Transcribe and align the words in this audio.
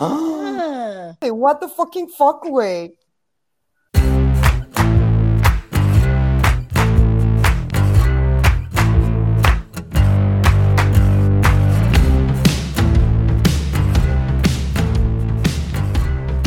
Ah. 0.00 1.16
Hey, 1.20 1.30
what 1.30 1.60
the 1.60 1.68
fucking 1.68 2.08
fuck, 2.08 2.42
güey. 2.44 2.92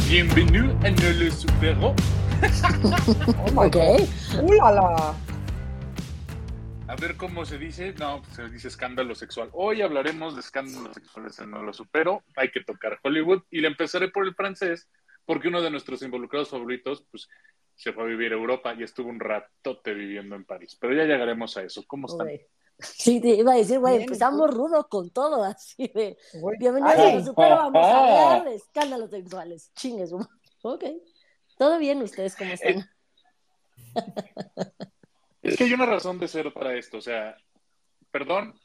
Bienvenue 0.08 0.72
a 0.84 0.92
No 0.92 1.10
Le 1.20 1.32
Supero. 1.32 1.96
Oh 2.44 3.52
my 3.54 3.66
Ok. 3.68 3.74
God. 3.74 5.16
A 6.92 6.96
ver 6.98 7.16
cómo 7.16 7.46
se 7.46 7.58
dice. 7.58 7.94
No, 7.94 8.22
pues 8.22 8.36
se 8.36 8.50
dice 8.50 8.68
escándalo 8.68 9.16
sexual. 9.16 9.50
Hoy 9.54 9.82
hablaremos 9.82 10.36
de 10.36 10.42
escándalos 10.42 10.94
sexuales 10.94 11.40
en 11.40 11.52
No 11.52 11.64
Lo 11.64 11.72
Supero. 11.72 12.26
Hay 12.36 12.52
que 12.52 12.66
tocar 12.66 13.00
Hollywood. 13.02 13.44
Y 13.50 13.62
le 13.62 13.70
empezaré 13.70 14.10
por 14.10 14.28
el 14.28 14.36
francés, 14.36 14.90
porque 15.26 15.48
uno 15.48 15.62
de 15.62 15.72
nuestros 15.72 16.02
involucrados 16.02 16.50
favoritos, 16.50 17.06
pues, 17.10 17.30
se 17.76 17.94
fue 17.94 18.04
a 18.04 18.08
vivir 18.08 18.34
a 18.34 18.36
Europa 18.36 18.76
y 18.78 18.84
estuvo 18.84 19.08
un 19.08 19.22
ratote 19.22 19.94
viviendo 19.94 20.36
en 20.36 20.44
París. 20.44 20.78
Pero 20.82 20.94
ya 20.94 21.06
llegaremos 21.06 21.56
a 21.56 21.64
eso. 21.64 21.82
¿Cómo 21.88 22.08
están? 22.08 22.28
Sí, 22.78 23.22
te 23.22 23.36
iba 23.36 23.54
a 23.54 23.56
decir, 23.56 23.80
güey, 23.80 24.02
empezamos 24.02 24.54
rudo 24.54 24.86
con 24.90 25.12
todo, 25.12 25.46
así 25.46 25.90
de. 25.96 26.18
Bienvenidos 26.60 26.94
Ay. 26.98 27.10
a 27.10 27.16
los 27.16 27.26
Supero, 27.26 27.56
vamos 27.56 27.86
a 27.86 28.00
hablar 28.00 28.50
de 28.50 28.56
escándalos 28.56 29.10
sexuales. 29.12 29.72
Chingues. 29.76 30.12
Ok. 30.62 30.84
¿Todo 31.58 31.80
bien? 31.80 32.02
¿Ustedes 32.02 32.36
cómo 32.36 32.52
están? 32.52 32.86
Es 35.42 35.58
que 35.58 35.64
hay 35.64 35.74
una 35.74 35.86
razón 35.86 36.20
de 36.20 36.28
ser 36.28 36.52
para 36.54 36.76
esto. 36.76 36.98
O 36.98 37.02
sea, 37.02 37.38
perdón, 38.12 38.60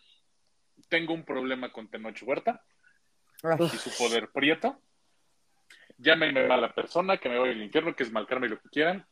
tengo 0.88 1.14
un 1.14 1.24
problema 1.24 1.72
con 1.72 1.88
Tenoch 1.88 2.22
Huerta 2.22 2.62
Ay, 3.42 3.58
y 3.60 3.76
su 3.76 3.90
poder 3.96 4.30
prieto. 4.30 4.80
Llámenme 5.98 6.46
mala 6.46 6.74
persona, 6.74 7.16
que 7.18 7.28
me 7.28 7.38
voy 7.38 7.50
al 7.50 7.62
infierno, 7.62 7.96
que 7.96 8.02
es 8.02 8.12
mal 8.12 8.26
karma 8.26 8.46
y 8.46 8.50
lo 8.50 8.60
que 8.60 8.68
quieran. 8.68 9.06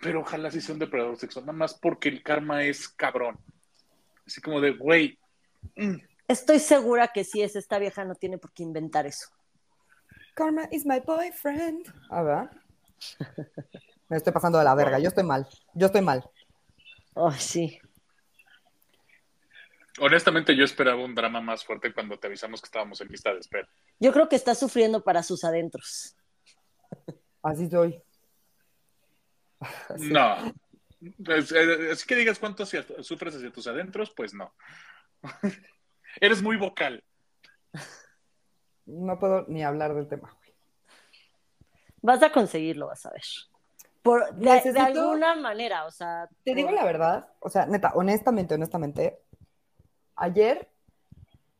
Pero 0.00 0.20
ojalá 0.20 0.50
sí 0.50 0.60
sea 0.60 0.74
un 0.74 0.78
depredador 0.78 1.16
sexual, 1.16 1.46
nada 1.46 1.58
más 1.58 1.74
porque 1.74 2.08
el 2.08 2.22
karma 2.22 2.64
es 2.64 2.88
cabrón. 2.88 3.38
Así 4.26 4.40
como 4.40 4.60
de, 4.60 4.72
güey, 4.72 5.18
mm, 5.76 5.96
Estoy 6.26 6.58
segura 6.58 7.08
que 7.08 7.22
si 7.22 7.42
es 7.42 7.54
esta 7.54 7.78
vieja 7.78 8.04
no 8.04 8.14
tiene 8.14 8.38
por 8.38 8.52
qué 8.52 8.62
inventar 8.62 9.06
eso. 9.06 9.28
Karma 10.34 10.66
is 10.70 10.86
my 10.86 11.00
boyfriend. 11.00 11.86
A 12.08 12.22
ver. 12.22 12.50
Me 14.08 14.16
estoy 14.16 14.32
pasando 14.32 14.58
de 14.58 14.64
la 14.64 14.74
verga. 14.74 14.98
Yo 14.98 15.08
estoy 15.08 15.24
mal. 15.24 15.46
Yo 15.74 15.86
estoy 15.86 16.00
mal. 16.00 16.24
Oh, 17.14 17.32
sí. 17.32 17.78
honestamente 20.00 20.56
yo 20.56 20.64
esperaba 20.64 21.02
un 21.04 21.14
drama 21.14 21.40
más 21.40 21.64
fuerte 21.64 21.92
cuando 21.92 22.18
te 22.18 22.26
avisamos 22.26 22.60
que 22.60 22.66
estábamos 22.66 23.00
en 23.00 23.08
lista 23.08 23.32
de 23.32 23.38
espera. 23.40 23.68
Yo 24.00 24.12
creo 24.12 24.28
que 24.28 24.36
está 24.36 24.54
sufriendo 24.54 25.02
para 25.04 25.22
sus 25.22 25.44
adentros. 25.44 26.16
Así 27.42 27.68
soy. 27.70 28.02
Así. 29.60 30.08
No. 30.10 30.52
Así 31.92 32.06
que 32.06 32.16
digas 32.16 32.38
cuánto 32.38 32.64
sufres 32.66 33.36
hacia 33.36 33.52
tus 33.52 33.66
adentros, 33.66 34.10
pues 34.10 34.34
no. 34.34 34.52
Eres 36.20 36.42
muy 36.42 36.56
vocal. 36.56 37.04
No 38.86 39.18
puedo 39.18 39.44
ni 39.48 39.62
hablar 39.62 39.94
del 39.94 40.08
tema. 40.08 40.30
güey. 40.38 40.54
Vas 42.02 42.22
a 42.22 42.32
conseguirlo, 42.32 42.88
vas 42.88 43.06
a 43.06 43.10
ver. 43.10 43.22
Por, 44.04 44.34
de, 44.34 44.44
de 44.44 44.50
Necesito- 44.50 44.80
alguna 44.84 45.34
manera, 45.34 45.86
o 45.86 45.90
sea. 45.90 46.28
Te 46.44 46.50
por- 46.52 46.56
digo 46.56 46.70
la 46.70 46.84
verdad, 46.84 47.28
o 47.40 47.48
sea, 47.48 47.64
neta, 47.66 47.92
honestamente, 47.94 48.54
honestamente, 48.54 49.18
ayer 50.14 50.68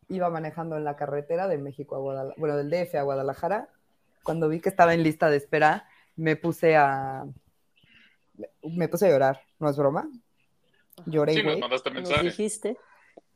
iba 0.09 0.28
manejando 0.28 0.77
en 0.77 0.84
la 0.84 0.95
carretera 0.95 1.48
de 1.48 1.56
México 1.59 1.97
a 1.97 2.00
Guadalajara, 2.00 2.34
bueno, 2.39 2.56
del 2.56 2.69
DF 2.70 2.98
a 2.98 3.03
Guadalajara, 3.03 3.69
cuando 4.22 4.48
vi 4.50 4.61
que 4.61 4.69
estaba 4.69 4.92
en 4.95 5.03
lista 5.03 5.31
de 5.31 5.39
espera, 5.39 5.89
me 6.17 6.37
puse 6.37 6.77
a, 6.77 7.25
me 8.62 8.89
puse 8.89 9.06
a 9.06 9.11
llorar, 9.11 9.41
¿no 9.59 9.70
es 9.70 9.77
broma? 9.78 10.06
Lloré, 11.06 11.32
Sí, 11.32 11.38
nos 11.38 11.47
güey, 11.47 11.61
mandaste 11.61 11.91
Nos 11.91 12.03
mensaje. 12.03 12.25
dijiste. 12.25 12.76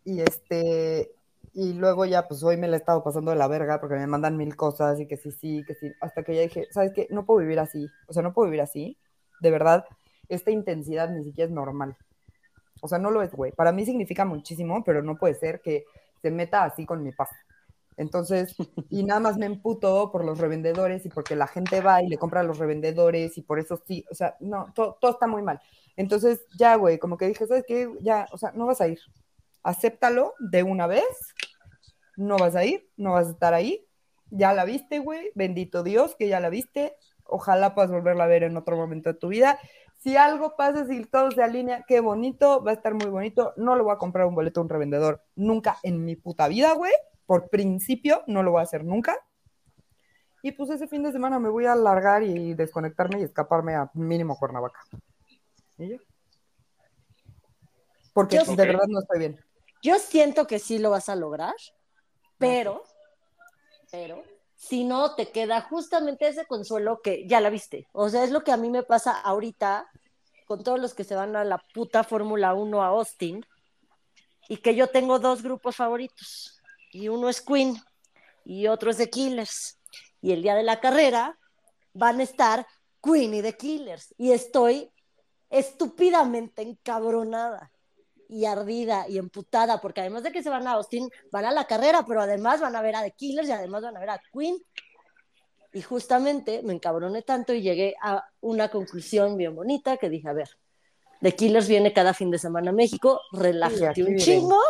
y 0.04 0.20
este, 0.20 1.12
y 1.54 1.72
luego 1.75 2.04
ya, 2.04 2.28
pues 2.28 2.42
hoy 2.42 2.56
me 2.56 2.69
la 2.69 2.76
he 2.76 2.78
estado 2.81 3.03
pasando 3.04 3.31
de 3.31 3.36
la 3.36 3.48
verga 3.48 3.81
porque 3.81 3.97
me 3.97 4.06
mandan 4.06 4.36
mil 4.36 4.56
cosas 4.56 5.00
y 5.00 5.06
que 5.06 5.16
sí, 5.16 5.32
sí, 5.32 5.64
que 5.66 5.75
sí, 5.75 5.92
hasta 6.00 6.22
que 6.25 6.34
ya 6.36 6.42
dije, 6.42 6.66
¿sabes 6.70 6.92
qué? 6.94 7.06
No 7.10 7.25
puedo 7.26 7.41
vivir 7.41 7.59
así, 7.60 7.88
o 8.06 8.12
sea, 8.12 8.22
no 8.22 8.32
puedo 8.34 8.47
vivir 8.48 8.60
así, 8.62 8.98
de 9.41 9.50
verdad, 9.50 9.84
esta 10.28 10.50
intensidad 10.50 11.10
ni 11.10 11.25
siquiera 11.25 11.48
es 11.48 11.54
normal. 11.54 11.97
O 12.81 12.88
sea, 12.88 12.98
no 12.98 13.10
lo 13.10 13.22
es, 13.22 13.32
güey. 13.32 13.53
Para 13.53 13.72
mí 13.72 13.84
significa 13.84 14.25
muchísimo, 14.25 14.84
pero 14.84 15.03
no 15.03 15.16
puede 15.19 15.34
ser 15.34 15.60
que 15.60 15.84
se 16.22 16.31
meta 16.31 16.64
así 16.64 16.87
con 16.87 17.03
mi 17.03 17.12
paz. 17.12 17.31
Entonces, 17.97 18.54
y 18.91 19.04
nada 19.04 19.20
más 19.20 19.37
me 19.38 19.47
emputo 19.47 20.10
por 20.12 20.25
los 20.25 20.38
revendedores 20.38 21.04
y 21.06 21.08
porque 21.08 21.37
la 21.37 21.47
gente 21.48 21.81
va 21.81 22.03
y 22.03 22.08
le 22.08 22.19
compra 22.19 22.41
a 22.41 22.44
los 22.44 22.58
revendedores 22.58 23.37
y 23.38 23.42
por 23.42 23.58
eso 23.58 23.82
sí, 23.87 24.04
o 24.10 24.14
sea, 24.14 24.37
no, 24.41 24.72
to- 24.75 24.97
todo 25.00 25.12
está 25.12 25.26
muy 25.26 25.42
mal. 25.42 25.60
Entonces, 25.97 26.41
ya, 26.58 26.76
güey, 26.76 26.98
como 26.98 27.16
que 27.19 27.26
dije, 27.28 27.47
¿sabes 27.47 27.64
qué? 27.66 27.88
Ya, 28.00 28.26
o 28.32 28.38
sea, 28.38 28.53
no 28.53 28.66
vas 28.66 28.81
a 28.81 28.88
ir. 28.88 29.00
Acéptalo 29.62 30.34
de 30.38 30.62
una 30.62 30.86
vez. 30.86 31.04
No 32.16 32.36
vas 32.36 32.56
a 32.56 32.64
ir, 32.64 32.88
no 32.96 33.12
vas 33.12 33.28
a 33.28 33.30
estar 33.30 33.54
ahí. 33.54 33.86
Ya 34.30 34.52
la 34.52 34.64
viste, 34.64 34.98
güey. 34.98 35.30
Bendito 35.34 35.82
Dios 35.82 36.16
que 36.16 36.28
ya 36.28 36.41
la 36.41 36.50
viste. 36.50 36.96
Ojalá 37.24 37.74
puedas 37.74 37.91
volverla 37.91 38.24
a 38.24 38.28
ver 38.28 38.42
en 38.42 38.56
otro 38.56 38.76
momento 38.76 39.12
de 39.12 39.19
tu 39.19 39.28
vida. 39.28 39.58
Si 39.98 40.16
algo 40.16 40.54
pasa, 40.56 40.86
si 40.86 41.04
todo 41.04 41.30
se 41.30 41.42
alinea, 41.42 41.84
qué 41.86 42.00
bonito, 42.00 42.62
va 42.62 42.70
a 42.70 42.74
estar 42.74 42.94
muy 42.94 43.06
bonito. 43.06 43.52
No 43.56 43.76
le 43.76 43.82
voy 43.82 43.92
a 43.92 43.98
comprar 43.98 44.26
un 44.26 44.34
boleto 44.34 44.60
a 44.60 44.62
un 44.62 44.69
revendedor 44.69 45.22
nunca 45.34 45.76
en 45.82 46.04
mi 46.04 46.16
puta 46.16 46.48
vida, 46.48 46.72
güey. 46.75 46.92
Por 47.26 47.48
principio, 47.50 48.22
no 48.26 48.42
lo 48.42 48.52
voy 48.52 48.60
a 48.60 48.62
hacer 48.64 48.84
nunca. 48.84 49.16
Y 50.42 50.52
pues 50.52 50.70
ese 50.70 50.86
fin 50.86 51.02
de 51.02 51.12
semana 51.12 51.38
me 51.40 51.48
voy 51.48 51.66
a 51.66 51.72
alargar 51.72 52.22
y 52.22 52.54
desconectarme 52.54 53.20
y 53.20 53.25
escaparme 53.25 53.75
a 53.75 53.90
mínimo 53.94 54.38
Cuernavaca. 54.38 54.80
¿Y 55.78 55.88
ya? 55.90 55.96
Porque 58.14 58.36
Yo- 58.36 58.54
de 58.54 58.66
verdad 58.66 58.86
no 58.88 59.00
estoy 59.00 59.19
bien. 59.19 59.40
Yo 59.82 59.98
siento 59.98 60.46
que 60.46 60.58
sí 60.58 60.78
lo 60.78 60.90
vas 60.90 61.08
a 61.08 61.16
lograr, 61.16 61.54
pero, 62.36 62.82
pero, 63.90 64.22
si 64.56 64.84
no, 64.84 65.14
te 65.14 65.30
queda 65.30 65.60
justamente 65.62 66.26
ese 66.26 66.46
consuelo 66.46 67.00
que 67.00 67.26
ya 67.28 67.40
la 67.40 67.50
viste. 67.50 67.86
O 67.92 68.08
sea, 68.08 68.24
es 68.24 68.30
lo 68.30 68.42
que 68.42 68.52
a 68.52 68.56
mí 68.56 68.70
me 68.70 68.82
pasa 68.82 69.12
ahorita 69.12 69.88
con 70.46 70.64
todos 70.64 70.80
los 70.80 70.94
que 70.94 71.04
se 71.04 71.14
van 71.14 71.36
a 71.36 71.44
la 71.44 71.58
puta 71.74 72.02
Fórmula 72.02 72.54
1 72.54 72.82
a 72.82 72.86
Austin 72.86 73.44
y 74.48 74.56
que 74.56 74.74
yo 74.74 74.88
tengo 74.88 75.18
dos 75.18 75.42
grupos 75.42 75.76
favoritos 75.76 76.60
y 76.90 77.08
uno 77.08 77.28
es 77.28 77.40
Queen 77.40 77.76
y 78.44 78.66
otro 78.66 78.90
es 78.90 78.96
The 78.96 79.10
Killers. 79.10 79.78
Y 80.20 80.32
el 80.32 80.42
día 80.42 80.56
de 80.56 80.64
la 80.64 80.80
carrera 80.80 81.38
van 81.92 82.18
a 82.18 82.24
estar 82.24 82.66
Queen 83.02 83.34
y 83.34 83.42
The 83.42 83.56
Killers 83.56 84.14
y 84.18 84.32
estoy 84.32 84.90
estúpidamente 85.50 86.62
encabronada 86.62 87.70
y 88.28 88.44
ardida 88.44 89.08
y 89.08 89.18
emputada, 89.18 89.80
porque 89.80 90.02
además 90.02 90.22
de 90.22 90.32
que 90.32 90.42
se 90.42 90.50
van 90.50 90.66
a 90.66 90.72
Austin, 90.72 91.10
van 91.32 91.46
a 91.46 91.52
la 91.52 91.66
carrera, 91.66 92.04
pero 92.06 92.20
además 92.20 92.60
van 92.60 92.76
a 92.76 92.82
ver 92.82 92.94
a 92.94 93.02
The 93.02 93.12
Killers 93.12 93.48
y 93.48 93.52
además 93.52 93.82
van 93.82 93.96
a 93.96 94.00
ver 94.00 94.10
a 94.10 94.20
Queen. 94.32 94.58
Y 95.72 95.82
justamente 95.82 96.62
me 96.62 96.74
encabroné 96.74 97.22
tanto 97.22 97.52
y 97.52 97.62
llegué 97.62 97.94
a 98.02 98.24
una 98.40 98.68
conclusión 98.68 99.36
bien 99.36 99.54
bonita 99.54 99.96
que 99.96 100.08
dije, 100.08 100.28
a 100.28 100.32
ver, 100.32 100.50
The 101.20 101.34
Killers 101.34 101.68
viene 101.68 101.92
cada 101.92 102.14
fin 102.14 102.30
de 102.30 102.38
semana 102.38 102.70
a 102.70 102.74
México, 102.74 103.20
relájate 103.32 104.04
un 104.04 104.16
chingo. 104.16 104.60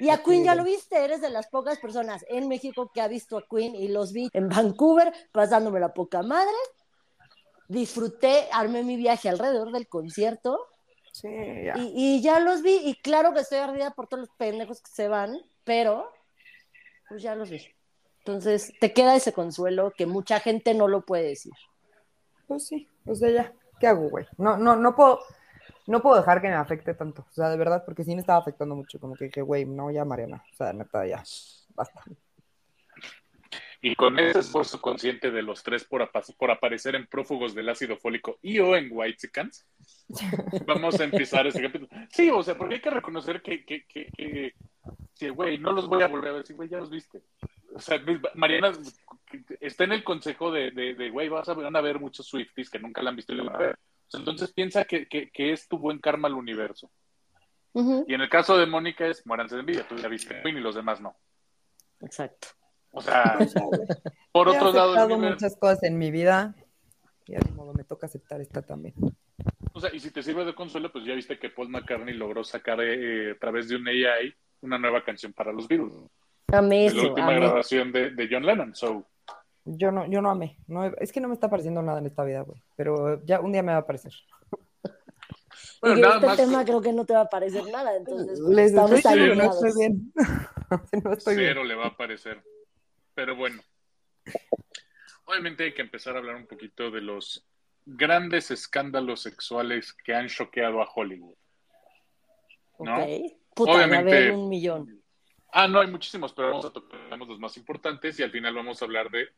Y 0.00 0.10
a 0.10 0.22
Queen 0.22 0.44
ya 0.44 0.54
lo 0.54 0.64
viste, 0.64 1.04
eres 1.04 1.20
de 1.20 1.28
las 1.28 1.48
pocas 1.48 1.78
personas 1.78 2.24
en 2.28 2.48
México 2.48 2.90
que 2.94 3.00
ha 3.00 3.08
visto 3.08 3.36
a 3.36 3.44
Queen 3.48 3.74
y 3.74 3.88
los 3.88 4.12
vi 4.12 4.30
en 4.32 4.48
Vancouver 4.48 5.12
pasándome 5.32 5.80
la 5.80 5.92
poca 5.92 6.22
madre. 6.22 6.54
Disfruté, 7.66 8.48
armé 8.52 8.84
mi 8.84 8.96
viaje 8.96 9.28
alrededor 9.28 9.72
del 9.72 9.88
concierto 9.88 10.68
Sí, 11.20 11.28
ya. 11.64 11.74
y, 11.76 11.92
y 11.94 12.22
ya 12.22 12.38
los 12.38 12.62
vi, 12.62 12.76
y 12.84 12.94
claro 12.94 13.32
que 13.32 13.40
estoy 13.40 13.58
ardida 13.58 13.90
por 13.90 14.06
todos 14.06 14.28
los 14.28 14.36
pendejos 14.36 14.80
que 14.80 14.90
se 14.90 15.08
van, 15.08 15.38
pero 15.64 16.12
pues 17.08 17.22
ya 17.22 17.34
los 17.34 17.50
vi. 17.50 17.66
Entonces, 18.18 18.72
te 18.80 18.92
queda 18.92 19.16
ese 19.16 19.32
consuelo 19.32 19.92
que 19.96 20.06
mucha 20.06 20.38
gente 20.38 20.74
no 20.74 20.86
lo 20.86 21.00
puede 21.00 21.28
decir. 21.28 21.52
Pues 22.46 22.66
sí, 22.66 22.86
o 23.06 23.14
sea, 23.14 23.30
ya, 23.30 23.52
¿qué 23.80 23.86
hago, 23.86 24.08
güey? 24.10 24.26
No, 24.36 24.56
no, 24.56 24.76
no 24.76 24.94
puedo, 24.94 25.20
no 25.86 26.00
puedo 26.00 26.16
dejar 26.16 26.40
que 26.40 26.48
me 26.48 26.54
afecte 26.54 26.94
tanto, 26.94 27.26
o 27.28 27.32
sea, 27.32 27.48
de 27.48 27.56
verdad, 27.56 27.82
porque 27.84 28.04
sí 28.04 28.14
me 28.14 28.20
estaba 28.20 28.38
afectando 28.38 28.76
mucho, 28.76 29.00
como 29.00 29.14
que 29.14 29.26
dije, 29.26 29.42
güey, 29.42 29.64
no, 29.64 29.90
ya, 29.90 30.04
Mariana, 30.04 30.44
o 30.52 30.56
sea, 30.56 30.72
neta, 30.72 31.06
ya, 31.06 31.22
basta. 31.74 32.02
Y 33.80 33.94
con 33.94 34.18
ese 34.18 34.40
esfuerzo 34.40 34.80
consciente 34.80 35.30
de 35.30 35.42
los 35.42 35.62
tres 35.62 35.84
por, 35.84 36.02
apa- 36.02 36.22
por 36.36 36.50
aparecer 36.50 36.96
en 36.96 37.06
prófugos 37.06 37.54
del 37.54 37.68
ácido 37.68 37.96
fólico 37.96 38.38
y 38.42 38.58
o 38.58 38.74
en 38.76 38.88
White 38.90 39.30
vamos 40.66 40.98
a 40.98 41.04
empezar 41.04 41.46
este 41.46 41.62
capítulo. 41.62 41.88
Sí, 42.10 42.28
o 42.30 42.42
sea, 42.42 42.56
porque 42.58 42.74
hay 42.76 42.80
que 42.80 42.90
reconocer 42.90 43.40
que, 43.40 43.64
que, 43.64 43.84
que, 43.84 44.54
que 45.16 45.30
güey, 45.30 45.58
no 45.58 45.72
los 45.72 45.86
voy 45.86 46.02
a 46.02 46.08
volver 46.08 46.30
a 46.30 46.32
ver, 46.34 46.46
sí, 46.46 46.54
güey, 46.54 46.68
ya 46.68 46.78
los 46.78 46.90
viste. 46.90 47.22
O 47.74 47.80
sea, 47.80 48.02
Mariana 48.34 48.72
está 49.60 49.84
en 49.84 49.92
el 49.92 50.02
consejo 50.02 50.50
de, 50.50 50.70
de, 50.72 50.94
de, 50.94 51.10
güey, 51.10 51.28
vas 51.28 51.48
a, 51.48 51.54
van 51.54 51.76
a 51.76 51.80
ver 51.80 52.00
muchos 52.00 52.26
Swifties 52.26 52.70
que 52.70 52.78
nunca 52.80 53.02
la 53.02 53.10
han 53.10 53.16
visto 53.16 53.32
y 53.32 53.36
la 53.36 53.44
van 53.44 53.54
a 53.54 53.58
ver. 53.58 53.78
Entonces 54.12 54.52
piensa 54.52 54.84
que, 54.86 55.06
que, 55.06 55.30
que 55.30 55.52
es 55.52 55.68
tu 55.68 55.78
buen 55.78 55.98
karma 55.98 56.26
al 56.28 56.34
universo. 56.34 56.90
Y 58.08 58.14
en 58.14 58.22
el 58.22 58.28
caso 58.30 58.56
de 58.58 58.66
Mónica 58.66 59.06
es 59.06 59.24
muéranse 59.26 59.54
de 59.54 59.60
envidia, 59.60 59.86
tú 59.86 59.94
ya 59.96 60.08
viste 60.08 60.40
Queen 60.42 60.56
y 60.56 60.60
los 60.60 60.74
demás 60.74 61.00
no. 61.00 61.14
Exacto. 62.00 62.48
O 62.92 63.00
sea, 63.02 63.36
por 64.32 64.48
he 64.48 64.50
otro 64.50 64.72
lado, 64.72 64.92
el 64.94 64.98
aceptado 64.98 65.18
muchas 65.18 65.56
cosas 65.56 65.82
en 65.84 65.98
mi 65.98 66.10
vida 66.10 66.54
y 67.26 67.34
de 67.34 67.40
modo 67.54 67.74
me 67.74 67.84
toca 67.84 68.06
aceptar 68.06 68.40
esta 68.40 68.62
también. 68.62 68.94
o 69.72 69.80
sea, 69.80 69.94
y 69.94 70.00
si 70.00 70.10
te 70.10 70.22
sirve 70.22 70.44
de 70.44 70.54
consuelo, 70.54 70.90
pues 70.90 71.04
ya 71.04 71.14
viste 71.14 71.38
que 71.38 71.50
Paul 71.50 71.68
McCartney 71.68 72.14
logró 72.14 72.42
sacar 72.44 72.78
eh, 72.82 73.32
a 73.32 73.38
través 73.38 73.68
de 73.68 73.76
un 73.76 73.86
AI 73.86 74.34
una 74.62 74.78
nueva 74.78 75.04
canción 75.04 75.32
para 75.32 75.52
los 75.52 75.68
Beatles. 75.68 75.92
Amé 76.50 76.86
la 76.90 76.96
eso, 76.98 77.08
última 77.08 77.28
amé. 77.28 77.40
grabación 77.40 77.92
de, 77.92 78.10
de 78.10 78.28
John 78.30 78.44
Lennon. 78.46 78.74
So, 78.74 79.04
Yo 79.66 79.92
no, 79.92 80.06
yo 80.10 80.22
no 80.22 80.30
amé. 80.30 80.56
No, 80.66 80.86
es 80.86 81.12
que 81.12 81.20
no 81.20 81.28
me 81.28 81.34
está 81.34 81.46
apareciendo 81.48 81.82
nada 81.82 81.98
en 81.98 82.06
esta 82.06 82.24
vida, 82.24 82.40
güey. 82.40 82.60
Pero 82.74 83.22
ya 83.26 83.38
un 83.40 83.52
día 83.52 83.62
me 83.62 83.72
va 83.72 83.78
a 83.78 83.82
aparecer. 83.82 84.12
Bueno, 85.80 85.98
y 85.98 86.00
nada 86.00 86.14
este 86.16 86.26
más- 86.26 86.36
tema 86.36 86.64
creo 86.64 86.80
que 86.80 86.92
no 86.92 87.04
te 87.04 87.12
va 87.14 87.20
a 87.20 87.28
parecer 87.28 87.62
nada, 87.70 87.96
entonces 87.96 88.40
pues, 88.40 88.56
Les 88.56 88.66
estamos 88.70 88.90
diciendo, 88.90 89.34
no 89.36 89.50
estoy 89.52 89.72
bien. 89.78 90.12
no 91.04 91.12
estoy 91.12 91.36
bien. 91.36 91.48
cero 91.50 91.64
le 91.64 91.74
va 91.76 91.84
a 91.84 91.88
aparecer. 91.88 92.42
Pero 93.18 93.34
bueno, 93.34 93.60
obviamente 95.24 95.64
hay 95.64 95.74
que 95.74 95.82
empezar 95.82 96.14
a 96.14 96.20
hablar 96.20 96.36
un 96.36 96.46
poquito 96.46 96.88
de 96.88 97.00
los 97.00 97.44
grandes 97.84 98.52
escándalos 98.52 99.22
sexuales 99.22 99.92
que 99.92 100.14
han 100.14 100.28
choqueado 100.28 100.80
a 100.80 100.88
Hollywood. 100.88 101.34
¿no? 102.78 103.04
Puta, 103.56 103.72
Obviamente- 103.72 104.16
haber 104.16 104.30
un 104.30 104.48
millón. 104.48 105.02
Ah, 105.50 105.66
no, 105.66 105.80
hay 105.80 105.88
muchísimos, 105.88 106.32
pero 106.32 106.50
vamos 106.50 106.66
a 106.66 106.72
tocar 106.72 107.18
los 107.18 107.40
más 107.40 107.56
importantes 107.56 108.20
y 108.20 108.22
al 108.22 108.30
final 108.30 108.54
vamos 108.54 108.80
a 108.80 108.84
hablar 108.84 109.10
de 109.10 109.30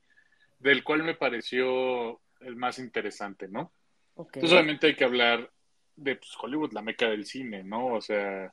del 0.58 0.84
cual 0.84 1.02
me 1.02 1.14
pareció 1.14 2.20
el 2.40 2.56
más 2.56 2.78
interesante, 2.78 3.48
¿no? 3.48 3.72
Entonces, 4.14 4.52
obviamente 4.52 4.88
hay 4.88 4.94
que 4.94 5.04
hablar 5.04 5.50
de 5.96 6.16
pues, 6.16 6.32
Hollywood, 6.38 6.74
la 6.74 6.82
meca 6.82 7.08
del 7.08 7.24
cine, 7.24 7.64
¿no? 7.64 7.94
O 7.94 8.02
sea, 8.02 8.52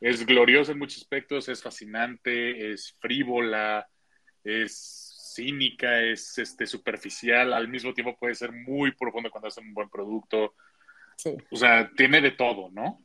es 0.00 0.24
gloriosa 0.24 0.72
en 0.72 0.78
muchos 0.78 1.02
aspectos, 1.02 1.50
es 1.50 1.62
fascinante, 1.62 2.72
es 2.72 2.96
frívola, 3.00 3.86
es 4.44 5.32
cínica, 5.34 6.00
es 6.02 6.36
este 6.38 6.66
superficial, 6.66 7.52
al 7.52 7.68
mismo 7.68 7.94
tiempo 7.94 8.16
puede 8.18 8.34
ser 8.34 8.52
muy 8.52 8.92
profundo 8.92 9.30
cuando 9.30 9.48
hacen 9.48 9.66
un 9.66 9.74
buen 9.74 9.88
producto. 9.88 10.54
Sí. 11.16 11.36
O 11.50 11.56
sea, 11.56 11.90
tiene 11.96 12.20
de 12.20 12.32
todo, 12.32 12.70
¿no? 12.70 13.02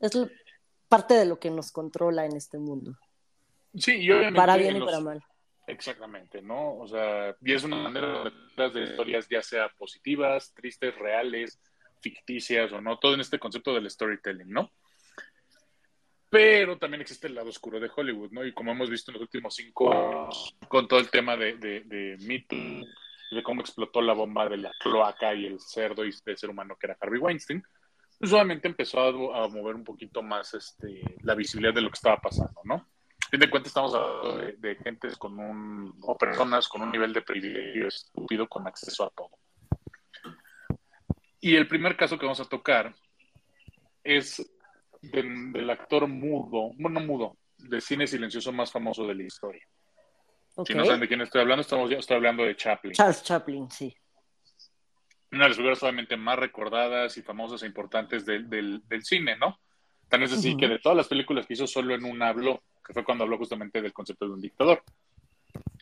Es 0.00 0.14
lo- 0.14 0.28
parte 0.88 1.14
de 1.14 1.24
lo 1.26 1.40
que 1.40 1.50
nos 1.50 1.72
controla 1.72 2.24
en 2.24 2.36
este 2.36 2.58
mundo. 2.58 2.96
Sí, 3.76 3.96
y 3.96 4.10
obviamente 4.12 4.36
Para 4.36 4.56
bien 4.56 4.76
y 4.76 4.78
los- 4.78 4.86
para 4.88 5.00
mal. 5.02 5.24
Exactamente, 5.66 6.42
¿no? 6.42 6.76
O 6.76 6.86
sea, 6.86 7.34
y 7.42 7.52
es 7.52 7.64
una 7.64 7.76
manera 7.76 8.22
de 8.56 8.70
de 8.70 8.82
historias 8.84 9.26
ya 9.28 9.42
sea 9.42 9.68
positivas, 9.70 10.52
tristes, 10.54 10.94
reales, 10.96 11.58
ficticias 12.00 12.70
o 12.72 12.80
no, 12.82 12.98
todo 12.98 13.14
en 13.14 13.20
este 13.20 13.38
concepto 13.38 13.74
del 13.74 13.90
storytelling, 13.90 14.50
¿no? 14.50 14.70
Pero 16.34 16.76
también 16.78 17.00
existe 17.00 17.28
el 17.28 17.36
lado 17.36 17.48
oscuro 17.48 17.78
de 17.78 17.88
Hollywood, 17.94 18.32
¿no? 18.32 18.44
Y 18.44 18.52
como 18.52 18.72
hemos 18.72 18.90
visto 18.90 19.12
en 19.12 19.14
los 19.14 19.22
últimos 19.22 19.54
cinco 19.54 19.92
años, 19.92 20.56
con 20.66 20.88
todo 20.88 20.98
el 20.98 21.08
tema 21.08 21.36
de, 21.36 21.54
de, 21.58 21.82
de 21.82 22.16
Me 22.22 22.44
de 23.30 23.42
cómo 23.44 23.60
explotó 23.60 24.02
la 24.02 24.14
bomba 24.14 24.48
de 24.48 24.56
la 24.56 24.72
cloaca 24.80 25.32
y 25.32 25.46
el 25.46 25.60
cerdo 25.60 26.04
y 26.04 26.12
de 26.24 26.36
ser 26.36 26.50
humano 26.50 26.74
que 26.74 26.88
era 26.88 26.96
Harvey 27.00 27.20
Weinstein, 27.20 27.62
pues 28.18 28.32
obviamente 28.32 28.66
empezó 28.66 29.32
a, 29.32 29.46
mover 29.46 29.76
un 29.76 29.84
poquito 29.84 30.24
más 30.24 30.54
este, 30.54 31.02
la 31.22 31.36
visibilidad 31.36 31.72
de 31.72 31.82
lo 31.82 31.90
que 31.90 31.98
estaba 31.98 32.16
pasando, 32.16 32.60
¿no? 32.64 32.84
Fin 33.30 33.38
de 33.38 33.48
cuentas 33.48 33.70
estamos 33.70 33.94
hablando 33.94 34.38
de, 34.38 34.54
de 34.54 34.74
gentes 34.82 35.16
con 35.16 35.38
un, 35.38 35.94
o 36.02 36.18
personas 36.18 36.66
con 36.66 36.82
un 36.82 36.90
nivel 36.90 37.12
de 37.12 37.22
privilegio 37.22 37.86
estúpido 37.86 38.48
con 38.48 38.66
acceso 38.66 39.04
a 39.04 39.10
todo. 39.10 39.38
Y 41.40 41.54
el 41.54 41.68
primer 41.68 41.96
caso 41.96 42.18
que 42.18 42.26
vamos 42.26 42.40
a 42.40 42.48
tocar 42.48 42.92
es 44.02 44.44
del, 45.10 45.52
del 45.52 45.70
actor 45.70 46.06
mudo, 46.06 46.72
bueno, 46.76 47.00
no 47.00 47.06
mudo, 47.06 47.36
de 47.58 47.80
cine 47.80 48.06
silencioso 48.06 48.52
más 48.52 48.70
famoso 48.70 49.06
de 49.06 49.14
la 49.14 49.22
historia. 49.22 49.66
Ok. 50.56 50.68
Si 50.68 50.74
no 50.74 50.84
saben 50.84 51.00
de 51.00 51.08
quién 51.08 51.20
estoy 51.20 51.40
hablando, 51.40 51.62
estamos, 51.62 51.90
estoy 51.90 52.16
hablando 52.16 52.44
de 52.44 52.56
Chaplin. 52.56 52.92
Charles 52.92 53.22
Chaplin, 53.22 53.70
sí. 53.70 53.94
Una 55.32 55.44
de 55.44 55.48
las 55.48 55.56
figuras 55.56 55.82
obviamente 55.82 56.16
más 56.16 56.38
recordadas 56.38 57.16
y 57.16 57.22
famosas 57.22 57.62
e 57.62 57.66
importantes 57.66 58.24
del, 58.24 58.48
del, 58.48 58.82
del 58.86 59.02
cine, 59.04 59.36
¿no? 59.36 59.58
Tan 60.08 60.22
es 60.22 60.32
así 60.32 60.56
que 60.56 60.68
de 60.68 60.78
todas 60.78 60.96
las 60.96 61.08
películas 61.08 61.46
que 61.46 61.54
hizo, 61.54 61.66
solo 61.66 61.94
en 61.94 62.04
una 62.04 62.28
habló, 62.28 62.62
que 62.86 62.92
fue 62.92 63.04
cuando 63.04 63.24
habló 63.24 63.38
justamente 63.38 63.82
del 63.82 63.92
concepto 63.92 64.26
de 64.26 64.32
un 64.32 64.40
dictador. 64.40 64.82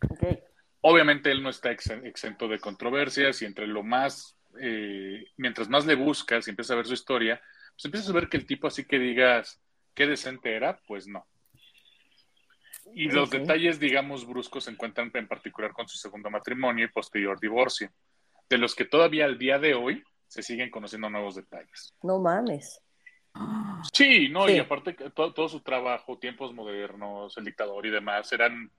Ok. 0.09 0.39
Obviamente 0.81 1.31
él 1.31 1.43
no 1.43 1.51
está 1.51 1.71
ex- 1.71 1.91
exento 1.91 2.49
de 2.49 2.59
controversias 2.59 3.43
y 3.43 3.45
entre 3.45 3.67
lo 3.67 3.83
más, 3.83 4.37
eh, 4.59 5.27
mientras 5.37 5.69
más 5.69 5.85
le 5.85 5.97
buscas 5.97 6.47
y 6.47 6.51
empiezas 6.51 6.71
a 6.71 6.77
ver 6.77 6.87
su 6.87 6.95
historia, 6.95 7.43
pues 7.75 7.85
empiezas 7.87 8.11
a 8.11 8.13
ver 8.13 8.29
que 8.29 8.37
el 8.37 8.47
tipo 8.47 8.67
así 8.67 8.85
que 8.85 8.99
digas, 8.99 9.61
qué 9.95 10.07
decente 10.07 10.55
era, 10.55 10.81
pues 10.87 11.07
no. 11.07 11.27
Y 12.95 13.09
los 13.09 13.31
detalles, 13.31 13.79
digamos, 13.79 14.27
bruscos 14.27 14.65
se 14.65 14.71
encuentran 14.71 15.11
en 15.15 15.29
particular 15.29 15.73
con 15.73 15.89
su 15.89 15.97
segundo 15.97 16.31
matrimonio 16.31 16.85
y 16.85 16.89
posterior 16.89 17.39
divorcio, 17.41 17.91
de 18.49 18.59
los 18.59 18.75
que 18.75 18.85
todavía 18.85 19.25
al 19.25 19.39
día 19.39 19.59
de 19.59 19.75
hoy 19.75 20.03
se 20.27 20.43
siguen 20.43 20.71
conociendo 20.71 21.09
nuevos 21.09 21.37
detalles. 21.37 21.95
No 22.03 22.19
mames. 22.19 22.83
Sí, 23.93 24.29
no, 24.29 24.47
Sí. 24.47 24.55
y 24.55 24.59
aparte 24.59 24.93
todo, 25.15 25.33
todo 25.33 25.49
su 25.49 25.61
trabajo, 25.61 26.19
tiempos 26.19 26.53
modernos, 26.53 27.37
el 27.39 27.45
dictador 27.45 27.87
y 27.87 27.91
demás, 27.91 28.31
eran 28.33 28.71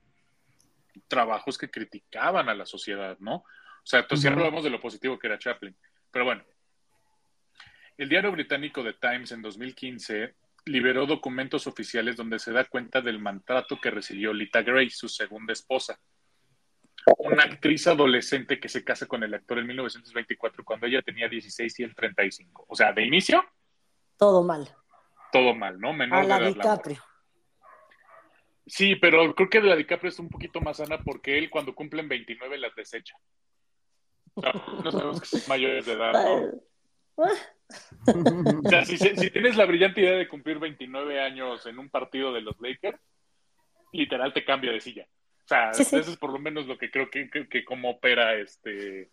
trabajos 1.07 1.57
que 1.57 1.71
criticaban 1.71 2.49
a 2.49 2.53
la 2.53 2.65
sociedad, 2.65 3.17
¿no? 3.19 3.37
O 3.37 3.85
sea, 3.85 4.01
entonces 4.01 4.21
siempre 4.21 4.41
Ujú. 4.41 4.47
hablamos 4.47 4.63
de 4.63 4.69
lo 4.69 4.79
positivo 4.79 5.17
que 5.17 5.27
era 5.27 5.39
Chaplin. 5.39 5.75
Pero 6.11 6.25
bueno, 6.25 6.43
el 7.97 8.09
diario 8.09 8.31
británico 8.31 8.83
The 8.83 8.93
Times 8.93 9.31
en 9.31 9.41
2015 9.41 10.35
liberó 10.65 11.05
documentos 11.05 11.67
oficiales 11.67 12.15
donde 12.15 12.39
se 12.39 12.51
da 12.51 12.65
cuenta 12.65 13.01
del 13.01 13.19
maltrato 13.19 13.79
que 13.81 13.91
recibió 13.91 14.33
Lita 14.33 14.61
Gray, 14.61 14.89
su 14.89 15.09
segunda 15.09 15.53
esposa. 15.53 15.99
Una 17.17 17.43
actriz 17.43 17.85
adolescente 17.87 18.59
que 18.59 18.69
se 18.69 18.83
casa 18.83 19.05
con 19.05 19.23
el 19.23 19.33
actor 19.33 19.59
en 19.59 19.67
1924 19.67 20.63
cuando 20.63 20.87
ella 20.87 21.01
tenía 21.01 21.27
16 21.27 21.79
y 21.79 21.83
él 21.83 21.93
35. 21.95 22.65
O 22.69 22.75
sea, 22.75 22.93
de 22.93 23.03
inicio, 23.05 23.43
Todo 24.17 24.41
mal. 24.43 24.73
todo 25.31 25.53
mal, 25.53 25.77
¿no? 25.79 25.91
Menor 25.91 26.19
A 26.19 26.21
de 26.21 26.27
la 26.29 26.35
morra. 26.39 26.47
DiCaprio. 26.49 27.03
Sí, 28.65 28.95
pero 28.95 29.35
creo 29.35 29.49
que 29.49 29.59
de 29.59 29.67
la 29.67 29.75
DiCaprio 29.75 30.09
es 30.09 30.19
un 30.19 30.29
poquito 30.29 30.61
más 30.61 30.77
sana 30.77 30.97
porque 31.03 31.37
él 31.37 31.49
cuando 31.49 31.75
cumplen 31.75 32.07
29 32.07 32.57
las 32.57 32.73
desecha. 32.75 33.15
O 34.35 34.41
sea, 34.41 34.53
no 34.83 34.89
sabemos 34.91 35.19
que 35.19 35.27
son 35.27 35.41
mayores 35.49 35.85
de 35.85 35.93
edad, 35.93 36.13
¿no? 36.13 37.25
O 38.65 38.69
sea, 38.69 38.85
si, 38.85 38.97
si 38.97 39.29
tienes 39.31 39.55
la 39.55 39.65
brillante 39.65 40.01
idea 40.01 40.13
de 40.17 40.27
cumplir 40.27 40.59
29 40.59 41.21
años 41.21 41.65
en 41.65 41.79
un 41.79 41.89
partido 41.89 42.33
de 42.33 42.41
los 42.41 42.55
Lakers, 42.59 42.99
literal 43.91 44.33
te 44.33 44.43
cambia 44.45 44.71
de 44.71 44.81
silla. 44.81 45.07
O 45.45 45.47
sea, 45.47 45.73
Sí, 45.73 45.83
sí. 45.83 45.95
eso 45.97 46.11
es 46.11 46.17
por 46.17 46.31
lo 46.31 46.39
menos 46.39 46.67
lo 46.67 46.77
que 46.77 46.89
creo 46.91 47.09
que, 47.09 47.29
que, 47.29 47.47
que 47.47 47.65
cómo 47.65 47.89
opera 47.91 48.35
este 48.35 49.11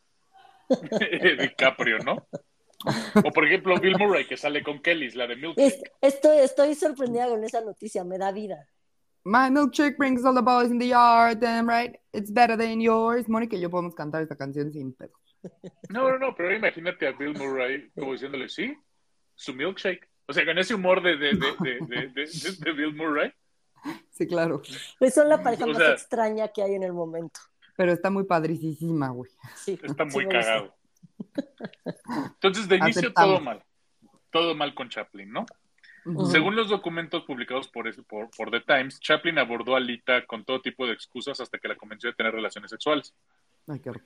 DiCaprio, 1.41 1.99
¿no? 1.99 2.27
O 3.25 3.31
por 3.33 3.45
ejemplo, 3.47 3.79
Bill 3.79 3.97
Murray, 3.99 4.27
que 4.27 4.37
sale 4.37 4.63
con 4.63 4.81
Kellys, 4.81 5.15
la 5.15 5.27
de 5.27 5.37
Milkshake. 5.37 5.67
Es- 5.67 5.83
estoy, 6.01 6.39
estoy 6.39 6.75
sorprendida 6.75 7.29
con 7.29 7.43
esa 7.45 7.61
noticia, 7.61 8.05
me 8.05 8.17
da 8.19 8.33
vida. 8.33 8.67
My 9.23 9.51
milkshake 9.51 9.99
brings 9.99 10.25
all 10.25 10.35
the 10.35 10.41
boys 10.41 10.71
in 10.71 10.79
the 10.79 10.89
yard, 10.89 11.41
damn 11.41 11.69
right. 11.69 11.95
It's 12.15 12.33
better 12.33 12.57
than 12.57 12.81
yours. 12.81 13.29
Mónica 13.29 13.55
y 13.57 13.61
yo 13.61 13.69
podemos 13.69 13.95
cantar 13.95 14.23
esta 14.23 14.35
canción 14.35 14.73
sin 14.73 14.95
pedo. 14.95 15.13
No, 15.89 16.09
no, 16.11 16.19
no, 16.19 16.35
pero 16.35 16.55
imagínate 16.55 17.07
a 17.07 17.13
Bill 17.13 17.37
Murray 17.39 17.91
como 17.91 18.13
diciéndole, 18.13 18.49
sí, 18.49 18.77
su 19.35 19.55
milkshake. 19.55 20.09
O 20.27 20.33
sea, 20.33 20.45
con 20.45 20.59
ese 20.59 20.75
humor 20.75 21.03
de, 21.03 21.17
de, 21.17 21.33
de, 21.33 21.79
de, 21.89 22.07
de, 22.09 22.09
de- 22.27 22.57
de 22.61 22.73
Bill 22.73 22.95
Murray. 22.95 23.33
Sí, 24.11 24.27
claro. 24.27 24.63
Pues 24.99 25.15
son 25.15 25.29
la 25.29 25.43
pareja 25.43 25.65
O 25.65 25.69
más 25.69 25.81
extraña 25.81 26.49
que 26.49 26.63
hay 26.63 26.75
en 26.75 26.83
el 26.83 26.93
momento. 26.93 27.41
Pero 27.77 27.93
está 27.93 28.11
muy 28.11 28.25
padricísima, 28.25 29.09
güey. 29.09 29.31
Sí, 29.57 29.79
Está 29.83 30.05
sí 30.09 30.17
muy 30.17 30.25
gusta. 30.27 30.41
cagado. 30.41 30.75
Entonces, 32.35 32.69
de 32.69 32.77
inicio, 32.77 33.01
Aceptamos. 33.01 33.35
todo 33.37 33.41
mal. 33.45 33.65
Todo 34.31 34.55
mal 34.55 34.75
con 34.75 34.89
Chaplin, 34.89 35.33
¿no? 35.33 35.47
Según 36.31 36.57
los 36.57 36.69
documentos 36.69 37.25
publicados 37.25 37.69
por, 37.69 37.93
por, 38.07 38.31
por 38.31 38.51
The 38.51 38.61
Times, 38.61 39.01
Chaplin 39.01 39.39
abordó 39.39 39.77
a 39.77 39.81
Lita 39.81 40.25
con 40.27 40.45
todo 40.45 40.61
tipo 40.63 40.87
de 40.87 40.93
excusas 40.95 41.41
hasta 41.41 41.59
que 41.59 41.69
la 41.69 41.77
convenció 41.77 42.09
de 42.11 42.17
tener 42.17 42.33
relaciones 42.33 42.71
sexuales. 42.71 43.15
Ay, 43.67 43.81
qué 43.81 43.91
horror. 43.91 44.03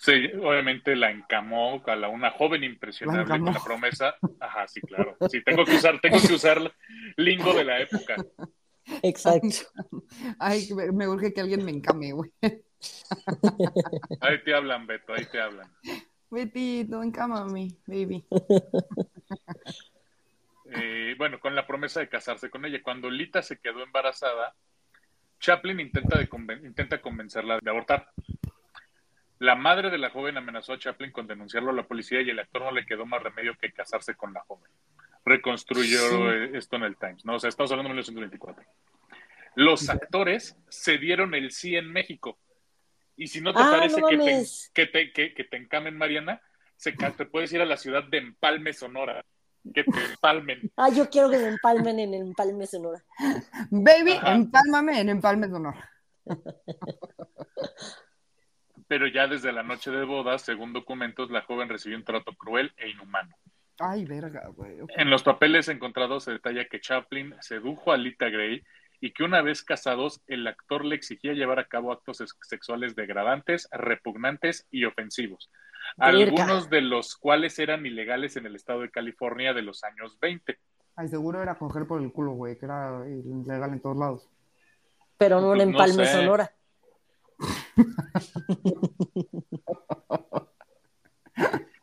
Sí, 0.00 0.12
obviamente 0.40 0.94
la 0.94 1.10
encamó 1.10 1.82
a 1.84 1.96
la, 1.96 2.08
una 2.08 2.30
joven 2.30 2.62
impresionable 2.62 3.36
La 3.36 3.44
con 3.44 3.52
la 3.52 3.60
promesa. 3.60 4.14
Ajá, 4.38 4.68
sí, 4.68 4.80
claro. 4.80 5.16
Sí, 5.28 5.42
tengo 5.42 5.64
que 5.64 5.74
usar, 5.74 6.00
tengo 6.00 6.18
que 6.24 6.34
usar 6.34 6.72
lingo 7.16 7.52
de 7.52 7.64
la 7.64 7.80
época. 7.80 8.14
Exacto. 9.02 9.56
Ay, 10.38 10.68
me 10.74 10.92
me 10.92 11.08
urge 11.08 11.34
que 11.34 11.40
alguien 11.40 11.64
me 11.64 11.72
encame, 11.72 12.12
güey. 12.12 12.32
Ahí 14.20 14.42
te 14.44 14.54
hablan, 14.54 14.86
Beto, 14.86 15.14
ahí 15.14 15.26
te 15.26 15.40
hablan. 15.40 15.68
Betito, 16.30 17.02
encámame, 17.02 17.68
baby. 17.86 18.24
Eh, 20.70 21.16
bueno, 21.18 21.40
con 21.40 21.56
la 21.56 21.66
promesa 21.66 21.98
de 21.98 22.08
casarse 22.08 22.50
con 22.50 22.64
ella. 22.64 22.82
Cuando 22.84 23.10
Lita 23.10 23.42
se 23.42 23.58
quedó 23.58 23.82
embarazada, 23.82 24.54
Chaplin 25.40 25.80
intenta, 25.80 26.18
de 26.20 26.28
conven- 26.28 26.64
intenta 26.64 27.02
convencerla 27.02 27.58
de 27.60 27.70
abortar. 27.70 28.10
La 29.40 29.54
madre 29.54 29.90
de 29.90 29.98
la 29.98 30.10
joven 30.10 30.36
amenazó 30.36 30.72
a 30.72 30.78
Chaplin 30.78 31.12
con 31.12 31.26
denunciarlo 31.26 31.70
a 31.70 31.74
la 31.74 31.84
policía 31.86 32.20
y 32.22 32.30
el 32.30 32.38
actor 32.40 32.62
no 32.62 32.72
le 32.72 32.84
quedó 32.86 33.06
más 33.06 33.22
remedio 33.22 33.56
que 33.56 33.72
casarse 33.72 34.14
con 34.16 34.32
la 34.32 34.40
joven. 34.40 34.70
Reconstruyó 35.24 35.98
Sí. 36.08 36.16
eh, 36.16 36.50
esto 36.54 36.76
en 36.76 36.82
el 36.84 36.96
Times, 36.96 37.24
¿no? 37.24 37.34
O 37.36 37.38
sea, 37.38 37.48
estamos 37.48 37.70
hablando 37.70 37.88
de 37.88 37.94
1924. 37.94 38.64
Los 39.54 39.88
actores 39.88 40.56
se 40.68 40.98
dieron 40.98 41.34
el 41.34 41.50
sí 41.52 41.76
en 41.76 41.92
México. 41.92 42.38
Y 43.16 43.26
si 43.28 43.40
no 43.40 43.52
te 43.52 43.60
Ah, 43.62 43.68
parece 43.70 44.00
no 44.00 44.06
que, 44.08 44.16
te, 44.18 44.44
que, 44.74 44.86
te, 44.86 45.12
que, 45.12 45.34
que 45.34 45.44
te 45.44 45.56
encamen, 45.56 45.96
Mariana, 45.96 46.40
se, 46.76 46.92
te 46.92 47.26
puedes 47.26 47.52
ir 47.52 47.60
a 47.60 47.64
la 47.66 47.76
ciudad 47.76 48.04
de 48.04 48.18
Empalme, 48.18 48.72
Sonora. 48.72 49.24
Que 49.74 49.82
te 49.84 49.90
empalmen. 50.12 50.60
Ah, 50.76 50.88
yo 50.88 51.10
quiero 51.10 51.28
que 51.28 51.38
me 51.38 51.48
empalmen 51.48 51.98
en 51.98 52.14
empalme 52.14 52.66
sonora. 52.66 53.04
Baby, 53.70 54.12
Ajá. 54.12 54.34
empálmame 54.34 55.00
en 55.00 55.08
Empalme 55.10 55.48
Sonora. 55.48 55.90
Pero 58.88 59.06
ya 59.06 59.26
desde 59.28 59.52
la 59.52 59.62
noche 59.62 59.90
de 59.90 60.04
boda, 60.04 60.38
según 60.38 60.72
documentos, 60.72 61.30
la 61.30 61.42
joven 61.42 61.68
recibió 61.68 61.96
un 61.98 62.04
trato 62.04 62.32
cruel 62.34 62.72
e 62.78 62.88
inhumano. 62.88 63.36
Ay, 63.78 64.04
verga, 64.06 64.48
güey. 64.48 64.78
En 64.96 65.10
los 65.10 65.22
papeles 65.22 65.68
encontrados 65.68 66.24
se 66.24 66.32
detalla 66.32 66.64
que 66.64 66.80
Chaplin 66.80 67.34
sedujo 67.40 67.92
a 67.92 67.96
Lita 67.96 68.28
Gray 68.28 68.64
y 69.00 69.12
que 69.12 69.22
una 69.22 69.42
vez 69.42 69.62
casados, 69.62 70.20
el 70.26 70.44
actor 70.48 70.84
le 70.84 70.96
exigía 70.96 71.32
llevar 71.34 71.60
a 71.60 71.66
cabo 71.68 71.92
actos 71.92 72.20
ex- 72.20 72.36
sexuales 72.42 72.96
degradantes, 72.96 73.68
repugnantes 73.70 74.66
y 74.72 74.84
ofensivos, 74.86 75.50
Verga. 75.96 76.10
algunos 76.18 76.68
de 76.68 76.80
los 76.80 77.14
cuales 77.14 77.56
eran 77.60 77.86
ilegales 77.86 78.36
en 78.36 78.46
el 78.46 78.56
estado 78.56 78.80
de 78.80 78.90
California 78.90 79.52
de 79.54 79.62
los 79.62 79.84
años 79.84 80.18
20. 80.18 80.58
Ay, 80.96 81.06
seguro 81.06 81.40
era 81.40 81.54
coger 81.56 81.86
por 81.86 82.02
el 82.02 82.10
culo, 82.10 82.32
güey, 82.32 82.58
que 82.58 82.64
era 82.64 83.04
ilegal 83.06 83.72
en 83.74 83.80
todos 83.80 83.96
lados. 83.96 84.28
Pero 85.16 85.40
no 85.40 85.52
en 85.52 85.58
Pues 85.58 85.66
no 85.68 85.70
empalme 86.02 86.04
sé. 86.06 86.12
sonora. 86.12 86.52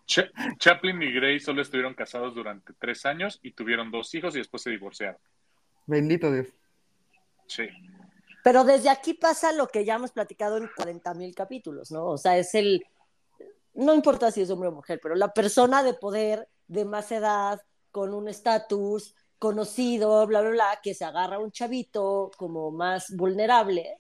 Cha- 0.06 0.30
Chaplin 0.60 1.02
y 1.02 1.12
Gray 1.12 1.40
solo 1.40 1.62
estuvieron 1.62 1.94
casados 1.94 2.36
durante 2.36 2.74
tres 2.74 3.06
años 3.06 3.40
y 3.42 3.52
tuvieron 3.52 3.92
dos 3.92 4.14
hijos 4.14 4.36
y 4.36 4.40
después 4.40 4.64
se 4.64 4.70
divorciaron. 4.70 5.20
Bendito 5.88 6.32
Dios. 6.32 6.48
Sí. 7.48 7.68
Pero 8.44 8.64
desde 8.64 8.90
aquí 8.90 9.16
pasa 9.16 9.52
lo 9.52 9.68
que 9.68 9.86
ya 9.86 9.96
hemos 9.96 10.12
platicado 10.12 10.58
en 10.58 10.70
40 10.76 11.14
mil 11.16 11.34
capítulos, 11.34 11.92
¿no? 11.92 12.06
O 12.06 12.18
sea, 12.18 12.38
es 12.38 12.54
el, 12.54 12.86
no 13.74 13.94
importa 13.94 14.32
si 14.32 14.42
es 14.42 14.50
hombre 14.52 14.70
o 14.70 14.72
mujer, 14.72 15.00
pero 15.02 15.16
la 15.16 15.34
persona 15.34 15.84
de 15.84 15.96
poder, 15.96 16.48
de 16.68 16.86
más 16.86 17.12
edad, 17.12 17.62
con 17.92 18.14
un 18.14 18.28
estatus 18.28 19.16
conocido, 19.40 20.26
bla, 20.28 20.42
bla, 20.42 20.52
bla, 20.52 20.80
que 20.84 20.94
se 20.94 21.06
agarra 21.06 21.38
a 21.38 21.40
un 21.40 21.52
chavito 21.52 22.30
como 22.38 22.72
más 22.72 23.16
vulnerable, 23.16 23.98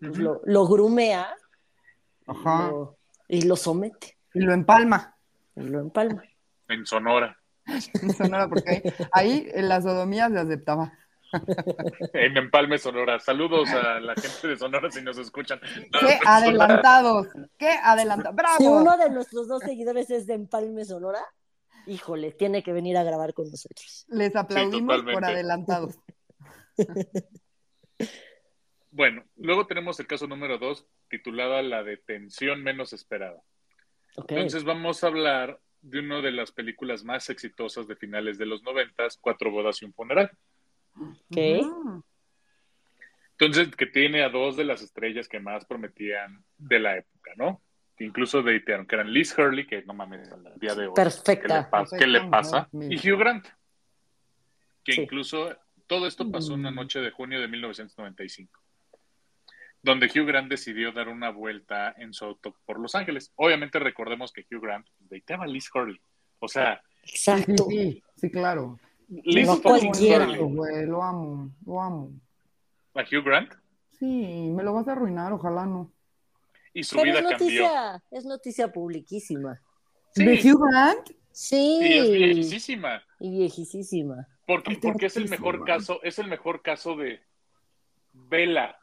pues 0.00 0.18
lo, 0.18 0.40
lo 0.44 0.66
grumea 0.66 1.34
Ajá. 2.26 2.68
lo- 2.68 2.98
y 3.28 3.42
lo 3.42 3.56
somete, 3.56 4.18
Y 4.34 4.40
lo 4.40 4.52
empalma. 4.52 5.16
y 5.56 5.62
lo 5.62 5.80
empalma. 5.80 6.22
En 6.68 6.86
Sonora. 6.86 7.36
En 8.02 8.12
Sonora, 8.12 8.48
porque 8.48 8.70
ahí, 8.70 8.82
ahí 9.12 9.48
en 9.54 9.68
la 9.68 9.80
sodomía 9.80 10.28
se 10.28 10.38
aceptaba. 10.38 10.92
En 12.12 12.36
Empalme, 12.36 12.76
Sonora. 12.76 13.18
Saludos 13.18 13.70
a 13.70 14.00
la 14.00 14.14
gente 14.14 14.48
de 14.48 14.56
Sonora 14.58 14.90
si 14.90 15.00
nos 15.00 15.16
escuchan. 15.16 15.58
No, 15.90 16.00
¡Qué 16.00 16.18
adelantados! 16.26 17.28
¡Qué 17.56 17.70
adelantados! 17.70 18.36
¡Bravo! 18.36 18.56
Si 18.58 18.66
uno 18.66 18.98
de 18.98 19.08
nuestros 19.08 19.48
dos 19.48 19.62
seguidores 19.62 20.10
es 20.10 20.26
de 20.26 20.34
Empalme 20.34 20.84
Sonora, 20.84 21.20
híjole, 21.86 22.32
tiene 22.32 22.62
que 22.62 22.74
venir 22.74 22.98
a 22.98 23.02
grabar 23.02 23.32
con 23.32 23.48
nosotros. 23.50 24.04
Les 24.08 24.36
aplaudimos 24.36 25.02
por 25.10 25.24
adelantados. 25.24 25.98
Bueno, 28.92 29.24
luego 29.36 29.66
tenemos 29.66 29.98
el 30.00 30.06
caso 30.06 30.26
número 30.26 30.58
dos, 30.58 30.86
titulada 31.08 31.62
La 31.62 31.82
detención 31.82 32.62
menos 32.62 32.92
esperada. 32.92 33.42
Entonces 34.28 34.64
vamos 34.64 35.02
a 35.02 35.06
hablar 35.06 35.58
de 35.80 36.00
una 36.00 36.20
de 36.20 36.30
las 36.30 36.52
películas 36.52 37.02
más 37.02 37.30
exitosas 37.30 37.88
de 37.88 37.96
finales 37.96 38.36
de 38.38 38.44
los 38.46 38.62
noventas, 38.62 39.18
Cuatro 39.20 39.50
bodas 39.50 39.80
y 39.82 39.86
un 39.86 39.94
funeral. 39.94 40.30
ok. 40.94 41.36
Ujú. 41.36 42.04
Entonces, 43.38 43.74
que 43.74 43.86
tiene 43.86 44.22
a 44.22 44.28
dos 44.28 44.56
de 44.56 44.64
las 44.64 44.82
estrellas 44.82 45.26
que 45.26 45.40
más 45.40 45.64
prometían 45.64 46.44
de 46.58 46.78
la 46.78 46.98
época, 46.98 47.32
¿no? 47.36 47.60
Que 47.96 48.04
incluso 48.04 48.42
deitearon, 48.42 48.86
que 48.86 48.94
eran 48.94 49.10
Liz 49.12 49.36
Hurley, 49.36 49.66
que 49.66 49.82
no 49.82 49.94
mames, 49.94 50.30
al 50.30 50.44
día 50.60 50.74
de 50.74 50.86
hoy. 50.86 50.94
Perfecta. 50.94 51.48
¿Qué 51.48 51.54
le, 51.54 51.62
pasa? 51.64 51.96
¿Qué 51.98 52.06
le 52.06 52.18
Perfecta 52.20 52.30
pasa? 52.36 52.68
mujer, 52.70 52.92
Y 52.92 53.10
Hugh 53.10 53.18
Grant, 53.18 53.46
que 54.84 54.92
Sí. 54.92 55.00
incluso 55.00 55.56
todo 55.88 56.06
esto 56.06 56.30
pasó 56.30 56.54
una 56.54 56.70
Mm. 56.70 56.74
noche 56.76 57.00
de 57.00 57.10
junio 57.10 57.40
de 57.40 57.48
1995, 57.48 58.61
donde 59.82 60.06
Hugh 60.06 60.26
Grant 60.26 60.48
decidió 60.48 60.92
dar 60.92 61.08
una 61.08 61.30
vuelta 61.30 61.92
en 61.98 62.12
su 62.12 62.24
auto 62.24 62.54
por 62.64 62.78
Los 62.78 62.94
Ángeles. 62.94 63.32
Obviamente 63.36 63.78
recordemos 63.78 64.32
que 64.32 64.42
Hugh 64.50 64.60
Grant 64.62 64.86
deiteaba 65.00 65.44
a 65.44 65.48
Liz 65.48 65.68
Hurley. 65.74 66.00
O 66.38 66.48
sea, 66.48 66.80
Exacto. 67.04 67.66
sí, 67.68 68.02
sí, 68.16 68.30
claro. 68.30 68.78
Liz 69.08 69.46
No 69.46 69.60
cualquiera. 69.60 70.24
Hurley. 70.24 70.38
Güey, 70.40 70.86
lo 70.86 71.02
amo, 71.02 71.50
lo 71.66 71.80
amo. 71.82 72.10
A 72.94 73.00
Hugh 73.02 73.24
Grant 73.24 73.52
Sí, 73.98 74.50
me 74.54 74.62
lo 74.64 74.72
vas 74.74 74.88
a 74.88 74.92
arruinar, 74.92 75.32
ojalá 75.32 75.64
no. 75.64 75.90
y 76.74 76.82
su 76.82 76.96
Pero 76.96 77.04
vida 77.04 77.20
es 77.20 77.38
cambió. 77.38 77.62
noticia, 77.62 78.02
es 78.10 78.24
noticia 78.24 78.72
publiquísima. 78.72 79.60
Sí, 80.14 80.24
¿De 80.24 80.34
Hugh 80.52 80.60
Grant? 80.70 81.10
Sí. 81.30 81.78
y 81.82 81.98
es 81.98 82.10
viejísima. 82.10 83.02
Y 83.20 83.30
viejísima. 83.30 84.26
Porque, 84.46 84.76
porque 84.82 85.06
es 85.06 85.16
el 85.16 85.28
mejor 85.28 85.64
caso, 85.64 86.00
es 86.02 86.18
el 86.18 86.26
mejor 86.26 86.62
caso 86.62 86.96
de 86.96 87.20
Vela. 88.12 88.76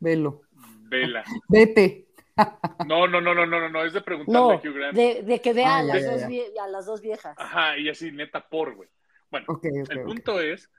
Velo. 0.00 0.42
Vela. 0.88 1.24
Vete. 1.48 2.06
No, 2.86 3.08
no, 3.08 3.20
no, 3.20 3.34
no, 3.34 3.44
no, 3.46 3.60
no, 3.60 3.68
no, 3.68 3.84
es 3.84 3.92
de 3.92 4.00
preguntarle 4.00 4.40
No, 4.40 4.50
a 4.52 4.56
Hugh 4.56 4.72
Grant. 4.74 4.94
de, 4.96 5.22
de 5.24 5.40
que 5.40 5.52
vea 5.52 5.76
Ah, 5.76 5.78
a, 5.78 5.82
ya, 5.82 5.94
las 5.94 6.02
ya, 6.04 6.10
dos 6.12 6.20
ya. 6.20 6.28
vie- 6.28 6.52
a 6.62 6.68
las 6.68 6.86
dos 6.86 7.00
viejas. 7.00 7.34
Ajá, 7.36 7.76
y 7.78 7.88
así, 7.88 8.12
neta, 8.12 8.48
por, 8.48 8.74
güey. 8.76 8.88
Bueno, 9.30 9.46
el 9.90 10.02
punto 10.04 10.40
es, 10.40 10.70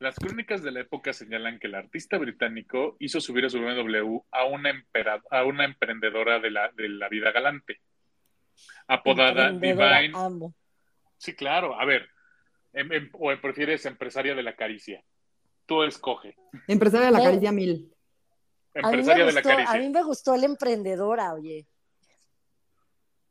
las 0.00 0.16
crónicas 0.16 0.62
de 0.64 0.72
la 0.72 0.80
época 0.80 1.12
señalan 1.12 1.58
que 1.60 1.68
el 1.68 1.76
artista 1.76 2.18
británico 2.18 2.96
hizo 2.98 3.20
subir 3.20 3.44
a 3.46 3.48
su 3.50 3.60
BMW 3.60 4.18
a 4.32 4.44
una, 4.44 4.70
empera- 4.70 5.22
a 5.30 5.44
una 5.44 5.64
emprendedora 5.64 6.40
de 6.40 6.50
la, 6.50 6.70
de 6.72 6.88
la 6.88 7.08
vida 7.08 7.30
galante, 7.30 7.80
apodada 8.88 9.50
Divine. 9.52 10.10
amo. 10.14 10.54
Sí, 11.16 11.34
claro, 11.34 11.80
a 11.80 11.84
ver, 11.84 12.08
em- 12.72 12.92
em- 12.92 13.10
o 13.12 13.34
prefieres 13.40 13.86
empresaria 13.86 14.34
de 14.34 14.42
la 14.42 14.54
caricia. 14.56 15.02
Tú 15.64 15.82
escoge. 15.82 16.36
Empresaria 16.68 17.06
de 17.06 17.12
la 17.12 17.20
Eh, 17.20 17.24
caricia 17.24 17.52
mil. 17.52 17.92
A 18.82 18.90
mí, 18.90 18.96
me 18.96 19.00
Empresaria 19.00 19.26
de 19.26 19.32
la 19.32 19.40
gustó, 19.40 19.48
a 19.52 19.56
caricia. 19.56 19.80
mí 19.80 19.88
me 19.90 20.02
gustó 20.02 20.34
el 20.34 20.44
emprendedora, 20.44 21.32
oye. 21.34 21.66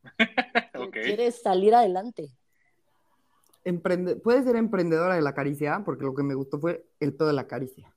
Ok. 0.75 0.91
Quieres 0.93 1.41
salir 1.41 1.73
adelante. 1.73 2.29
Emprende... 3.63 4.15
Puede 4.17 4.43
ser 4.43 4.55
emprendedora 4.55 5.15
de 5.15 5.21
la 5.21 5.33
caricia, 5.33 5.81
porque 5.83 6.03
lo 6.03 6.13
que 6.13 6.23
me 6.23 6.35
gustó 6.35 6.59
fue 6.59 6.85
el 6.99 7.13
pedo 7.15 7.27
de 7.29 7.33
la 7.33 7.47
caricia. 7.47 7.91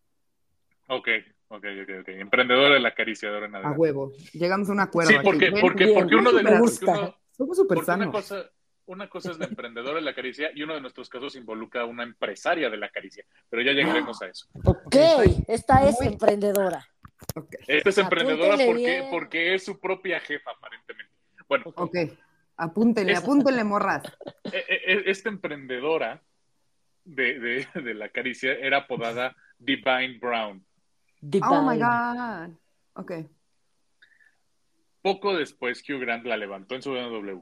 Ok, 0.89 1.09
ok, 1.49 1.65
ok, 1.83 1.91
ok. 2.01 2.09
Emprendedora 2.09 2.75
de 2.75 2.81
la 2.81 2.95
caricia 2.95 3.29
de 3.29 3.35
ahora 3.35 3.47
en 3.47 3.57
A 3.57 3.73
huevo. 3.73 4.13
Llegamos 4.33 4.69
a 4.71 4.73
un 4.73 4.81
acuerdo. 4.81 5.11
Sí, 5.11 5.17
aquí. 5.17 5.25
porque, 5.25 5.53
porque, 5.61 5.85
bien, 5.85 5.99
porque 6.01 6.17
uno 6.17 6.33
de 6.33 6.43
los. 6.43 6.59
gusta. 6.61 6.93
uno- 6.93 7.15
Somos 7.37 7.57
súper 7.57 7.77
porque 7.77 7.91
una 7.91 7.99
sanos. 7.99 8.15
cosa, 8.15 8.51
una 8.87 9.09
cosa 9.11 9.31
es 9.33 9.39
la 9.39 9.45
emprendedora 9.45 9.97
de 9.97 10.01
la 10.01 10.15
caricia 10.15 10.51
y 10.55 10.63
uno 10.63 10.75
de 10.75 10.81
nuestros 10.81 11.09
casos 11.11 11.37
involucra 11.37 11.83
a 11.83 11.85
una 11.85 12.03
empresaria 12.05 12.71
de 12.71 12.77
la 12.79 12.89
caricia. 12.89 13.25
Pero 13.51 13.63
ya 13.63 13.73
llegaremos 13.73 14.21
a 14.23 14.29
eso. 14.29 14.47
Ok, 14.65 14.97
esta 15.47 15.87
es 15.87 15.97
muy- 16.01 16.09
emprendedora. 16.15 16.87
Esta 17.67 17.91
es 17.91 17.99
emprendedora 17.99 18.57
porque, 18.65 19.09
porque 19.11 19.55
es 19.55 19.65
su 19.65 19.79
propia 19.81 20.21
jefa, 20.21 20.51
aparentemente. 20.53 21.13
Bueno, 21.49 21.65
ok. 21.75 21.97
Apúntenle, 22.57 23.13
Es- 23.13 23.19
apúntenle, 23.21 23.65
morras. 23.65 24.03
e- 24.53 24.65
e- 24.69 25.11
esta 25.11 25.29
emprendedora 25.29 26.23
de, 27.05 27.39
de- 27.39 27.69
de 27.83 27.95
la 27.95 28.09
caricia 28.11 28.53
era 28.55 28.79
apodada 28.79 29.37
Divine 29.59 30.19
Brown. 30.21 30.65
Oh 31.43 31.63
my. 31.63 31.79
God. 31.79 32.57
Ok. 32.95 33.13
Poco 35.03 35.37
después, 35.37 35.83
Hugh 35.89 36.01
Grant 36.01 36.27
la 36.27 36.37
levantó 36.37 36.75
en 36.75 36.83
su 36.83 36.93
BMW 36.93 37.41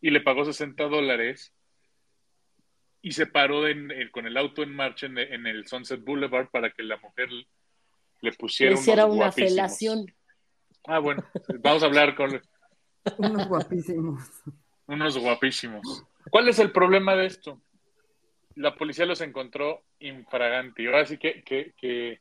y 0.00 0.10
le 0.10 0.20
pagó 0.20 0.44
60 0.44 0.84
dólares 0.84 1.52
y 3.02 3.12
se 3.12 3.26
paró 3.26 3.66
en- 3.68 3.90
en- 3.90 4.10
con 4.10 4.26
el 4.26 4.36
auto 4.36 4.62
en 4.62 4.74
marcha 4.74 5.06
en, 5.06 5.18
en 5.18 5.46
el 5.46 5.66
Sunset 5.66 6.04
Boulevard 6.04 6.48
para 6.50 6.70
que 6.70 6.82
la 6.82 6.96
mujer 6.98 7.28
le 8.20 8.30
Le 8.30 8.36
pusiera 8.36 8.72
unos 8.72 8.82
hiciera 8.82 9.06
una 9.06 9.14
guapísimos. 9.26 9.50
felación. 9.50 10.06
Ah, 10.86 10.98
bueno, 11.00 11.24
vamos 11.60 11.82
a 11.82 11.86
hablar 11.86 12.14
con 12.14 12.40
Unos 13.18 13.48
guapísimos. 13.48 14.22
unos 14.86 15.18
guapísimos. 15.18 16.04
¿Cuál 16.30 16.48
es 16.48 16.58
el 16.58 16.72
problema 16.72 17.14
de 17.16 17.26
esto? 17.26 17.60
La 18.54 18.74
policía 18.74 19.04
los 19.06 19.20
encontró 19.20 19.84
infraganti. 20.00 20.86
Ahora 20.86 21.04
sí 21.06 21.18
que, 21.18 21.42
que, 21.44 21.74
que, 21.76 22.20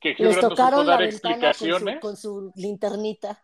que 0.00 0.14
Les 0.18 0.38
tocaron 0.40 0.86
la 0.86 0.92
dar 0.92 1.00
ventana 1.02 1.34
con 1.34 1.54
su, 1.54 1.66
explicaciones. 1.66 2.00
con 2.00 2.16
su 2.16 2.52
linternita. 2.56 3.38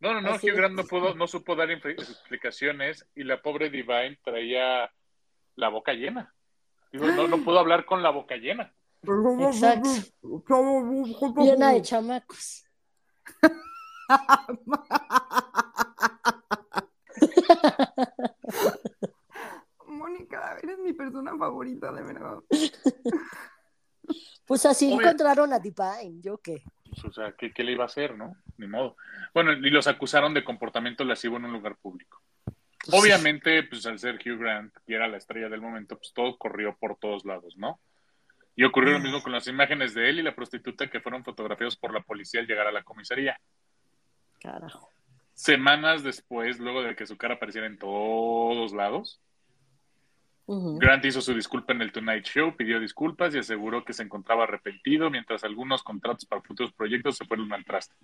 No, 0.00 0.12
no, 0.12 0.20
no, 0.20 0.32
Así 0.34 0.50
Hugh. 0.50 0.56
Grant 0.56 0.74
no, 0.74 0.84
pudo, 0.84 1.14
no 1.14 1.26
supo 1.26 1.56
dar 1.56 1.70
explicaciones 1.70 3.06
y 3.14 3.24
la 3.24 3.40
pobre 3.40 3.70
Divine 3.70 4.18
traía 4.22 4.90
la 5.54 5.68
boca 5.70 5.92
llena. 5.94 6.34
Digo, 6.92 7.06
no, 7.06 7.26
no 7.28 7.42
pudo 7.42 7.58
hablar 7.58 7.84
con 7.86 8.02
la 8.02 8.10
boca 8.10 8.36
llena. 8.36 8.72
Exacto. 9.48 9.90
Llena 11.36 11.72
de 11.72 11.82
chamacos. 11.82 12.64
Mónica, 19.86 20.58
eres 20.62 20.78
mi 20.78 20.92
persona 20.92 21.36
favorita, 21.36 21.92
de 21.92 22.02
verdad. 22.02 22.38
Pues 24.44 24.64
así 24.64 24.86
Obvio. 24.86 25.00
encontraron 25.00 25.52
a 25.52 25.58
Divine, 25.58 26.20
¿yo 26.20 26.38
qué? 26.38 26.62
Pues, 26.88 27.04
o 27.04 27.12
sea, 27.12 27.32
¿qué, 27.32 27.52
qué 27.52 27.64
le 27.64 27.72
iba 27.72 27.82
a 27.82 27.86
hacer, 27.86 28.16
no? 28.16 28.36
Ni 28.58 28.68
modo. 28.68 28.96
Bueno, 29.34 29.52
y 29.52 29.70
los 29.70 29.88
acusaron 29.88 30.34
de 30.34 30.44
comportamiento 30.44 31.04
lascivo 31.04 31.36
en 31.36 31.46
un 31.46 31.52
lugar 31.52 31.76
público. 31.76 32.22
Obviamente, 32.92 33.64
pues 33.64 33.84
al 33.86 33.98
ser 33.98 34.16
Hugh 34.16 34.38
Grant, 34.38 34.72
que 34.86 34.94
era 34.94 35.08
la 35.08 35.16
estrella 35.16 35.48
del 35.48 35.60
momento, 35.60 35.96
pues 35.96 36.12
todo 36.12 36.38
corrió 36.38 36.76
por 36.78 36.96
todos 36.96 37.24
lados, 37.24 37.56
¿no? 37.56 37.80
Y 38.56 38.64
ocurrió 38.64 38.92
lo 38.92 39.00
mismo 39.00 39.22
con 39.22 39.32
las 39.32 39.46
imágenes 39.48 39.92
de 39.92 40.08
él 40.08 40.18
y 40.18 40.22
la 40.22 40.34
prostituta 40.34 40.88
que 40.88 41.00
fueron 41.00 41.22
fotografiados 41.22 41.76
por 41.76 41.92
la 41.92 42.00
policía 42.00 42.40
al 42.40 42.46
llegar 42.46 42.66
a 42.66 42.72
la 42.72 42.82
comisaría. 42.82 43.38
Carajo. 44.40 44.88
Semanas 45.34 46.02
después, 46.02 46.58
luego 46.58 46.82
de 46.82 46.96
que 46.96 47.06
su 47.06 47.18
cara 47.18 47.34
apareciera 47.34 47.66
en 47.66 47.78
todos 47.78 48.72
lados. 48.72 49.20
Grant 50.48 51.04
hizo 51.04 51.20
su 51.20 51.34
disculpa 51.34 51.74
en 51.74 51.82
el 51.82 51.92
Tonight 51.92 52.24
Show, 52.24 52.56
pidió 52.56 52.80
disculpas 52.80 53.34
y 53.34 53.38
aseguró 53.38 53.84
que 53.84 53.92
se 53.92 54.04
encontraba 54.04 54.44
arrepentido 54.44 55.10
mientras 55.10 55.44
algunos 55.44 55.82
contratos 55.82 56.24
para 56.24 56.40
futuros 56.40 56.72
proyectos 56.72 57.16
se 57.16 57.26
fueron 57.26 57.52
al 57.52 57.64
traste. 57.64 57.94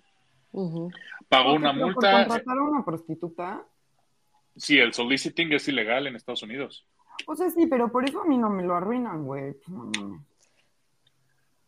Pagó 1.29 1.53
una 1.53 1.73
multa. 1.73 2.27
contratar 2.27 2.57
a 2.57 2.61
una 2.61 2.85
prostituta. 2.85 3.65
Sí, 4.55 4.77
el 4.77 4.93
soliciting 4.93 5.53
es 5.53 5.67
ilegal 5.67 6.05
en 6.05 6.15
Estados 6.15 6.43
Unidos. 6.43 6.85
O 7.25 7.35
sea, 7.35 7.49
sí, 7.49 7.65
pero 7.65 7.91
por 7.91 8.07
eso 8.07 8.21
a 8.21 8.25
mí 8.25 8.37
no 8.37 8.49
me 8.49 8.63
lo 8.63 8.75
arruinan, 8.75 9.23
güey. 9.23 9.55
No 9.67 10.23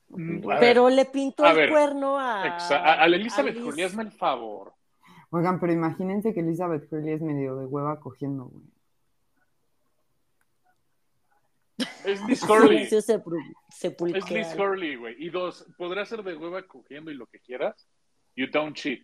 ver, 0.09 0.59
Pero 0.59 0.89
le 0.89 1.05
pintó 1.05 1.43
a 1.45 1.51
el 1.51 1.55
ver, 1.57 1.69
cuerno 1.69 2.17
a. 2.19 3.05
Elizabeth 3.05 3.55
Liz. 3.55 3.63
Hurley, 3.65 3.83
hazme 3.85 4.03
el 4.03 4.11
favor. 4.11 4.73
Oigan, 5.31 5.59
pero 5.59 5.73
imagínense 5.73 6.33
que 6.33 6.39
Elizabeth 6.41 6.91
Hurley 6.91 7.13
es 7.13 7.21
medio 7.21 7.55
de 7.57 7.65
hueva 7.65 7.99
cogiendo, 7.99 8.45
güey. 8.45 8.63
Es 12.05 12.21
Liz 12.27 12.43
Hurley. 12.49 12.85
Silencio 12.87 12.99
sepul- 13.01 13.55
Es. 14.15 14.29
Liz 14.31 14.55
Hurley, 14.57 14.95
güey. 14.95 15.15
Y 15.19 15.29
dos, 15.29 15.65
podrás 15.77 16.07
ser 16.09 16.23
de 16.23 16.35
hueva 16.35 16.61
cogiendo 16.67 17.11
y 17.11 17.15
lo 17.15 17.25
que 17.27 17.39
quieras. 17.39 17.87
You 18.35 18.47
don't 18.51 18.75
cheat. 18.75 19.01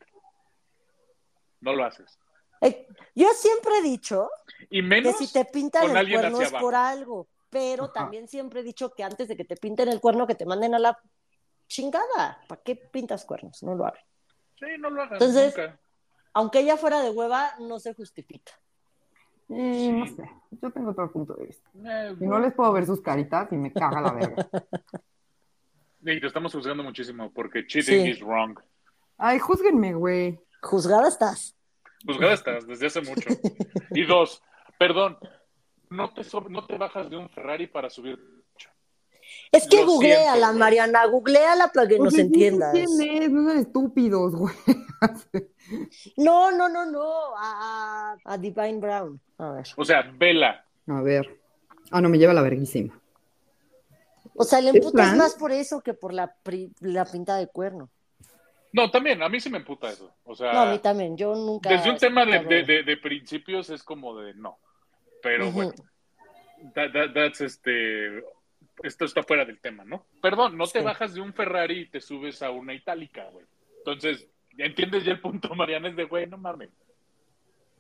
No 1.60 1.74
lo 1.74 1.84
haces. 1.86 2.18
Eh, 2.62 2.88
yo 3.16 3.28
siempre 3.34 3.78
he 3.80 3.82
dicho 3.82 4.30
Y 4.70 4.88
que 4.88 5.14
si 5.14 5.32
te 5.34 5.46
pintan 5.46 5.96
el 5.98 6.12
cuerno 6.12 6.42
es 6.42 6.50
abajo. 6.50 6.64
por 6.66 6.76
algo, 6.76 7.28
pero 7.52 7.84
Ajá. 7.84 7.94
también 7.94 8.28
siempre 8.28 8.62
he 8.62 8.64
dicho 8.64 8.94
que 8.96 9.04
antes 9.04 9.28
de 9.28 9.38
que 9.38 9.46
te 9.46 9.56
pinten 9.58 9.90
el 9.90 10.00
cuerno, 10.02 10.26
que 10.26 10.34
te 10.36 10.46
manden 10.48 10.74
a 10.74 10.80
la 10.80 11.00
chingada. 11.68 12.40
¿Para 12.48 12.62
qué 12.64 12.76
pintas 12.76 13.24
cuernos? 13.26 13.62
No 13.62 13.76
lo 13.76 13.86
hagas. 13.86 14.04
Sí, 14.60 14.66
no 14.80 14.90
lo 14.90 15.02
hagas 15.04 15.14
Entonces- 15.22 15.56
nunca. 15.56 15.78
Aunque 16.34 16.60
ella 16.62 16.78
fuera 16.78 17.02
de 17.02 17.10
hueva, 17.10 17.52
no 17.60 17.78
se 17.80 17.94
justifica. 17.94 18.54
Y 19.50 19.92
no 19.92 20.08
sé, 20.08 20.30
yo 20.52 20.72
tengo 20.72 20.92
otro 20.92 21.12
punto 21.12 21.34
de 21.34 21.48
vista. 21.48 21.70
Eh, 21.86 22.16
Y 22.22 22.26
no 22.26 22.40
les 22.40 22.54
puedo 22.54 22.72
ver 22.72 22.86
sus 22.86 23.02
caritas 23.02 23.52
y 23.52 23.58
me 23.58 23.74
caga 23.74 24.00
la 24.00 24.14
verga. 24.14 24.48
y 26.04 26.20
te 26.22 26.28
estamos 26.28 26.54
juzgando 26.54 26.84
muchísimo 26.84 27.30
porque 27.34 27.68
cheating 27.68 28.04
Sí. 28.06 28.10
is 28.12 28.22
wrong. 28.22 28.58
Ay, 29.18 29.40
júzguenme, 29.40 29.94
güey. 29.94 30.40
Juzgada 30.62 31.10
estás. 31.10 31.54
Juzgada 32.06 32.34
estás 32.34 32.66
desde 32.66 32.88
hace 32.88 33.02
mucho. 33.02 33.30
Y 33.92 34.06
dos, 34.06 34.42
perdón, 34.80 35.18
no 35.92 36.14
te, 36.14 36.22
no 36.50 36.66
te 36.66 36.78
bajas 36.78 37.10
de 37.10 37.18
un 37.18 37.30
Ferrari 37.30 37.68
para 37.68 37.90
subir. 37.90 38.18
Es 39.52 39.68
que 39.68 39.78
Lo 39.82 39.86
googleala, 39.88 40.34
siento. 40.48 40.60
Mariana, 40.60 41.06
googleala 41.06 41.68
para 41.74 41.88
que 41.88 42.00
nos 42.00 42.18
entiendas. 42.18 42.72
¿Quién 42.74 42.88
es? 43.22 43.30
No 43.30 43.48
son 43.50 43.58
estúpidos, 43.60 44.36
güey. 44.36 44.56
No, 46.18 46.52
no, 46.52 46.68
no, 46.68 46.86
no. 46.86 47.36
A, 47.38 48.14
a- 48.14 48.18
a 48.26 48.38
Divine 48.38 48.80
Brown. 48.80 49.20
A 49.38 49.52
ver. 49.52 49.68
O 49.78 49.86
sea, 49.86 50.02
vela. 50.18 50.66
A 50.88 51.02
ver. 51.02 51.40
Ah, 51.92 52.02
no, 52.02 52.10
me 52.10 52.18
lleva 52.18 52.34
la 52.34 52.42
verguísima. 52.42 53.00
O 54.36 54.44
sea, 54.44 54.60
le 54.60 54.70
¿Es 54.72 54.76
emputas 54.76 55.16
más 55.16 55.36
por 55.36 55.52
eso 55.54 55.82
que 55.82 55.94
por 55.94 56.14
la, 56.14 56.34
pri- 56.44 56.74
la 56.82 57.06
pinta 57.06 57.38
de 57.38 57.48
cuerno. 57.48 57.90
No, 58.74 58.90
también, 58.92 59.22
a 59.24 59.30
mí 59.30 59.40
sí 59.40 59.50
me 59.50 59.58
emputa 59.60 59.90
eso. 59.90 60.12
O 60.26 60.36
sea, 60.36 60.52
No, 60.54 60.60
a 60.62 60.66
mí 60.72 60.80
también. 60.80 61.16
Yo 61.18 61.36
nunca. 61.36 61.70
desde 61.70 61.90
un 61.90 61.98
tema 61.98 62.26
de- 62.26 62.64
de- 62.64 62.84
de 62.84 62.98
principios 62.98 63.70
es 63.70 63.82
como 63.84 64.18
de 64.18 64.34
no. 64.34 64.58
Pero 65.22 65.52
bueno, 65.52 65.74
that- 66.74 66.92
that- 66.94 67.14
that's 67.14 67.42
este. 67.42 68.24
Esto 68.84 69.06
está 69.06 69.22
fuera 69.22 69.46
del 69.46 69.60
tema, 69.60 69.84
¿no? 69.86 70.06
Perdón, 70.22 70.58
no 70.58 70.66
te 70.66 70.82
bajas 70.82 71.14
de 71.14 71.22
un 71.22 71.34
Ferrari 71.34 71.82
y 71.82 71.86
te 71.90 72.02
subes 72.02 72.42
a 72.42 72.50
una 72.50 72.74
itálica, 72.74 73.30
güey. 73.32 73.46
Entonces, 73.78 74.28
¿ya 74.58 74.66
entiendes 74.66 75.04
ya 75.06 75.12
el 75.12 75.20
punto, 75.22 75.54
Mariana? 75.56 75.90
Es 75.90 75.96
de, 75.96 76.06
güey, 76.06 76.26
no 76.28 76.38
mames. 76.38 76.70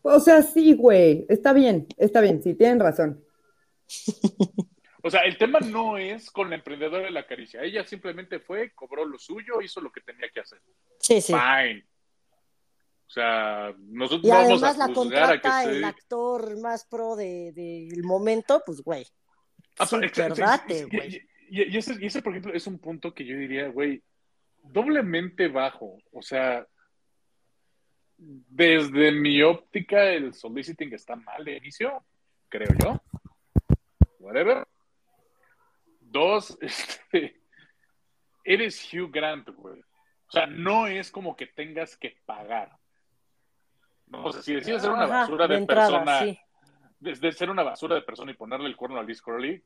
O 0.03 0.19
sea, 0.19 0.41
sí, 0.43 0.73
güey. 0.73 1.25
Está 1.29 1.53
bien, 1.53 1.87
está 1.97 2.21
bien, 2.21 2.41
sí, 2.43 2.53
tienen 2.55 2.79
razón. 2.79 3.23
O 5.03 5.09
sea, 5.09 5.21
el 5.21 5.37
tema 5.37 5.59
no 5.59 5.97
es 5.97 6.29
con 6.29 6.49
la 6.49 6.55
emprendedora 6.55 7.05
de 7.05 7.11
la 7.11 7.25
caricia. 7.25 7.63
Ella 7.63 7.83
simplemente 7.83 8.39
fue, 8.39 8.71
cobró 8.71 9.03
lo 9.05 9.17
suyo, 9.17 9.59
hizo 9.61 9.81
lo 9.81 9.91
que 9.91 10.01
tenía 10.01 10.29
que 10.29 10.41
hacer. 10.41 10.59
Sí, 10.99 11.19
sí. 11.21 11.33
Fine. 11.33 11.83
O 13.11 13.13
sea, 13.13 13.75
nosotros 13.77 14.23
Y 14.23 14.27
no 14.29 14.35
vamos 14.35 14.63
además 14.63 14.75
a 14.75 14.87
la 14.87 14.93
juzgar 14.93 15.23
a 15.23 15.33
que 15.33 15.41
contrata 15.41 15.63
se... 15.63 15.69
el 15.71 15.83
actor 15.83 16.61
más 16.61 16.85
pro 16.85 17.17
del 17.17 17.53
de, 17.53 17.89
del 17.91 18.03
momento, 18.05 18.63
pues, 18.65 18.81
güey. 18.81 19.05
Ah, 19.77 19.85
date, 20.33 20.87
y- 20.89 20.95
güey. 20.95 21.21
Y, 21.49 21.63
y 21.73 21.77
ese, 21.77 21.97
y 21.99 22.05
ese, 22.05 22.21
por 22.21 22.31
ejemplo, 22.31 22.53
es 22.53 22.65
un 22.67 22.79
punto 22.79 23.13
que 23.13 23.25
yo 23.25 23.35
diría, 23.35 23.67
güey, 23.67 24.01
doblemente 24.63 25.49
bajo. 25.49 25.97
O 26.13 26.21
sea, 26.21 26.65
desde 28.17 29.11
mi 29.11 29.41
óptica, 29.41 30.05
el 30.05 30.33
soliciting 30.33 30.93
está 30.93 31.17
mal 31.17 31.43
de 31.43 31.57
inicio, 31.57 32.05
creo 32.47 32.69
yo. 32.81 33.01
Whatever. 34.19 34.65
Dos, 35.99 36.57
este, 36.61 37.41
eres 38.45 38.87
Hugh 38.93 39.11
Grant, 39.11 39.49
güey. 39.49 39.81
O 39.81 40.31
sea, 40.31 40.45
no 40.45 40.87
es 40.87 41.11
como 41.11 41.35
que 41.35 41.47
tengas 41.47 41.97
que 41.97 42.15
pagar. 42.25 42.79
No, 44.11 44.25
o 44.25 44.31
sea, 44.33 44.41
si 44.41 44.53
decides 44.53 44.81
ser 44.81 44.91
una 44.91 45.05
Ajá, 45.05 45.19
basura 45.21 45.47
de, 45.47 45.55
entrada, 45.55 45.87
persona, 46.03 46.19
sí. 46.19 46.39
desde 46.99 47.31
ser 47.31 47.49
una 47.49 47.63
basura 47.63 47.95
de 47.95 48.01
persona 48.01 48.31
y 48.31 48.35
ponerle 48.35 48.67
el 48.67 48.75
cuerno 48.75 48.99
a 48.99 49.03
Liz 49.03 49.21
Curly, 49.21 49.63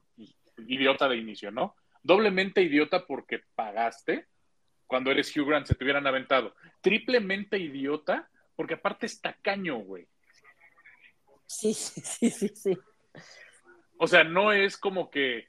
idiota 0.67 1.09
de 1.09 1.17
inicio, 1.17 1.51
¿no? 1.51 1.75
Doblemente 2.03 2.61
idiota 2.61 3.05
porque 3.07 3.41
pagaste 3.55 4.27
cuando 4.85 5.09
eres 5.09 5.35
Hugh 5.35 5.47
Grant, 5.47 5.65
se 5.65 5.73
te 5.73 5.83
hubieran 5.83 6.05
aventado. 6.05 6.53
Triplemente 6.81 7.57
idiota 7.57 8.29
porque 8.55 8.75
aparte 8.75 9.07
es 9.07 9.19
tacaño, 9.19 9.77
güey. 9.79 10.07
Sí, 11.47 11.73
sí, 11.73 12.01
sí, 12.01 12.29
sí, 12.29 12.49
sí. 12.49 12.77
O 13.97 14.05
sea, 14.07 14.23
no 14.23 14.51
es 14.53 14.77
como 14.77 15.09
que 15.09 15.47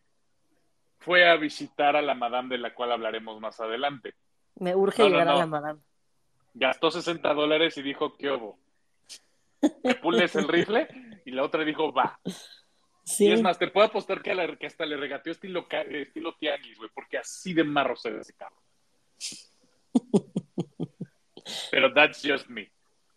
fue 1.01 1.29
a 1.29 1.37
visitar 1.37 1.97
a 1.97 2.03
la 2.03 2.15
madame 2.15 2.57
de 2.57 2.59
la 2.63 2.75
cual 2.75 2.93
hablaremos 2.93 3.41
más 3.41 3.61
adelante. 3.61 4.15
Me 4.57 4.75
urge 4.75 5.03
No, 5.03 5.09
no, 5.11 5.13
llegar 5.13 5.27
no. 5.27 5.33
a 5.35 5.37
la 5.37 5.47
madame. 5.47 5.81
Gastó 6.55 6.91
60 6.91 7.35
dólares 7.35 7.77
y 7.77 7.83
dijo, 7.83 8.15
¿qué 8.17 8.31
hubo? 8.31 8.59
¿Me 9.85 9.95
pules 10.03 10.35
el 10.37 10.49
rifle? 10.49 10.89
Y 11.25 11.31
la 11.33 11.43
otra 11.43 11.65
dijo, 11.65 11.93
va. 11.93 12.21
Sí. 13.05 13.27
Y 13.29 13.33
es 13.33 13.43
más, 13.43 13.59
te 13.59 13.69
puedo 13.69 13.87
apostar 13.87 14.21
que, 14.23 14.33
a 14.33 14.35
la- 14.35 14.57
que 14.57 14.67
hasta 14.67 14.85
le 14.87 14.97
regateó 14.97 15.33
estilo, 15.33 15.67
estilo 15.71 16.35
tianguis, 16.37 16.77
güey, 16.79 16.91
porque 16.95 17.19
así 17.19 17.55
de 17.55 17.65
marro 17.65 17.97
se 17.97 18.11
ve 18.11 18.21
ese 18.21 18.35
carro. 18.35 18.57
Pero 21.71 21.93
that's 21.95 22.23
just 22.25 22.49
me. 22.49 22.71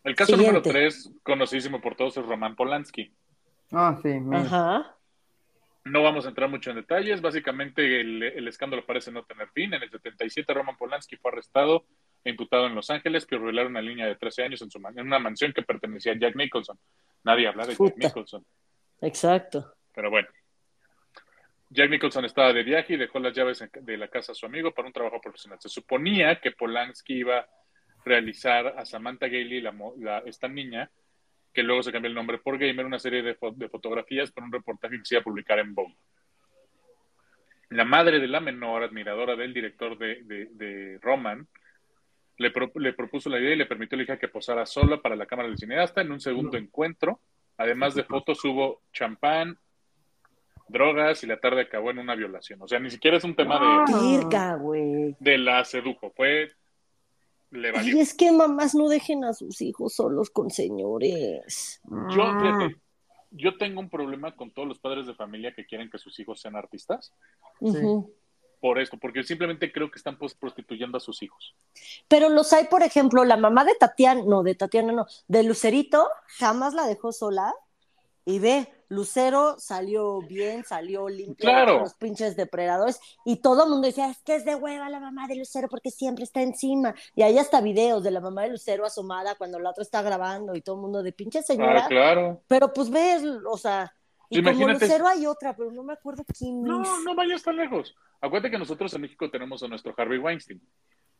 El 0.04 0.14
caso 0.14 0.32
Siguiente. 0.32 0.58
número 0.58 0.62
tres, 0.72 1.12
conocidísimo 1.22 1.80
por 1.80 1.94
todos, 1.96 2.16
es 2.16 2.24
Roman 2.24 2.56
Polanski. 2.56 3.12
Ah, 3.72 3.98
sí, 4.02 4.08
mira. 4.08 4.42
Ajá. 4.42 4.96
No 5.84 6.02
vamos 6.02 6.26
a 6.26 6.28
entrar 6.28 6.48
mucho 6.48 6.70
en 6.70 6.76
detalles. 6.76 7.20
Básicamente, 7.20 8.00
el, 8.00 8.22
el 8.22 8.48
escándalo 8.48 8.84
parece 8.86 9.10
no 9.10 9.24
tener 9.24 9.48
fin. 9.50 9.74
En 9.74 9.82
el 9.82 9.90
77, 9.90 10.52
Roman 10.54 10.76
Polanski 10.76 11.16
fue 11.16 11.32
arrestado 11.32 11.86
imputado 12.24 12.66
en 12.66 12.74
Los 12.74 12.90
Ángeles 12.90 13.24
por 13.26 13.40
violar 13.42 13.66
una 13.66 13.80
niña 13.80 14.06
de 14.06 14.16
13 14.16 14.44
años 14.44 14.60
en, 14.62 14.70
su 14.70 14.78
man- 14.80 14.98
en 14.98 15.06
una 15.06 15.18
mansión 15.18 15.52
que 15.52 15.62
pertenecía 15.62 16.12
a 16.12 16.18
Jack 16.18 16.36
Nicholson. 16.36 16.78
Nadie 17.24 17.48
habla 17.48 17.66
de 17.66 17.74
Jack. 17.76 17.96
Nicholson. 17.96 18.44
Exacto. 19.00 19.74
Pero 19.94 20.10
bueno. 20.10 20.28
Jack 21.70 21.88
Nicholson 21.88 22.24
estaba 22.24 22.52
de 22.52 22.62
viaje 22.64 22.94
y 22.94 22.96
dejó 22.96 23.20
las 23.20 23.32
llaves 23.32 23.64
de 23.72 23.96
la 23.96 24.08
casa 24.08 24.32
a 24.32 24.34
su 24.34 24.44
amigo 24.44 24.72
para 24.74 24.88
un 24.88 24.92
trabajo 24.92 25.20
profesional. 25.20 25.58
Se 25.60 25.68
suponía 25.68 26.40
que 26.40 26.50
Polanski 26.50 27.14
iba 27.14 27.38
a 27.38 27.48
realizar 28.04 28.66
a 28.76 28.84
Samantha 28.84 29.28
Gailey, 29.28 29.60
la, 29.60 30.18
esta 30.26 30.48
niña, 30.48 30.90
que 31.54 31.62
luego 31.62 31.82
se 31.82 31.92
cambió 31.92 32.08
el 32.08 32.14
nombre 32.14 32.38
por 32.38 32.58
Gamer, 32.58 32.84
una 32.86 32.98
serie 32.98 33.22
de, 33.22 33.38
fo- 33.38 33.54
de 33.54 33.68
fotografías 33.68 34.32
para 34.32 34.46
un 34.46 34.52
reportaje 34.52 34.98
que 34.98 35.04
se 35.04 35.14
iba 35.14 35.20
a 35.20 35.24
publicar 35.24 35.58
en 35.60 35.74
Vogue. 35.74 35.94
La 37.70 37.84
madre 37.84 38.18
de 38.18 38.26
la 38.26 38.40
menor, 38.40 38.82
admiradora 38.82 39.36
del 39.36 39.54
director 39.54 39.96
de, 39.96 40.22
de- 40.24 40.48
de 40.52 40.98
Roman, 41.00 41.46
le, 42.40 42.50
pro- 42.50 42.72
le 42.76 42.92
propuso 42.94 43.28
la 43.28 43.38
idea 43.38 43.52
y 43.52 43.56
le 43.56 43.66
permitió 43.66 43.96
a 43.96 43.98
la 43.98 44.04
hija 44.04 44.18
que 44.18 44.28
posara 44.28 44.64
sola 44.64 45.00
para 45.02 45.14
la 45.14 45.26
cámara 45.26 45.48
del 45.48 45.58
cineasta 45.58 46.00
en 46.00 46.10
un 46.10 46.20
segundo 46.20 46.56
encuentro. 46.56 47.20
Además 47.58 47.94
de 47.94 48.02
fotos, 48.04 48.42
hubo 48.46 48.80
champán, 48.92 49.58
drogas 50.68 51.22
y 51.22 51.26
la 51.26 51.38
tarde 51.38 51.60
acabó 51.62 51.90
en 51.90 51.98
una 51.98 52.14
violación. 52.14 52.62
O 52.62 52.68
sea, 52.68 52.78
ni 52.78 52.90
siquiera 52.90 53.18
es 53.18 53.24
un 53.24 53.34
tema 53.36 53.58
de, 53.58 53.66
Ah. 53.66 54.56
De 55.18 55.38
la 55.38 55.64
sedujo, 55.64 56.10
fue 56.16 56.50
le 57.50 57.72
valió. 57.72 57.96
Y 57.96 58.00
es 58.00 58.14
que 58.14 58.30
mamás 58.32 58.74
no 58.74 58.88
dejen 58.88 59.24
a 59.24 59.32
sus 59.34 59.60
hijos 59.60 59.94
solos 59.94 60.30
con 60.30 60.50
señores. 60.50 61.80
Yo, 62.14 62.22
Ah. 62.22 62.40
fíjate, 62.40 62.80
yo 63.32 63.56
tengo 63.58 63.80
un 63.80 63.90
problema 63.90 64.34
con 64.36 64.50
todos 64.52 64.66
los 64.68 64.78
padres 64.78 65.06
de 65.06 65.14
familia 65.14 65.52
que 65.52 65.66
quieren 65.66 65.90
que 65.90 65.98
sus 65.98 66.18
hijos 66.20 66.40
sean 66.40 66.56
artistas, 66.56 67.12
Ujú. 67.58 68.14
Por 68.60 68.78
esto, 68.78 68.98
porque 68.98 69.22
simplemente 69.24 69.72
creo 69.72 69.90
que 69.90 69.98
están 69.98 70.18
pues, 70.18 70.34
prostituyendo 70.34 70.98
a 70.98 71.00
sus 71.00 71.22
hijos. 71.22 71.54
Pero 72.08 72.28
los 72.28 72.52
hay, 72.52 72.64
por 72.66 72.82
ejemplo, 72.82 73.24
la 73.24 73.36
mamá 73.36 73.64
de 73.64 73.74
Tatiana, 73.74 74.22
no, 74.24 74.42
de 74.42 74.54
Tatiana 74.54 74.92
no, 74.92 75.06
de 75.28 75.42
Lucerito, 75.42 76.08
jamás 76.38 76.74
la 76.74 76.86
dejó 76.86 77.12
sola 77.12 77.54
y 78.24 78.38
ve, 78.38 78.68
Lucero 78.88 79.58
salió 79.58 80.20
bien, 80.20 80.64
salió 80.64 81.08
limpio 81.08 81.44
Claro. 81.44 81.74
con 81.74 81.82
los 81.82 81.94
pinches 81.94 82.36
depredadores 82.36 83.00
y 83.24 83.36
todo 83.36 83.64
el 83.64 83.70
mundo 83.70 83.86
decía, 83.86 84.10
es 84.10 84.18
que 84.22 84.34
es 84.34 84.44
de 84.44 84.54
hueva 84.56 84.90
la 84.90 85.00
mamá 85.00 85.26
de 85.26 85.36
Lucero 85.36 85.68
porque 85.68 85.90
siempre 85.90 86.24
está 86.24 86.42
encima. 86.42 86.94
Y 87.14 87.22
hay 87.22 87.38
hasta 87.38 87.60
videos 87.60 88.02
de 88.02 88.10
la 88.10 88.20
mamá 88.20 88.42
de 88.42 88.50
Lucero 88.50 88.84
asomada 88.84 89.36
cuando 89.36 89.58
la 89.58 89.70
otra 89.70 89.82
está 89.82 90.02
grabando 90.02 90.54
y 90.54 90.60
todo 90.60 90.76
el 90.76 90.82
mundo 90.82 91.02
de 91.02 91.12
pinche 91.12 91.42
señora. 91.42 91.84
Ah, 91.84 91.88
claro. 91.88 92.42
Pero 92.46 92.72
pues 92.72 92.90
ves, 92.90 93.22
o 93.48 93.56
sea, 93.56 93.94
y 94.30 94.36
como 94.42 94.50
Imagínate- 94.50 94.86
Lucero 94.86 95.06
hay 95.08 95.26
otra, 95.26 95.54
pero 95.54 95.70
no 95.72 95.82
me 95.82 95.92
acuerdo 95.92 96.24
quién 96.38 96.62
No, 96.62 96.82
es. 96.82 96.88
no 97.04 97.14
vayas 97.14 97.42
tan 97.42 97.56
lejos. 97.56 97.94
Acuérdate 98.20 98.50
que 98.52 98.58
nosotros 98.58 98.94
en 98.94 99.02
México 99.02 99.28
tenemos 99.30 99.62
a 99.62 99.68
nuestro 99.68 99.92
Harvey 99.96 100.18
Weinstein, 100.18 100.62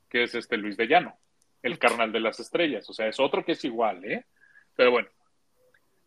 que 0.09 0.23
es 0.23 0.35
este 0.35 0.57
Luis 0.57 0.77
de 0.77 0.87
Llano, 0.87 1.19
el 1.63 1.79
carnal 1.79 2.13
de 2.13 2.21
las 2.21 2.39
estrellas. 2.41 2.89
O 2.89 2.95
sea, 2.95 3.09
es 3.09 3.19
otro 3.21 3.45
que 3.45 3.53
es 3.53 3.65
igual, 3.65 4.05
¿eh? 4.05 4.27
Pero 4.77 4.93
bueno. 4.93 5.09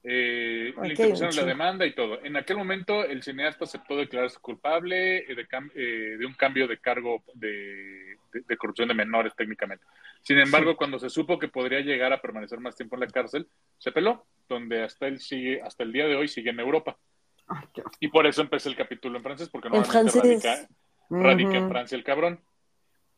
Eh, 0.06 0.74
le 0.82 0.90
interpusieron 0.90 1.34
la 1.36 1.46
demanda 1.46 1.86
y 1.86 1.94
todo. 1.96 2.22
En 2.24 2.36
aquel 2.36 2.58
momento, 2.58 3.06
el 3.06 3.24
cineasta 3.24 3.64
aceptó 3.64 3.96
declararse 3.96 4.38
culpable 4.42 5.20
eh, 5.20 5.36
de, 5.36 5.48
eh, 5.76 6.18
de 6.18 6.26
un 6.26 6.34
cambio 6.34 6.68
de 6.68 6.78
cargo 6.80 7.24
de, 7.34 8.18
de- 8.34 8.42
de 8.46 8.58
corrupción 8.58 8.90
de 8.90 8.94
menores, 8.96 9.34
técnicamente. 9.36 9.86
Sin 10.22 10.38
embargo, 10.40 10.76
cuando 10.76 11.00
se 11.00 11.10
supo 11.10 11.40
que 11.40 11.48
podría 11.48 11.80
llegar 11.80 12.12
a 12.12 12.22
permanecer 12.22 12.60
más 12.60 12.76
tiempo 12.76 12.96
en 12.98 13.02
la 13.02 13.08
cárcel, 13.08 13.48
se 13.78 13.92
peló, 13.94 14.26
donde 14.50 14.84
hasta 14.84 15.08
él 15.08 15.20
sigue, 15.20 15.62
hasta 15.62 15.84
el 15.84 15.94
día 15.94 16.06
de 16.06 16.16
hoy 16.18 16.28
sigue 16.28 16.50
en 16.50 16.60
Europa. 16.60 16.98
Y 18.00 18.08
por 18.10 18.26
eso 18.28 18.42
empecé 18.42 18.70
el 18.70 18.76
capítulo 18.76 19.18
en 19.18 19.24
francés, 19.24 19.50
porque 19.50 19.68
En 19.70 19.74
normalmente 19.76 20.20
radica, 20.20 20.68
radica 21.10 21.58
en. 21.58 21.70
Francia 21.70 21.96
el 21.98 22.04
cabrón. 22.04 22.40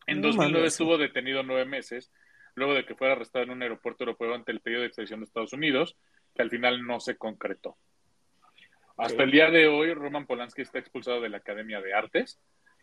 En 0.08 0.22
No 0.22 0.28
2009 0.28 0.54
mames. 0.60 0.74
estuvo 0.74 0.98
detenido 1.00 1.42
nueve 1.44 1.66
meses, 1.66 2.12
luego 2.54 2.74
de 2.76 2.86
que 2.86 2.94
fuera 2.96 3.14
arrestado 3.14 3.44
en 3.46 3.52
un 3.52 3.62
aeropuerto 3.64 4.04
europeo 4.04 4.36
ante 4.36 4.52
el 4.52 4.60
pedido 4.62 4.82
de 4.82 4.88
extradición 4.88 5.20
de 5.22 5.26
Estados 5.26 5.54
Unidos, 5.54 5.96
que 6.36 6.42
al 6.42 6.50
final 6.50 6.86
no 6.86 7.00
se 7.00 7.18
concretó. 7.18 7.78
Hasta 8.98 9.24
el 9.24 9.32
día 9.32 9.50
de 9.50 9.68
hoy, 9.68 9.94
Roman 9.94 10.26
Polanski 10.26 10.62
está 10.62 10.80
expulsado 10.80 11.22
de 11.22 11.30
la 11.30 11.38
Academia 11.38 11.82
de 11.82 11.94
Artes. 11.94 12.40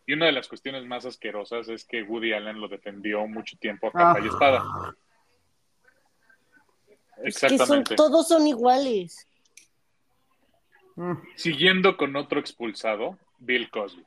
Y 0.07 0.15
una 0.15 0.27
de 0.27 0.33
las 0.33 0.49
cuestiones 0.49 0.85
más 0.85 1.07
asquerosas 1.07 1.69
es 1.69 1.85
que 1.85 2.03
Woody 2.03 2.33
Allen 2.33 2.61
lo 2.61 2.67
defendió 2.69 3.27
mucho 3.29 3.57
tiempo 3.59 3.87
a 3.89 3.93
capa 3.93 4.21
y 4.21 4.25
Ah. 4.25 4.27
espada. 4.27 4.97
Es 7.25 7.35
que 7.39 7.41
son, 7.49 7.53
Exactamente. 7.53 7.95
todos 7.95 8.27
son 8.29 8.47
iguales. 8.47 9.27
Mm. 10.97 11.13
Siguiendo 11.37 11.97
con 11.97 12.17
otro 12.17 12.41
expulsado, 12.41 13.19
Bill 13.39 13.71
Cosby. 13.71 14.05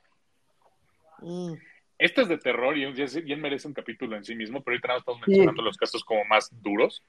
Mm. 1.19 1.53
Este 1.97 2.21
es 2.23 2.27
de 2.27 2.37
terror 2.37 2.77
y 2.77 2.93
ya- 2.93 3.21
bien 3.21 3.39
merece 3.39 3.67
un 3.67 3.73
capítulo 3.73 4.17
en 4.17 4.25
sí 4.25 4.35
mismo, 4.35 4.61
pero 4.61 4.75
ahorita 4.75 4.97
estamos 4.97 5.21
Sí. 5.23 5.31
mencionando 5.31 5.61
los 5.61 5.77
casos 5.77 6.03
como 6.03 6.25
más 6.25 6.49
duros. 6.61 7.01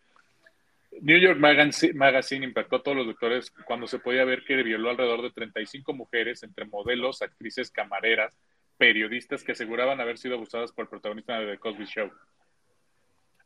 New 1.02 1.18
York 1.18 1.38
Magazine, 1.38 1.92
Magazine 1.94 2.44
impactó 2.46 2.76
a 2.76 2.82
todos 2.82 2.96
los 2.96 3.06
lectores 3.06 3.50
cuando 3.66 3.86
se 3.86 3.98
podía 3.98 4.24
ver 4.24 4.44
que 4.44 4.62
violó 4.62 4.90
alrededor 4.90 5.22
de 5.22 5.30
35 5.30 5.92
mujeres, 5.92 6.42
entre 6.42 6.64
modelos, 6.66 7.22
actrices, 7.22 7.70
camareras, 7.70 8.32
periodistas 8.78 9.42
que 9.42 9.52
aseguraban 9.52 10.00
haber 10.00 10.18
sido 10.18 10.34
abusadas 10.36 10.72
por 10.72 10.84
el 10.84 10.88
protagonista 10.88 11.38
de 11.38 11.52
The 11.52 11.58
Cosby 11.58 11.84
Show. 11.86 12.10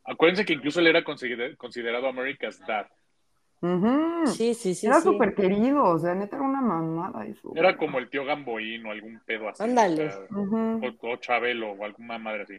Acuérdense 0.05 0.45
que 0.45 0.55
incluso 0.55 0.81
él 0.81 0.87
era 0.89 1.05
consider- 1.05 1.57
considerado 1.57 2.07
America's 2.09 2.61
Dad. 2.67 2.87
Sí, 4.27 4.55
sí, 4.55 4.75
sí. 4.75 4.87
Era 4.87 4.97
sí. 5.01 5.03
súper 5.03 5.35
querido, 5.35 5.85
o 5.85 5.99
sea, 5.99 6.15
neta 6.15 6.37
era 6.37 6.45
una 6.47 6.63
mamada 6.63 7.27
eso. 7.27 7.53
Era 7.55 7.77
como 7.77 7.99
el 7.99 8.09
tío 8.09 8.25
Gamboín 8.25 8.87
o 8.87 8.91
algún 8.91 9.21
pedo 9.27 9.51
así. 9.51 9.63
Ándale. 9.63 10.07
o 10.07 10.11
sea, 10.11 10.21
Ujú. 10.31 10.81
o, 11.03 11.13
o 11.13 11.17
Chabelo 11.17 11.73
o 11.73 11.85
alguna 11.85 12.17
madre 12.19 12.43
así. 12.45 12.59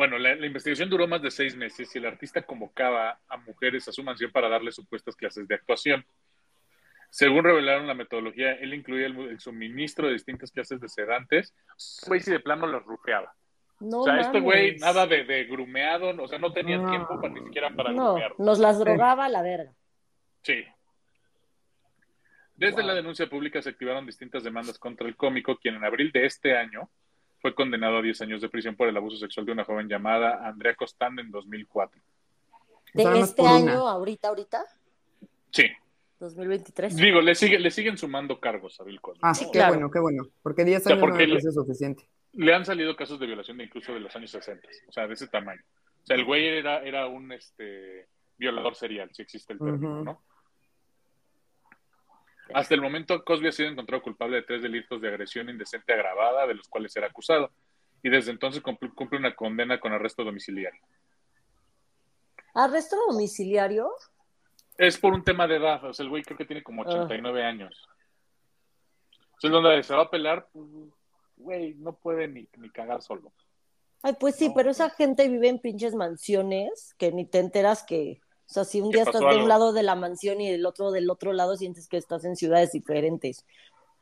Bueno, 0.00 0.16
la, 0.16 0.34
la 0.34 0.46
investigación 0.46 0.88
duró 0.88 1.06
más 1.06 1.20
de 1.20 1.30
seis 1.30 1.54
meses 1.54 1.94
y 1.94 1.98
el 1.98 2.06
artista 2.06 2.40
convocaba 2.40 3.20
a 3.28 3.36
mujeres 3.36 3.86
a 3.86 3.92
su 3.92 4.02
mansión 4.02 4.32
para 4.32 4.48
darles 4.48 4.74
supuestas 4.74 5.14
clases 5.14 5.46
de 5.46 5.54
actuación. 5.54 6.06
Según 7.10 7.44
revelaron 7.44 7.86
la 7.86 7.92
metodología, 7.92 8.52
él 8.52 8.72
incluía 8.72 9.04
el, 9.08 9.18
el 9.28 9.40
suministro 9.40 10.06
de 10.06 10.14
distintas 10.14 10.50
clases 10.52 10.80
de 10.80 10.88
sedantes. 10.88 11.54
Güey, 12.06 12.20
si 12.20 12.30
de 12.30 12.40
plano 12.40 12.66
los 12.66 12.82
rufeaba. 12.82 13.34
No 13.80 14.00
o 14.00 14.04
sea, 14.04 14.18
este 14.22 14.40
güey, 14.40 14.78
nada 14.78 15.06
de, 15.06 15.22
de 15.24 15.44
grumeado, 15.44 16.14
o 16.22 16.28
sea, 16.28 16.38
no 16.38 16.50
tenía 16.50 16.78
No. 16.78 16.88
tiempo 16.88 17.20
para, 17.20 17.34
ni 17.34 17.44
siquiera 17.44 17.68
para 17.68 17.92
No, 17.92 18.12
grumear. 18.14 18.32
nos 18.38 18.58
las 18.58 18.78
drogaba 18.78 19.26
a 19.26 19.28
la 19.28 19.42
verga. 19.42 19.74
Sí. 20.42 20.64
Desde 22.54 22.78
Wow. 22.80 22.86
la 22.86 22.94
denuncia 22.94 23.26
pública 23.28 23.60
se 23.60 23.68
activaron 23.68 24.06
distintas 24.06 24.44
demandas 24.44 24.78
contra 24.78 25.06
el 25.06 25.14
cómico, 25.14 25.58
quien 25.58 25.74
en 25.74 25.84
abril 25.84 26.10
de 26.10 26.24
este 26.24 26.56
año 26.56 26.88
fue 27.40 27.54
condenado 27.54 27.98
a 27.98 28.02
10 28.02 28.20
años 28.22 28.40
de 28.40 28.48
prisión 28.48 28.76
por 28.76 28.88
el 28.88 28.96
abuso 28.96 29.16
sexual 29.16 29.46
de 29.46 29.52
una 29.52 29.64
joven 29.64 29.88
llamada 29.88 30.46
Andrea 30.46 30.74
Costán 30.74 31.18
en 31.18 31.30
2004. 31.30 32.00
De 32.94 33.20
este 33.20 33.46
año, 33.46 33.82
una. 33.82 33.90
ahorita, 33.92 34.28
ahorita, 34.28 34.64
Sí. 35.50 35.64
2023. 36.18 36.96
Digo, 36.96 37.20
le, 37.22 37.34
sigue, 37.34 37.58
le 37.58 37.70
siguen 37.70 37.96
sumando 37.96 38.38
cargos 38.38 38.78
a 38.80 38.84
Bill 38.84 39.00
Cosby. 39.00 39.20
Ah, 39.22 39.32
¿no? 39.32 39.38
qué 39.38 39.50
claro. 39.52 39.72
bueno, 39.74 39.90
qué 39.90 39.98
bueno. 40.00 40.22
Porque 40.42 40.64
10 40.64 40.82
sea, 40.82 40.92
años 40.92 41.00
no 41.00 41.06
porque 41.06 41.22
me 41.22 41.26
le- 41.28 41.32
parece 41.34 41.52
suficiente. 41.52 42.08
Le 42.32 42.54
han 42.54 42.64
salido 42.64 42.94
casos 42.94 43.18
de 43.18 43.26
violación 43.26 43.56
de 43.56 43.64
incluso 43.64 43.92
de 43.94 44.00
los 44.00 44.14
años 44.14 44.30
60, 44.30 44.68
o 44.88 44.92
sea, 44.92 45.06
de 45.08 45.14
ese 45.14 45.26
tamaño. 45.28 45.62
O 46.02 46.06
sea, 46.06 46.16
el 46.16 46.24
güey 46.24 46.46
era, 46.46 46.82
era 46.82 47.06
un 47.06 47.32
este, 47.32 48.06
violador 48.36 48.74
serial, 48.76 49.10
si 49.12 49.22
existe 49.22 49.52
el 49.54 49.58
término, 49.58 49.94
Ujú. 49.96 50.04
¿no? 50.04 50.22
Hasta 52.54 52.74
el 52.74 52.80
momento, 52.82 53.22
Cosby 53.24 53.48
ha 53.48 53.52
sido 53.52 53.68
encontrado 53.68 54.02
culpable 54.02 54.36
de 54.36 54.42
tres 54.42 54.62
delitos 54.62 55.00
de 55.00 55.08
agresión 55.08 55.48
indecente 55.48 55.92
agravada, 55.92 56.46
de 56.46 56.54
los 56.54 56.68
cuales 56.68 56.94
era 56.96 57.06
acusado. 57.06 57.50
Y 58.02 58.10
desde 58.10 58.30
entonces 58.30 58.62
cumple, 58.62 58.90
una 59.18 59.34
condena 59.34 59.78
con 59.78 59.92
arresto 59.92 60.24
domiciliario. 60.24 60.80
Arresto 62.54 62.96
domiciliario. 63.08 63.90
Es 64.78 64.98
por 64.98 65.12
un 65.12 65.22
tema 65.22 65.46
de 65.46 65.56
edad, 65.56 65.84
o 65.84 65.92
sea, 65.92 66.04
el 66.04 66.10
güey 66.10 66.22
creo 66.22 66.38
que 66.38 66.46
tiene 66.46 66.62
como 66.62 66.82
Ah. 66.82 66.86
89 66.88 67.44
años. 67.44 67.86
Entonces, 69.34 69.50
donde 69.50 69.82
se 69.82 69.94
va 69.94 70.02
a 70.02 70.10
pelar, 70.10 70.48
pues, 70.52 70.66
güey, 71.36 71.74
no 71.74 71.94
puede 71.94 72.28
ni, 72.28 72.48
ni 72.56 72.70
cagar 72.70 73.02
solo. 73.02 73.32
Ay, 74.02 74.14
pues 74.18 74.36
sí, 74.36 74.48
No, 74.48 74.54
pero 74.54 74.70
esa 74.70 74.90
gente 74.90 75.28
vive 75.28 75.48
en 75.48 75.58
pinches 75.58 75.94
mansiones 75.94 76.94
que 76.98 77.12
ni 77.12 77.26
te 77.26 77.38
enteras 77.38 77.82
que, 77.82 78.20
o 78.50 78.52
sea, 78.52 78.64
si 78.64 78.80
un 78.80 78.90
¿Qué 78.90 78.96
día 78.98 79.04
estás 79.04 79.20
de 79.20 79.28
algo? 79.28 79.42
un 79.44 79.48
lado 79.48 79.72
de 79.72 79.82
la 79.84 79.94
mansión 79.94 80.40
y 80.40 80.50
del 80.50 80.66
otro 80.66 80.90
del 80.90 81.08
otro 81.08 81.32
lado 81.32 81.56
sientes 81.56 81.86
que 81.88 81.96
estás 81.96 82.24
en 82.24 82.34
ciudades 82.36 82.72
diferentes. 82.72 83.46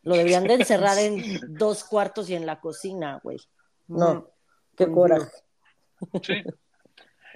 Lo 0.02 0.14
deberían 0.16 0.44
de 0.44 0.54
encerrar 0.54 0.96
en 0.98 1.16
dos 1.58 1.84
cuartos 1.84 2.30
y 2.30 2.34
en 2.34 2.46
la 2.46 2.60
cocina, 2.60 3.20
güey. 3.22 3.38
No, 3.88 4.10
Ujú. 4.12 4.30
qué 4.76 4.86
Coincido. 4.86 4.94
coraje. 4.94 5.32
Sí. 6.22 6.42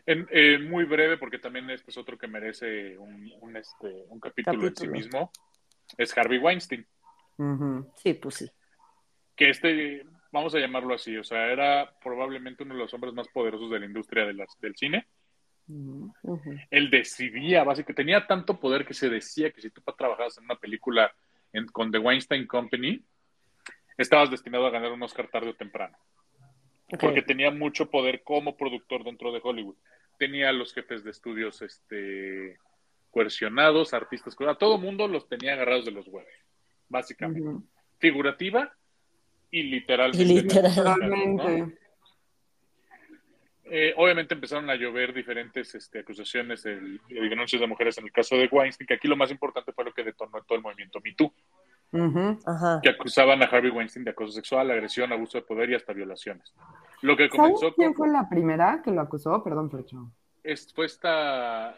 En, 0.07 0.27
eh, 0.33 0.59
muy 0.59 0.85
breve, 0.85 1.17
porque 1.19 1.39
también 1.39 1.69
este 1.71 1.91
es 1.91 1.97
otro 1.99 2.17
que 2.19 2.27
merece 2.27 2.97
un, 2.99 3.31
un, 3.41 3.57
este, 3.57 4.05
un 4.09 4.19
capítulo, 4.19 4.67
en 4.67 4.75
sí 4.77 4.87
Capítulo. 4.87 4.93
mismo, 4.93 5.31
es 5.99 6.17
Harvey 6.17 6.39
Weinstein. 6.39 6.87
Sí, 7.97 8.15
pues 8.15 8.35
sí. 8.37 8.51
que 9.37 9.51
este, 9.51 10.05
vamos 10.33 10.55
a 10.55 10.59
llamarlo 10.59 10.95
así, 10.95 11.17
o 11.17 11.25
sea, 11.25 11.51
era 11.53 11.93
probablemente 12.03 12.63
uno 12.63 12.75
de 12.75 12.81
los 12.81 12.95
hombres 12.95 13.13
más 13.15 13.29
poderosos 13.29 13.71
de 13.71 13.81
la 13.81 13.87
industria 13.87 14.25
de 14.27 14.35
las- 14.35 14.57
del 14.61 14.75
cine. 14.77 15.07
Ujú. 15.69 16.13
Él 16.71 16.91
decidía, 16.91 17.65
básicamente, 17.65 18.03
tenía 18.03 18.27
tanto 18.27 18.59
poder 18.59 18.85
que 18.87 18.95
se 18.95 19.09
decía 19.09 19.51
que 19.51 19.61
si 19.61 19.71
tú 19.71 19.81
trabajabas 19.97 20.37
en 20.39 20.45
una 20.45 20.57
película 20.57 21.13
en- 21.53 21.67
con 21.67 21.91
The 21.91 21.99
Weinstein 21.99 22.47
Company, 22.47 23.03
estabas 23.97 24.31
destinado 24.31 24.67
a 24.67 24.71
ganar 24.71 24.93
un 24.93 25.03
Oscar 25.03 25.29
tarde 25.29 25.51
o 25.51 25.55
temprano. 25.55 25.97
Porque 27.01 27.23
tenía 27.23 27.51
mucho 27.51 27.91
poder 27.91 28.23
como 28.23 28.57
productor 28.57 29.05
dentro 29.05 29.33
de 29.33 29.41
Hollywood. 29.43 29.77
Tenía 30.19 30.51
a 30.51 30.53
los 30.53 30.75
jefes 30.75 31.03
de 31.05 31.11
estudios 31.11 31.63
este, 31.63 32.59
coercionados, 33.11 33.95
artistas, 33.95 34.37
a 34.47 34.55
todo 34.57 34.79
mundo 34.79 35.09
los 35.09 35.29
tenía 35.29 35.55
agarrados 35.55 35.85
de 35.85 35.91
los 35.93 36.07
huevos, 36.09 36.33
básicamente. 36.89 37.65
Figurativa 37.99 38.75
y 39.51 39.63
literalmente. 39.65 40.23
Y 40.23 40.43
literal. 40.43 40.99
¿no? 41.37 41.73
Eh, 43.75 43.95
obviamente 43.97 44.35
empezaron 44.35 44.69
a 44.69 44.75
llover 44.75 45.15
diferentes 45.15 45.75
este, 45.75 46.01
acusaciones 46.01 46.63
de, 46.63 46.79
de 46.79 46.99
denuncias 47.09 47.59
de 47.59 47.67
mujeres 47.67 47.97
en 47.97 48.05
el 48.05 48.13
caso 48.13 48.37
de 48.37 48.47
Weinstein, 48.53 48.87
que 48.87 48.93
aquí 48.95 49.09
lo 49.09 49.17
más 49.17 49.31
importante 49.31 49.73
fue 49.73 49.85
lo 49.87 49.95
que 49.95 50.05
detonó 50.05 50.43
todo 50.43 50.57
el 50.57 50.63
movimiento 50.63 51.01
Me 51.03 51.15
Too. 51.15 51.33
Ajá. 52.47 52.81
que 52.83 52.91
acusaban 52.91 53.43
a 53.43 53.47
Harvey 53.47 53.71
Weinstein 53.71 54.05
de 54.05 54.11
acoso 54.11 54.33
sexual, 54.33 54.71
agresión, 54.71 55.11
abuso 55.13 55.39
de 55.39 55.45
poder 55.45 55.71
y 55.71 55.75
hasta 55.75 55.95
violaciones. 55.95 56.53
Lo 57.01 57.17
que 57.17 57.29
¿Sabes 57.29 57.39
comenzó 57.61 57.75
quién 57.75 57.95
con... 57.95 58.07
fue 58.09 58.13
la 58.13 58.29
primera 58.29 58.83
que 58.85 58.91
lo 58.91 59.01
acusó? 59.01 59.43
Perdón, 59.43 59.71
Frecho. 59.71 60.11
es- 60.45 60.71
fue 60.75 60.85
esta, 60.87 61.75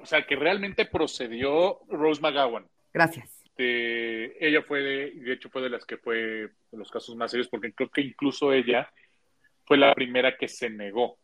o 0.00 0.06
sea, 0.06 0.26
que 0.26 0.34
realmente 0.36 0.84
procedió 0.84 1.78
Rose 1.88 2.20
McGowan. 2.20 2.66
Gracias. 2.92 3.40
Este, 3.44 4.44
ella 4.46 4.62
fue, 4.62 4.80
de, 4.80 5.10
de 5.12 5.32
hecho, 5.32 5.48
fue 5.50 5.62
de 5.62 5.70
las 5.70 5.84
que 5.84 5.96
fue 5.96 6.16
de 6.16 6.78
los 6.78 6.90
casos 6.90 7.14
más 7.14 7.30
serios, 7.30 7.46
porque 7.48 7.72
creo 7.72 7.88
que 7.90 8.00
incluso 8.00 8.52
ella 8.52 8.90
fue 9.70 9.78
la 9.78 9.94
primera 9.94 10.36
que 10.36 10.48
se 10.48 10.68
negó. 10.68 11.16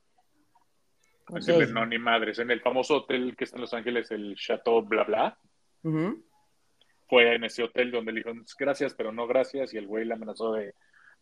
Ok. 1.29 1.49
no, 1.73 1.85
ni 1.85 1.99
madres. 1.99 2.39
En 2.39 2.53
el 2.53 2.61
famoso 2.61 2.99
hotel 2.99 3.35
que 3.37 3.43
está 3.43 3.57
en 3.57 3.63
Los 3.63 3.75
Ángeles, 3.75 4.09
el 4.13 4.37
Chateau 4.37 4.83
Bla 4.83 5.03
Bla, 5.03 5.39
fue 7.09 7.35
en 7.35 7.43
ese 7.43 7.65
hotel 7.65 7.91
donde 7.91 8.13
le 8.13 8.21
dijo, 8.21 8.31
gracias, 8.57 8.95
pero 8.95 9.11
no 9.11 9.27
gracias, 9.27 9.75
y 9.75 9.79
el 9.79 9.89
güey 9.89 10.05
le 10.05 10.15
amenazó 10.15 10.53
de, 10.53 10.75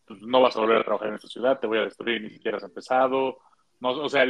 pues, 0.04 0.20
no 0.20 0.42
vas 0.42 0.54
a 0.54 0.60
volver 0.60 0.76
a 0.76 0.84
trabajar 0.84 1.08
en 1.08 1.14
esta 1.14 1.28
ciudad, 1.28 1.58
te 1.58 1.66
voy 1.66 1.78
a 1.78 1.84
destruir, 1.84 2.20
ni 2.20 2.28
siquiera 2.28 2.58
has 2.58 2.64
empezado. 2.64 3.38
No, 3.80 3.92
o 3.92 4.08
sea, 4.10 4.26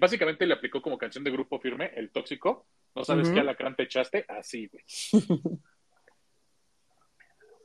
básicamente 0.00 0.46
le 0.46 0.54
aplicó 0.54 0.80
como 0.80 0.96
canción 0.96 1.24
de 1.24 1.30
grupo 1.30 1.60
firme, 1.60 1.92
el 1.96 2.10
tóxico. 2.10 2.66
No 2.94 3.04
sabes 3.04 3.28
qué 3.28 3.40
alacrán 3.40 3.76
te 3.76 3.82
echaste, 3.82 4.24
así, 4.26 4.68
güey. 4.68 4.84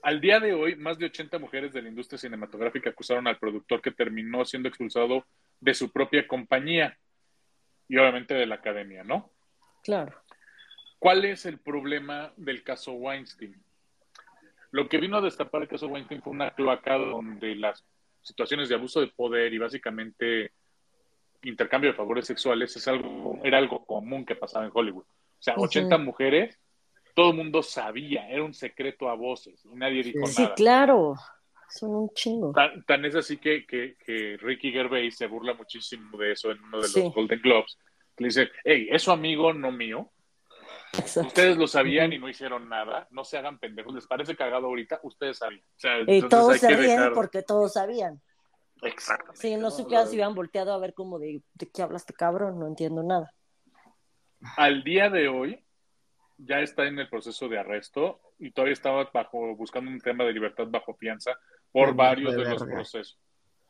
Al 0.04 0.20
día 0.20 0.42
de 0.42 0.54
hoy, 0.54 0.76
más 0.76 0.98
de 0.98 1.06
80 1.06 1.40
mujeres 1.40 1.72
de 1.72 1.82
la 1.82 1.88
industria 1.88 2.20
cinematográfica 2.20 2.90
acusaron 2.90 3.26
al 3.26 3.40
productor 3.40 3.82
que 3.82 3.92
terminó 3.92 4.44
siendo 4.44 4.68
expulsado 4.68 5.26
de 5.62 5.74
su 5.74 5.94
propia 5.94 6.28
compañía 6.28 6.98
y 7.88 7.98
obviamente 7.98 8.34
de 8.34 8.46
la 8.46 8.56
academia, 8.56 9.06
¿no? 9.06 9.32
Claro. 9.82 10.14
¿Cuál 11.00 11.24
es 11.24 11.46
el 11.46 11.58
problema 11.58 12.34
del 12.36 12.64
caso 12.64 12.92
Weinstein? 12.92 13.56
Lo 14.72 14.90
que 14.90 14.98
vino 14.98 15.16
a 15.16 15.22
destapar 15.22 15.62
el 15.62 15.70
caso 15.70 15.88
Weinstein 15.88 16.22
fue 16.22 16.34
una 16.34 16.52
cloaca 16.52 16.98
donde 16.98 17.56
las 17.56 17.86
situaciones 18.22 18.68
de 18.68 18.76
abuso 18.76 19.00
de 19.00 19.08
poder 19.08 19.54
y 19.54 19.58
básicamente 19.58 20.52
intercambio 21.44 21.92
de 21.92 21.98
favores 21.98 22.28
sexuales 22.28 22.76
es 22.76 22.86
algo, 22.90 23.40
era 23.42 23.58
algo 23.58 23.86
común 23.86 24.26
que 24.26 24.36
pasaba 24.36 24.66
en 24.66 24.72
Hollywood. 24.74 25.06
O 25.06 25.42
sea, 25.42 25.56
80 25.56 25.98
mujeres 25.98 26.60
todo 27.14 27.32
el 27.32 27.38
mundo 27.38 27.62
sabía, 27.62 28.28
era 28.30 28.44
un 28.44 28.54
secreto 28.54 29.10
a 29.10 29.16
voces 29.16 29.66
y 29.66 29.76
nadie 29.76 30.04
dijo 30.04 30.20
nada. 30.20 30.32
Sí, 30.32 30.48
claro, 30.56 31.16
son 31.70 31.96
un 31.96 32.10
chingo. 32.14 32.54
Tan, 32.88 33.06
es 33.06 33.16
así 33.16 33.38
que, 33.38 33.66
que, 33.66 34.38
Ricky 34.40 34.72
Gervais 34.72 35.16
se 35.16 35.28
burla 35.28 35.54
muchísimo 35.54 36.18
de 36.18 36.32
eso 36.32 36.52
en 36.52 36.64
uno 36.64 36.82
de 36.82 36.88
los 36.88 37.14
Golden 37.14 37.42
Globes. 37.42 37.78
Le 38.18 38.28
dice, 38.28 38.50
hey, 38.64 38.88
es 38.92 39.02
su 39.02 39.12
amigo, 39.12 39.54
no 39.54 39.72
mío. 39.72 40.12
Ustedes 40.94 41.58
lo 41.58 41.66
sabían 41.66 42.14
y 42.14 42.20
no 42.20 42.30
hicieron 42.30 42.70
nada. 42.70 43.08
No 43.10 43.24
se 43.24 43.38
hagan 43.38 43.58
pendejos. 43.58 43.96
¿Les 43.96 44.06
parece 44.06 44.36
cagado 44.36 44.68
ahorita? 44.68 45.00
Ustedes 45.02 45.40
sabían. 45.40 45.64
y 46.06 46.22
todos 46.28 46.60
se 46.60 46.76
ríen 46.76 47.14
porque 47.14 47.42
todos 47.42 47.74
sabían. 47.74 48.22
Exactamente. 48.84 49.40
Sí, 49.40 49.56
no 49.56 49.72
supieran 49.72 50.08
si 50.08 50.16
hubieran 50.16 50.36
volteado 50.36 50.74
a 50.74 50.78
ver 50.78 50.94
como 50.94 51.18
de, 51.18 51.42
¿de 51.54 51.70
qué 51.72 51.82
hablaste, 51.82 52.14
cabrón? 52.14 52.60
No 52.60 52.68
entiendo 52.68 53.02
nada. 53.02 53.34
Al 54.58 54.84
día 54.84 55.10
de 55.10 55.30
hoy, 55.30 55.63
ya 56.46 56.60
está 56.60 56.86
en 56.86 57.00
el 57.00 57.10
proceso 57.10 57.48
de 57.48 57.60
arresto 57.60 58.20
y 58.40 58.52
todavía 58.52 58.74
estaba 58.74 59.10
bajo, 59.14 59.56
buscando 59.56 59.90
un 59.90 60.00
tema 60.00 60.24
de 60.24 60.34
libertad 60.34 60.68
bajo 60.68 60.94
fianza 60.94 61.38
por 61.72 61.96
varios 61.96 62.36
de, 62.36 62.44
los 62.44 62.64
procesos. 62.64 63.20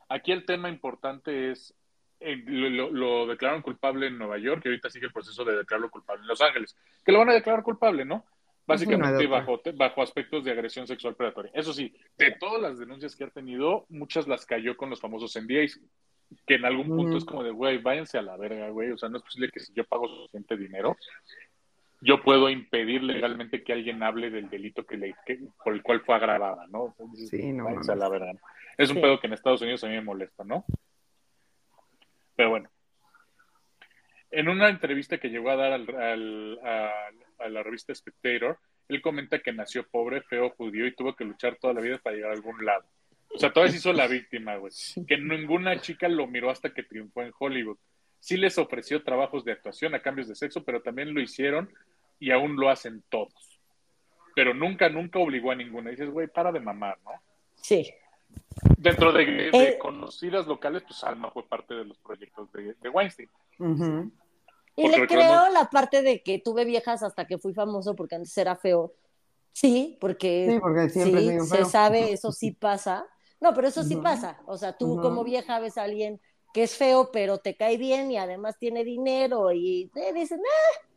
Aquí 0.09 0.31
el 0.31 0.45
tema 0.45 0.69
importante 0.69 1.51
es, 1.51 1.73
eh, 2.19 2.35
lo, 2.45 3.27
declararon 3.27 3.61
culpable 3.61 4.07
en 4.07 4.17
Nueva 4.17 4.37
York 4.37 4.61
y 4.65 4.69
ahorita 4.69 4.89
sigue 4.89 5.07
el 5.07 5.13
proceso 5.13 5.43
de 5.43 5.57
declararlo 5.57 5.89
culpable 5.89 6.21
en 6.21 6.27
Los 6.27 6.41
Ángeles, 6.41 6.77
que 7.03 7.11
lo 7.11 7.19
van 7.19 7.29
a 7.29 7.33
declarar 7.33 7.63
culpable, 7.63 8.05
¿no? 8.05 8.25
Básicamente 8.65 9.27
bajo, 9.27 9.61
bajo 9.75 10.01
aspectos 10.01 10.45
de 10.45 10.51
agresión 10.51 10.87
sexual 10.87 11.15
predatoria. 11.15 11.51
Eso 11.53 11.73
sí, 11.73 11.93
de 12.17 12.31
todas 12.39 12.61
las 12.61 12.79
denuncias 12.79 13.15
que 13.15 13.25
ha 13.25 13.29
tenido, 13.29 13.85
muchas 13.89 14.25
las 14.25 14.45
cayó 14.45 14.77
con 14.77 14.89
los 14.89 15.01
famosos 15.01 15.37
NDAs, 15.37 15.81
que 16.47 16.55
en 16.55 16.65
algún 16.65 16.87
punto 16.87 17.17
es 17.17 17.25
como 17.25 17.43
de, 17.43 17.51
güey, 17.51 17.79
váyanse 17.79 18.17
a 18.17 18.21
la 18.21 18.37
verga, 18.37 18.69
güey. 18.69 18.91
O 18.91 18.97
sea, 18.97 19.09
no 19.09 19.17
es 19.17 19.23
posible 19.23 19.49
que 19.51 19.59
si 19.59 19.73
yo 19.73 19.83
pago 19.83 20.07
suficiente 20.07 20.55
dinero, 20.55 20.95
yo 22.03 22.21
puedo 22.21 22.49
impedir 22.49 23.01
legalmente 23.01 23.63
que 23.63 23.71
alguien 23.71 24.03
hable 24.03 24.29
del 24.29 24.49
delito 24.49 24.85
que 24.85 24.97
le, 24.97 25.15
por 25.63 25.73
el 25.73 25.81
cual 25.81 26.01
fue 26.01 26.15
agravada, 26.15 26.67
¿no? 26.67 26.93
sí, 27.15 27.53
no. 27.53 27.69
la 27.69 28.09
verdad. 28.09 28.35
Es 28.77 28.89
un 28.89 28.99
pedo 28.99 29.19
que 29.19 29.27
en 29.27 29.33
Estados 29.33 29.61
Unidos 29.61 29.83
a 29.83 29.87
mí 29.87 29.93
me 29.93 30.01
molesta, 30.01 30.43
¿no? 30.43 30.65
Pero 32.35 32.49
bueno. 32.49 32.69
En 34.31 34.49
una 34.49 34.67
entrevista 34.67 35.17
que 35.17 35.29
llegó 35.29 35.51
a 35.51 35.55
dar 35.55 35.73
al, 35.73 36.59
a, 36.61 37.49
la 37.49 37.63
revista 37.63 37.95
Spectator, 37.95 38.57
él 38.89 39.01
comenta 39.01 39.39
que 39.39 39.53
nació 39.53 39.87
pobre, 39.87 40.21
feo, 40.23 40.49
judío 40.49 40.85
y 40.87 40.95
tuvo 40.95 41.15
que 41.15 41.23
luchar 41.23 41.55
toda 41.55 41.73
la 41.73 41.81
vida 41.81 41.99
para 41.99 42.15
llegar 42.15 42.31
a 42.31 42.35
algún 42.35 42.65
lado. 42.65 42.83
O 43.29 43.37
sea, 43.37 43.53
todavía 43.53 43.71
se 43.71 43.77
hizo 43.77 43.93
la 43.93 44.07
víctima, 44.07 44.57
güey. 44.57 44.73
Que 45.07 45.17
ninguna 45.17 45.79
chica 45.79 46.09
lo 46.09 46.27
miró 46.27 46.49
hasta 46.49 46.73
que 46.73 46.83
triunfó 46.83 47.21
en 47.21 47.31
Hollywood. 47.37 47.77
Sí 48.19 48.37
les 48.37 48.57
ofreció 48.57 49.03
trabajos 49.03 49.45
de 49.45 49.51
actuación 49.51 49.95
a 49.95 50.01
cambios 50.01 50.27
de 50.27 50.35
sexo, 50.35 50.63
pero 50.63 50.81
también 50.81 51.13
lo 51.13 51.21
hicieron 51.21 51.69
y 52.19 52.31
aún 52.31 52.55
lo 52.55 52.69
hacen 52.69 53.03
todos. 53.09 53.33
Pero 54.35 54.53
nunca, 54.53 54.89
nunca 54.89 55.19
obligó 55.19 55.51
a 55.51 55.55
ninguna. 55.55 55.91
dices, 55.91 56.09
güey, 56.09 56.27
para 56.27 56.51
de 56.51 56.59
mamar, 56.59 56.97
¿no? 57.03 57.11
Sí. 57.55 57.93
Dentro 58.77 59.11
de, 59.11 59.49
eh, 59.53 59.77
conocidas 59.77 60.47
locales, 60.47 60.83
pues 60.83 61.03
Alma 61.03 61.29
fue 61.31 61.47
parte 61.47 61.73
de 61.73 61.85
los 61.85 61.97
proyectos 61.99 62.49
de, 62.51 62.89
Weinstein. 62.89 63.29
Y 64.75 64.87
le 64.87 65.07
creo 65.07 65.49
la 65.51 65.69
parte 65.71 66.01
de 66.01 66.23
que 66.23 66.39
tuve 66.39 66.65
viejas 66.65 67.03
hasta 67.03 67.25
que 67.25 67.37
fui 67.37 67.53
famoso 67.53 67.95
porque 67.95 68.15
antes 68.15 68.35
era 68.37 68.55
feo. 68.55 68.93
Sí, 69.51 69.97
porque, 70.01 70.47
sí, 70.49 70.59
porque 70.59 70.89
siempre 70.89 71.39
se 71.41 71.65
sabe, 71.65 72.11
eso 72.11 72.31
sí 72.31 72.51
pasa. 72.51 73.05
No, 73.39 73.53
pero 73.53 73.67
eso 73.67 73.83
sí 73.83 73.97
pasa. 73.97 74.39
O 74.47 74.57
sea, 74.57 74.75
tú 74.77 74.99
como 74.99 75.23
vieja 75.23 75.59
ves 75.59 75.77
a 75.77 75.83
alguien 75.83 76.19
que 76.53 76.63
es 76.63 76.75
feo, 76.75 77.11
pero 77.11 77.39
te 77.39 77.55
cae 77.55 77.77
bien 77.77 78.09
y 78.11 78.17
además 78.17 78.57
tiene 78.57 78.83
dinero 78.83 79.51
y 79.51 79.91
te 79.93 80.13
dicen, 80.13 80.39
ah, 80.39 80.87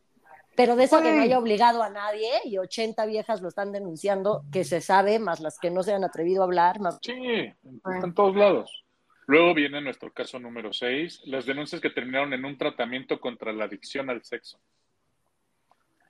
pero 0.57 0.75
de 0.75 0.85
eso 0.85 1.03
que 1.03 1.13
no 1.13 1.23
haya 1.23 1.39
obligado 1.39 1.83
a 1.83 1.91
nadie 1.91 2.31
y 2.45 2.59
80 2.59 3.05
viejas 3.07 3.43
lo 3.43 3.49
están 3.49 3.73
denunciando, 3.73 4.43
que 4.51 4.65
se 4.65 4.81
sabe, 4.81 5.19
más 5.19 5.41
las 5.41 5.59
que 5.59 5.71
no 5.71 5.83
se 5.83 5.93
han 5.93 6.05
atrevido 6.05 6.43
a 6.43 6.47
hablar. 6.47 6.81
Más... 6.81 6.99
Sí, 7.03 7.13
en 7.13 8.15
todos 8.15 8.35
lados. 8.35 8.85
Luego 9.27 9.55
viene 9.55 9.81
nuestro 9.81 10.13
caso 10.13 10.39
número 10.39 10.73
6, 10.73 11.23
las 11.27 11.47
denuncias 11.47 11.81
que 11.81 11.91
terminaron 11.91 12.33
en 12.33 12.45
un 12.45 12.57
tratamiento 12.57 13.21
contra 13.21 13.53
la 13.53 13.65
adicción 13.65 14.09
al 14.09 14.25
sexo. 14.25 14.59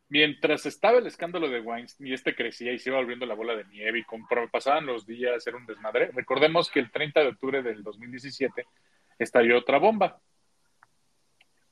Mientras 0.09 0.67
estaba 0.67 0.99
el 0.99 1.07
escándalo 1.07 1.49
de 1.49 1.61
Weinstein 1.61 2.09
y 2.09 2.13
este 2.13 2.37
crecía 2.37 2.73
y 2.73 2.79
se 2.79 2.91
iba 2.91 2.99
volviendo 2.99 3.27
la 3.27 3.35
bola 3.35 3.57
de 3.57 3.65
nieve 3.65 3.99
y 3.99 4.49
pasaban 4.53 4.87
los 4.87 5.05
días 5.05 5.45
era 5.47 5.57
un 5.57 5.67
desmadre, 5.67 6.11
recordemos 6.13 6.71
que 6.71 6.79
el 6.79 6.93
30 6.93 7.21
de 7.21 7.29
octubre 7.29 7.63
del 7.63 7.83
2017 7.83 8.65
estalló 9.19 9.59
otra 9.59 9.79
bomba, 9.79 10.21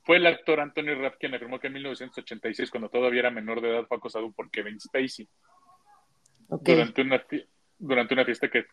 fue 0.05 0.19
el 0.19 0.27
actor 0.27 0.61
Anthony 0.61 0.95
Rapp 0.95 1.17
quien 1.19 1.35
afirmó 1.35 1.59
que 1.59 1.69
en 1.69 1.75
1986, 1.75 2.71
cuando 2.71 2.91
todavía 2.91 3.21
era 3.21 3.31
menor 3.31 3.61
de 3.61 3.71
edad, 3.71 3.87
fue 3.87 3.97
acosado 3.97 4.31
por 4.33 4.51
Kevin 4.51 4.79
Spacey. 4.79 5.27
Durante, 6.47 7.01
una, 7.01 7.25
durante 7.79 8.15
una 8.15 8.25
fiesta 8.25 8.51
que, 8.51 8.67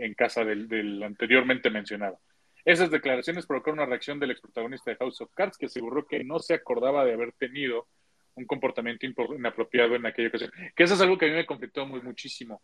en 0.00 0.14
casa 0.14 0.42
del, 0.44 1.02
anteriormente 1.02 1.70
mencionado. 1.70 2.18
Esas 2.64 2.90
declaraciones 2.90 3.46
provocaron 3.46 3.78
una 3.78 3.88
reacción 3.88 4.18
del 4.18 4.30
ex 4.30 4.40
protagonista 4.40 4.90
de 4.90 4.96
House 4.96 5.20
of 5.20 5.30
Cards, 5.34 5.58
que 5.58 5.66
aseguró 5.66 6.06
que 6.06 6.24
no 6.24 6.38
se 6.38 6.54
acordaba 6.54 7.04
de 7.04 7.12
haber 7.12 7.32
tenido 7.32 7.86
un 8.34 8.46
comportamiento 8.46 9.06
inapropiado 9.06 9.96
en 9.96 10.06
aquella 10.06 10.28
ocasión. 10.28 10.50
Que 10.74 10.84
eso 10.84 10.94
es 10.94 11.00
algo 11.00 11.18
que 11.18 11.26
a 11.26 11.28
mí 11.28 11.34
me 11.34 11.46
conflictó 11.46 11.86
muy 11.86 12.00
muchísimo. 12.00 12.62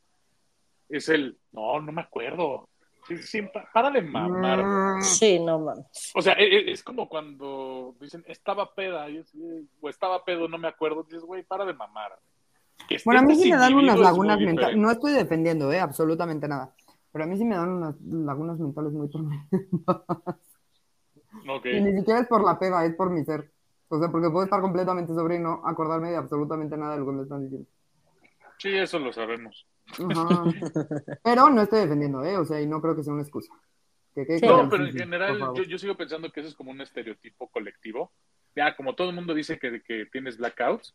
Es 0.88 1.09
el, 1.11 1.38
no, 1.52 1.81
no 1.81 1.92
me 1.92 2.02
acuerdo. 2.02 2.70
Sí, 3.22 3.42
para 3.72 3.90
de 3.90 4.02
mamar. 4.02 4.64
Mm. 4.98 5.02
Sí, 5.02 5.38
no 5.38 5.58
mames. 5.60 6.12
O 6.14 6.22
sea, 6.22 6.34
e, 6.34 6.44
e, 6.44 6.72
es, 6.72 6.82
como 6.82 7.08
cuando 7.08 7.94
dicen 8.00 8.24
estaba 8.26 8.74
peda 8.74 9.06
o 9.80 9.88
estaba 9.88 10.24
pedo, 10.24 10.48
no 10.48 10.58
me 10.58 10.68
acuerdo. 10.68 11.04
Dices, 11.04 11.22
güey, 11.22 11.42
para 11.44 11.64
de 11.64 11.74
mamar. 11.74 12.18
bueno, 13.04 13.20
a 13.20 13.24
mí 13.24 13.34
sí 13.36 13.50
me 13.50 13.56
dan 13.56 13.74
unas 13.74 13.98
lagunas 13.98 14.40
mentales. 14.40 14.76
No 14.76 14.90
estoy 14.90 15.12
defendiendo, 15.12 15.72
¿eh? 15.72 15.80
Absolutamente 15.80 16.48
nada. 16.48 16.74
Pero 17.12 17.24
a 17.24 17.28
mí 17.28 17.36
sí 17.36 17.44
me 17.44 17.56
dan 17.56 17.70
unas 17.70 17.94
lagunas 18.00 18.58
mentales 18.58 18.92
muy 18.92 19.08
tremendas. 19.08 19.46
Y 21.64 21.80
ni 21.80 21.98
siquiera 21.98 22.20
es 22.20 22.26
por 22.26 22.44
la 22.44 22.58
peda, 22.58 22.84
es 22.84 22.94
por 22.94 23.10
mi 23.10 23.24
ser. 23.24 23.50
O 23.88 23.98
sea, 23.98 24.08
porque 24.10 24.30
puedo 24.30 24.44
estar 24.44 24.60
completamente 24.60 25.14
sobre 25.14 25.36
y 25.36 25.38
no 25.38 25.62
acordarme 25.64 26.10
de 26.10 26.16
absolutamente 26.16 26.76
nada 26.76 26.94
de 26.94 26.98
lo 26.98 27.06
que 27.06 27.12
me 27.12 27.22
están 27.22 27.42
diciendo. 27.42 27.68
Sí, 28.58 28.74
eso 28.76 28.98
lo 28.98 29.12
sabemos. 29.12 29.66
Pero 31.22 31.51
no 31.51 31.62
estoy 31.62 31.81
defendiendo, 31.81 32.25
¿eh? 32.25 32.37
O 32.37 32.44
sea, 32.44 32.61
y 32.61 32.66
no 32.66 32.81
creo 32.81 32.96
que 32.96 33.05
sea 33.05 33.12
una 33.12 33.22
excusa. 33.22 33.53
no, 34.14 34.68
pero 34.68 34.87
en 34.87 34.92
general 34.92 35.38
yo, 35.68 35.79
sigo 35.79 35.94
pensando 35.94 36.31
que 36.31 36.40
eso 36.40 36.49
es 36.49 36.55
como 36.55 36.70
un 36.70 36.81
estereotipo 36.81 37.49
colectivo. 37.49 38.12
Ya, 38.55 38.75
como 38.75 38.94
todo 38.94 39.11
el 39.11 39.14
mundo 39.14 39.35
dice 39.35 39.59
que, 39.59 39.83
que 39.83 40.07
tienes 40.07 40.38
blackouts, 40.38 40.94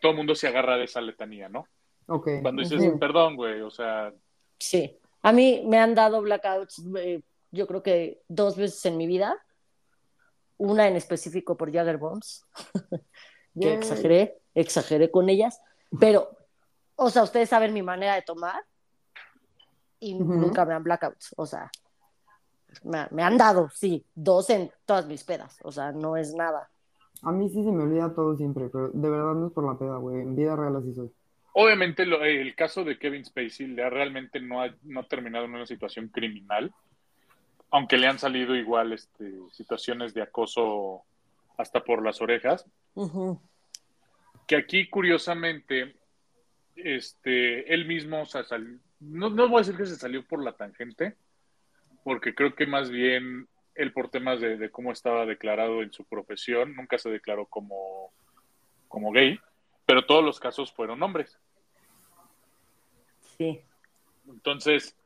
todo 0.00 0.12
el 0.12 0.18
mundo 0.18 0.34
se 0.34 0.48
agarra 0.48 0.76
de 0.76 0.84
esa 0.84 1.00
letanía, 1.00 1.48
¿no? 1.48 1.68
Ok. 2.06 2.28
Cuando 2.42 2.62
dices, 2.62 2.82
perdón, 2.98 3.36
güey, 3.36 3.60
o 3.60 3.70
sea... 3.70 4.12
Sí, 4.58 4.98
a 5.22 5.32
mí 5.32 5.62
me 5.66 5.78
han 5.78 5.94
dado 5.94 6.20
blackouts, 6.20 6.82
eh, 6.98 7.22
yo 7.50 7.66
creo 7.66 7.82
que 7.82 8.22
dos 8.28 8.56
veces 8.56 8.84
en 8.86 8.96
mi 8.96 9.06
vida. 9.06 9.36
Una 10.58 10.86
en 10.86 10.96
específico 10.96 11.56
por 11.56 11.72
Jagger 11.72 11.98
Bombs, 11.98 12.44
que 13.60 13.74
exageré, 13.74 14.38
exageré 14.54 15.10
con 15.10 15.28
ellas, 15.28 15.60
pero 15.98 16.36
o 16.96 17.10
sea, 17.10 17.22
ustedes 17.22 17.48
saben 17.48 17.72
mi 17.72 17.82
manera 17.82 18.14
de 18.14 18.22
tomar 18.22 18.64
y 20.00 20.14
nunca 20.14 20.64
me 20.64 20.74
han 20.74 20.82
blackouts. 20.82 21.34
O 21.36 21.46
sea, 21.46 21.70
me, 22.82 23.22
han 23.22 23.38
dado, 23.38 23.70
sí, 23.70 24.04
dos 24.14 24.50
en 24.50 24.70
todas 24.84 25.06
mis 25.06 25.24
pedas. 25.24 25.58
O 25.62 25.72
sea, 25.72 25.92
no 25.92 26.16
es 26.16 26.34
nada. 26.34 26.68
A 27.22 27.32
mí 27.32 27.48
sí 27.48 27.64
se 27.64 27.72
me 27.72 27.84
olvida 27.84 28.14
todo 28.14 28.36
siempre, 28.36 28.68
pero 28.68 28.90
de 28.90 29.10
verdad 29.10 29.34
no 29.34 29.46
es 29.46 29.52
por 29.52 29.64
la 29.64 29.78
peda, 29.78 29.96
güey. 29.96 30.20
En 30.20 30.36
vida 30.36 30.56
real 30.56 30.76
así 30.76 30.94
soy. 30.94 31.10
Obviamente 31.54 32.02
el 32.02 32.54
caso 32.56 32.82
de 32.82 32.98
Kevin 32.98 33.24
Spacey 33.24 33.68
le 33.68 33.88
realmente 33.88 34.40
no 34.40 34.60
ha, 34.60 34.74
no 34.82 35.04
terminado 35.04 35.44
en 35.44 35.54
una 35.54 35.66
situación 35.66 36.08
criminal, 36.08 36.74
aunque 37.70 37.96
le 37.96 38.08
han 38.08 38.18
salido 38.18 38.56
igual 38.56 38.92
este, 38.92 39.32
situaciones 39.52 40.14
de 40.14 40.22
acoso 40.22 41.02
hasta 41.56 41.84
por 41.84 42.04
las 42.04 42.20
orejas. 42.20 42.66
Que 44.46 44.56
aquí, 44.56 44.90
curiosamente, 44.90 45.94
este, 46.76 47.72
él 47.72 47.86
mismo, 47.86 48.22
o 48.22 48.26
sea, 48.26 48.42
no, 49.00 49.30
no 49.30 49.48
voy 49.48 49.56
a 49.56 49.60
decir 49.60 49.76
que 49.76 49.86
se 49.86 49.96
salió 49.96 50.26
por 50.26 50.42
la 50.42 50.52
tangente, 50.52 51.16
porque 52.02 52.34
creo 52.34 52.54
que 52.54 52.66
más 52.66 52.90
bien 52.90 53.48
él 53.74 53.92
por 53.92 54.10
temas 54.10 54.40
de, 54.40 54.56
de 54.56 54.70
cómo 54.70 54.92
estaba 54.92 55.26
declarado 55.26 55.82
en 55.82 55.92
su 55.92 56.04
profesión, 56.04 56.74
nunca 56.76 56.98
se 56.98 57.10
declaró 57.10 57.46
como, 57.46 58.12
como 58.88 59.12
gay, 59.12 59.38
pero 59.86 60.06
todos 60.06 60.24
los 60.24 60.38
casos 60.38 60.72
fueron 60.72 61.02
hombres. 61.02 61.38
Sí. 63.36 63.60
Entonces, 64.28 64.96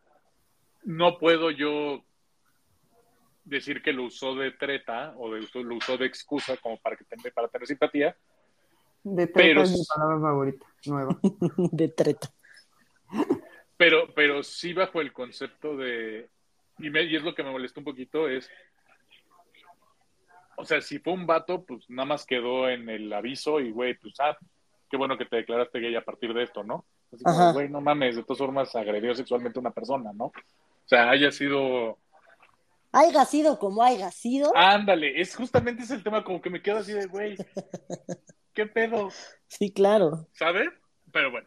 no 0.84 1.18
puedo 1.18 1.50
yo 1.50 2.04
decir 3.44 3.82
que 3.82 3.92
lo 3.92 4.04
usó 4.04 4.34
de 4.34 4.52
treta 4.52 5.14
o 5.16 5.32
de, 5.32 5.46
lo 5.54 5.76
usó 5.76 5.96
de 5.96 6.06
excusa 6.06 6.56
como 6.58 6.78
para 6.78 6.96
que 6.96 7.04
para 7.30 7.48
tener 7.48 7.66
simpatía. 7.66 8.16
De 9.02 9.26
Pero- 9.26 9.62
treta 9.62 9.62
es 9.62 9.78
mi 9.78 9.84
palabra 9.94 10.20
favorita, 10.20 10.66
nueva. 10.86 11.18
De 11.72 11.88
treta. 11.88 12.30
Pero, 13.76 14.12
pero 14.14 14.42
sí 14.42 14.72
bajo 14.72 15.00
el 15.00 15.12
concepto 15.12 15.76
de, 15.76 16.28
y, 16.78 16.90
me- 16.90 17.04
y 17.04 17.16
es 17.16 17.22
lo 17.22 17.34
que 17.34 17.42
me 17.44 17.50
molestó 17.52 17.80
un 17.80 17.84
poquito, 17.84 18.28
es, 18.28 18.50
o 20.56 20.64
sea, 20.64 20.80
si 20.80 20.98
fue 20.98 21.12
un 21.12 21.26
vato, 21.26 21.64
pues 21.64 21.88
nada 21.88 22.06
más 22.06 22.26
quedó 22.26 22.68
en 22.68 22.88
el 22.88 23.12
aviso 23.12 23.60
y, 23.60 23.70
güey, 23.70 23.94
pues, 23.94 24.14
ah, 24.18 24.36
qué 24.90 24.96
bueno 24.96 25.16
que 25.16 25.26
te 25.26 25.36
declaraste 25.36 25.78
gay 25.78 25.94
a 25.94 26.04
partir 26.04 26.34
de 26.34 26.42
esto, 26.42 26.64
¿no? 26.64 26.84
Así 27.12 27.22
como, 27.22 27.36
Ajá. 27.38 27.52
güey, 27.52 27.68
no 27.68 27.80
mames, 27.80 28.16
de 28.16 28.24
todas 28.24 28.38
formas 28.38 28.74
agredió 28.74 29.14
sexualmente 29.14 29.58
a 29.58 29.62
una 29.62 29.70
persona, 29.70 30.10
¿no? 30.12 30.24
O 30.26 30.32
sea, 30.86 31.10
haya 31.10 31.30
sido, 31.30 31.98
Haiga 32.90 33.24
sido 33.26 33.58
como 33.58 33.82
haiga 33.84 34.10
sido. 34.10 34.50
ándale, 34.56 35.20
es 35.20 35.36
justamente 35.36 35.82
ese 35.84 35.94
el 35.94 36.02
tema, 36.02 36.24
como 36.24 36.40
que 36.40 36.50
me 36.50 36.60
quedo 36.62 36.78
así 36.78 36.92
de, 36.92 37.06
güey, 37.06 37.36
¿qué 38.58 38.66
pedo? 38.66 39.08
Sí, 39.46 39.70
claro. 39.70 40.26
¿Sabe? 40.32 40.68
Pero 41.12 41.30
bueno. 41.30 41.46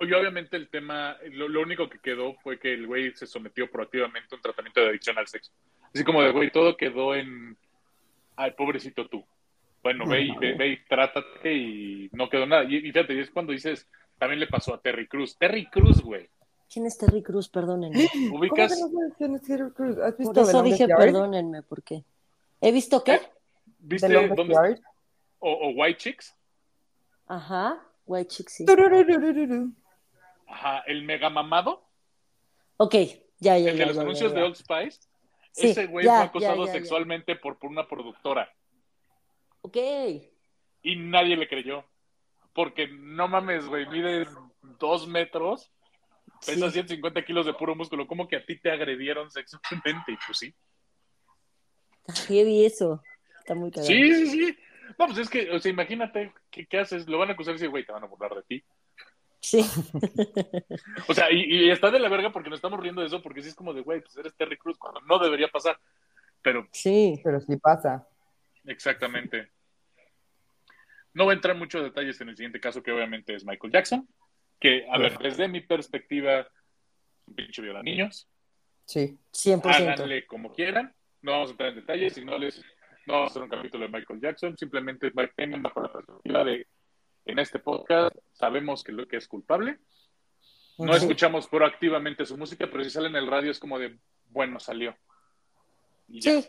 Y 0.00 0.12
obviamente 0.12 0.56
el 0.56 0.68
tema, 0.68 1.16
lo, 1.30 1.46
lo 1.46 1.60
único 1.60 1.88
que 1.88 2.00
quedó 2.00 2.34
fue 2.42 2.58
que 2.58 2.74
el 2.74 2.88
güey 2.88 3.14
se 3.14 3.28
sometió 3.28 3.70
proactivamente 3.70 4.34
a 4.34 4.36
un 4.36 4.42
tratamiento 4.42 4.80
de 4.80 4.88
adicción 4.88 5.16
al 5.18 5.28
sexo. 5.28 5.52
Así 5.94 6.02
como 6.02 6.20
de, 6.20 6.32
güey, 6.32 6.50
todo 6.50 6.76
quedó 6.76 7.14
en, 7.14 7.56
ay, 8.34 8.50
pobrecito 8.56 9.06
tú. 9.06 9.24
Bueno, 9.84 10.04
ve 10.04 10.22
y, 10.22 10.36
ve, 10.36 10.54
ve 10.54 10.68
y 10.68 10.84
trátate 10.84 11.54
y 11.54 12.10
no 12.12 12.28
quedó 12.28 12.44
nada. 12.44 12.64
Y, 12.64 12.78
y 12.78 12.92
fíjate, 12.92 13.14
y 13.14 13.20
es 13.20 13.30
cuando 13.30 13.52
dices, 13.52 13.88
también 14.18 14.40
le 14.40 14.48
pasó 14.48 14.74
a 14.74 14.80
Terry 14.80 15.06
Cruz. 15.06 15.38
Terry 15.38 15.66
Cruz, 15.66 16.02
güey. 16.02 16.28
¿Quién 16.72 16.86
es 16.86 16.98
Terry 16.98 17.22
Cruz? 17.22 17.48
Perdónenme. 17.48 18.08
¿Cómo 18.12 18.40
que 18.40 18.48
Ubicas, 18.48 18.84
quién 19.16 19.36
es 19.36 19.42
Terry 19.42 19.70
Crews? 19.70 19.98
¿Has 19.98 20.18
visto 20.18 20.32
Por 20.32 20.42
eso 20.42 20.62
dije 20.64 20.88
perdónenme, 20.88 21.62
¿por 21.62 21.84
qué? 21.84 22.02
¿He 22.60 22.72
visto 22.72 23.04
qué? 23.04 23.20
¿viste 23.78 24.08
The 24.08 24.14
Longest 24.14 24.36
dónde? 24.36 24.82
O, 25.44 25.50
o 25.50 25.70
White 25.70 25.98
Chicks. 25.98 26.34
Ajá. 27.26 27.84
White 28.06 28.28
Chick, 28.28 28.48
sí. 28.48 28.64
Ajá, 30.46 30.78
el 30.86 31.02
mega 31.02 31.30
mamado, 31.30 31.88
Ok, 32.76 32.94
ya, 33.38 33.58
ya, 33.58 33.70
el 33.70 33.78
de 33.78 33.86
los 33.86 33.96
ya, 33.96 34.02
anuncios 34.02 34.32
ya, 34.32 34.38
de. 34.38 34.44
Old 34.44 34.56
Spice. 34.56 35.00
Sí, 35.52 35.70
Ese 35.70 35.86
güey 35.86 36.04
ya, 36.04 36.16
fue 36.18 36.24
acosado 36.26 36.66
ya, 36.66 36.72
ya. 36.72 36.78
sexualmente 36.78 37.36
por, 37.36 37.58
por 37.58 37.70
una 37.70 37.86
productora. 37.86 38.52
Ok. 39.62 39.76
y 40.82 40.96
nadie 40.96 41.36
le 41.36 41.48
creyó. 41.48 41.84
Porque 42.54 42.88
no 42.88 43.28
mames, 43.28 43.66
güey, 43.66 43.86
mides 43.88 44.28
dos 44.78 45.06
metros, 45.06 45.70
pesas 46.44 46.72
Sí. 46.72 46.80
150 46.82 47.24
kilos 47.24 47.46
de 47.46 47.54
puro 47.54 47.74
músculo. 47.74 48.06
¿Cómo 48.06 48.26
que 48.28 48.36
a 48.36 48.44
ti 48.44 48.58
te 48.60 48.70
agredieron 48.70 49.30
sexualmente? 49.30 50.12
Y 50.12 50.16
pues 50.26 50.38
sí. 50.38 50.54
Está 52.06 52.14
heavy 52.26 52.64
eso. 52.64 53.00
Está 53.38 53.54
muy 53.54 53.70
cagado. 53.70 53.86
Sí, 53.86 54.14
sí, 54.14 54.26
sí. 54.26 54.58
No, 54.98 55.06
pues 55.06 55.18
es 55.18 55.30
que, 55.30 55.50
o 55.50 55.58
sea, 55.58 55.70
imagínate, 55.70 56.32
¿qué, 56.50 56.66
qué 56.66 56.78
haces? 56.78 57.06
Lo 57.08 57.18
van 57.18 57.30
a 57.30 57.32
acusar 57.32 57.52
y 57.52 57.54
decir, 57.54 57.68
güey, 57.70 57.84
te 57.84 57.92
van 57.92 58.04
a 58.04 58.06
burlar 58.06 58.34
de 58.34 58.42
ti. 58.42 58.64
Sí. 59.40 59.64
O 61.08 61.14
sea, 61.14 61.30
y, 61.32 61.66
y 61.66 61.70
está 61.70 61.90
de 61.90 61.98
la 61.98 62.08
verga 62.08 62.32
porque 62.32 62.48
nos 62.50 62.58
estamos 62.58 62.80
riendo 62.80 63.00
de 63.00 63.08
eso, 63.08 63.22
porque 63.22 63.42
sí 63.42 63.48
es 63.48 63.54
como 63.54 63.74
de, 63.74 63.82
güey, 63.82 64.00
pues 64.00 64.16
eres 64.16 64.34
Terry 64.36 64.56
Cruz, 64.56 64.78
cuando 64.78 65.00
no 65.02 65.18
debería 65.18 65.48
pasar. 65.48 65.78
Pero 66.42 66.68
Sí. 66.72 67.20
Pero 67.22 67.40
sí 67.40 67.56
pasa. 67.56 68.06
Exactamente. 68.64 69.50
No 71.14 71.24
voy 71.24 71.32
a 71.32 71.34
entrar 71.34 71.54
en 71.54 71.58
muchos 71.60 71.82
detalles 71.82 72.20
en 72.20 72.28
el 72.30 72.36
siguiente 72.36 72.60
caso, 72.60 72.82
que 72.82 72.92
obviamente 72.92 73.34
es 73.34 73.44
Michael 73.44 73.72
Jackson, 73.72 74.08
que, 74.58 74.86
a 74.90 74.98
ver, 74.98 75.18
desde 75.18 75.48
mi 75.48 75.60
perspectiva, 75.60 76.46
un 77.26 77.34
pinche 77.34 77.60
viola 77.62 77.82
niños, 77.82 78.28
Sí. 78.86 79.18
100%. 79.32 79.62
háganle 79.92 80.26
como 80.26 80.52
quieran, 80.52 80.94
no 81.20 81.32
vamos 81.32 81.48
a 81.48 81.52
entrar 81.52 81.68
en 81.70 81.76
detalles, 81.76 82.14
si 82.14 82.24
no 82.24 82.38
les, 82.38 82.64
no 83.06 83.14
vamos 83.14 83.28
a 83.28 83.30
hacer 83.30 83.42
un 83.42 83.48
capítulo 83.48 83.86
de 83.86 83.92
Michael 83.92 84.20
Jackson, 84.20 84.56
simplemente 84.56 85.12
tengan 85.36 85.62
bajo 85.62 85.80
la 85.82 85.92
perspectiva 85.92 86.44
de, 86.44 86.66
en 87.24 87.38
este 87.38 87.58
podcast, 87.58 88.14
sabemos 88.32 88.82
que 88.84 88.92
lo 88.92 89.06
que 89.06 89.16
es 89.16 89.28
culpable, 89.28 89.78
no 90.78 90.92
Sí. 90.94 91.00
escuchamos 91.00 91.46
proactivamente 91.48 92.24
su 92.24 92.36
música, 92.36 92.66
pero 92.70 92.82
si 92.84 92.90
sale 92.90 93.08
en 93.08 93.16
el 93.16 93.26
radio 93.26 93.50
es 93.50 93.58
como 93.58 93.78
de, 93.78 93.98
bueno, 94.30 94.58
salió. 94.58 94.96
Y. 96.08 96.22
Sí. 96.22 96.46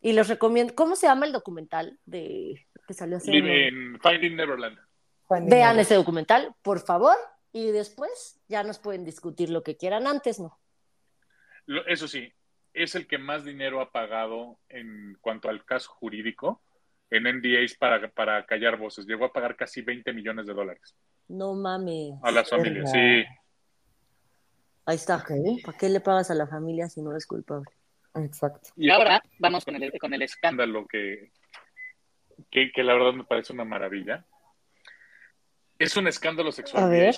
Y 0.00 0.12
los 0.12 0.28
recomiendo. 0.28 0.74
¿Cómo 0.74 0.96
se 0.96 1.06
llama 1.06 1.26
el 1.26 1.32
documental 1.32 1.98
de 2.06 2.66
que 2.86 2.94
salió 2.94 3.18
hace 3.18 3.30
en 3.36 4.00
Finding 4.00 4.36
Neverland. 4.36 4.78
Finding 5.28 5.50
Vean 5.50 5.50
Neverland. 5.50 5.80
ese 5.80 5.94
documental, 5.96 6.54
por 6.62 6.80
favor, 6.80 7.16
y 7.52 7.70
después 7.70 8.40
ya 8.48 8.62
nos 8.62 8.78
pueden 8.78 9.04
discutir 9.04 9.50
lo 9.50 9.62
que 9.62 9.76
quieran. 9.76 10.06
Antes 10.06 10.40
no. 10.40 10.58
Eso 11.86 12.08
sí, 12.08 12.32
es 12.72 12.94
el 12.94 13.06
que 13.06 13.18
más 13.18 13.44
dinero 13.44 13.80
ha 13.80 13.90
pagado 13.90 14.58
en 14.68 15.16
cuanto 15.20 15.48
al 15.48 15.64
caso 15.64 15.90
jurídico 15.92 16.62
en 17.10 17.24
NDAs 17.24 17.74
para, 17.74 18.08
para 18.10 18.46
callar 18.46 18.76
voces. 18.78 19.06
Llegó 19.06 19.24
a 19.24 19.32
pagar 19.32 19.56
casi 19.56 19.82
20 19.82 20.12
millones 20.12 20.46
de 20.46 20.54
dólares 20.54 20.94
No 21.28 21.54
mames. 21.54 22.12
a 22.22 22.30
las 22.30 22.48
familias. 22.48 22.90
Sí. 22.92 23.24
Ahí 24.86 24.96
está. 24.96 25.16
Ok, 25.16 25.30
¿Para 25.64 25.78
qué 25.78 25.88
le 25.88 26.00
pagas 26.00 26.30
a 26.30 26.34
la 26.34 26.46
familia 26.46 26.88
si 26.88 27.02
no 27.02 27.10
eres 27.10 27.26
culpable? 27.26 27.70
exacto. 28.14 28.70
y 28.76 28.90
ahora 28.90 29.22
vamos 29.38 29.64
con 29.64 29.80
el, 29.80 29.92
con 30.00 30.12
el 30.14 30.22
escándalo. 30.22 30.86
que, 30.88 31.30
que, 32.50 32.72
que 32.72 32.82
la 32.82 32.94
verdad 32.94 33.12
me 33.12 33.24
parece 33.24 33.52
una 33.52 33.64
maravilla. 33.64 34.24
Es 35.78 35.96
un 35.96 36.06
escándalo 36.08 36.52
sexual 36.52 36.84
A 36.84 36.88
ver. 36.88 37.14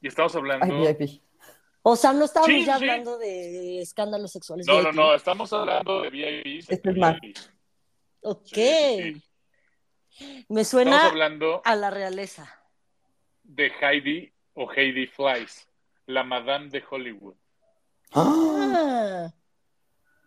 Y 0.00 0.08
estamos 0.08 0.34
hablando... 0.36 0.66
Ay, 0.66 0.94
VIP. 0.98 1.22
O 1.88 1.94
sea, 1.94 2.12
no 2.12 2.24
estábamos 2.24 2.52
Sí, 2.52 2.64
ya 2.64 2.78
sí. 2.78 2.82
hablando 2.82 3.16
de 3.16 3.80
escándalos 3.80 4.32
sexuales. 4.32 4.66
No, 4.66 4.82
no, 4.82 4.88
VIP. 4.88 4.94
no, 4.96 5.14
estamos 5.14 5.52
hablando 5.52 6.02
de 6.02 6.10
VIPs. 6.10 6.68
Este 6.70 6.90
es 6.90 6.96
más. 6.96 7.16
Ok. 8.22 8.42
Sí, 8.48 9.22
Me 10.48 10.62
Estamos 10.62 10.66
suena 10.68 11.06
hablando 11.06 11.62
a 11.64 11.76
la 11.76 11.90
realeza. 11.90 12.52
de 13.44 13.70
Heidi 13.80 14.32
o 14.54 14.68
Heidi 14.72 15.06
Flies, 15.06 15.68
la 16.06 16.24
madame 16.24 16.70
de 16.70 16.82
Hollywood. 16.90 17.36
Ah, 18.12 19.32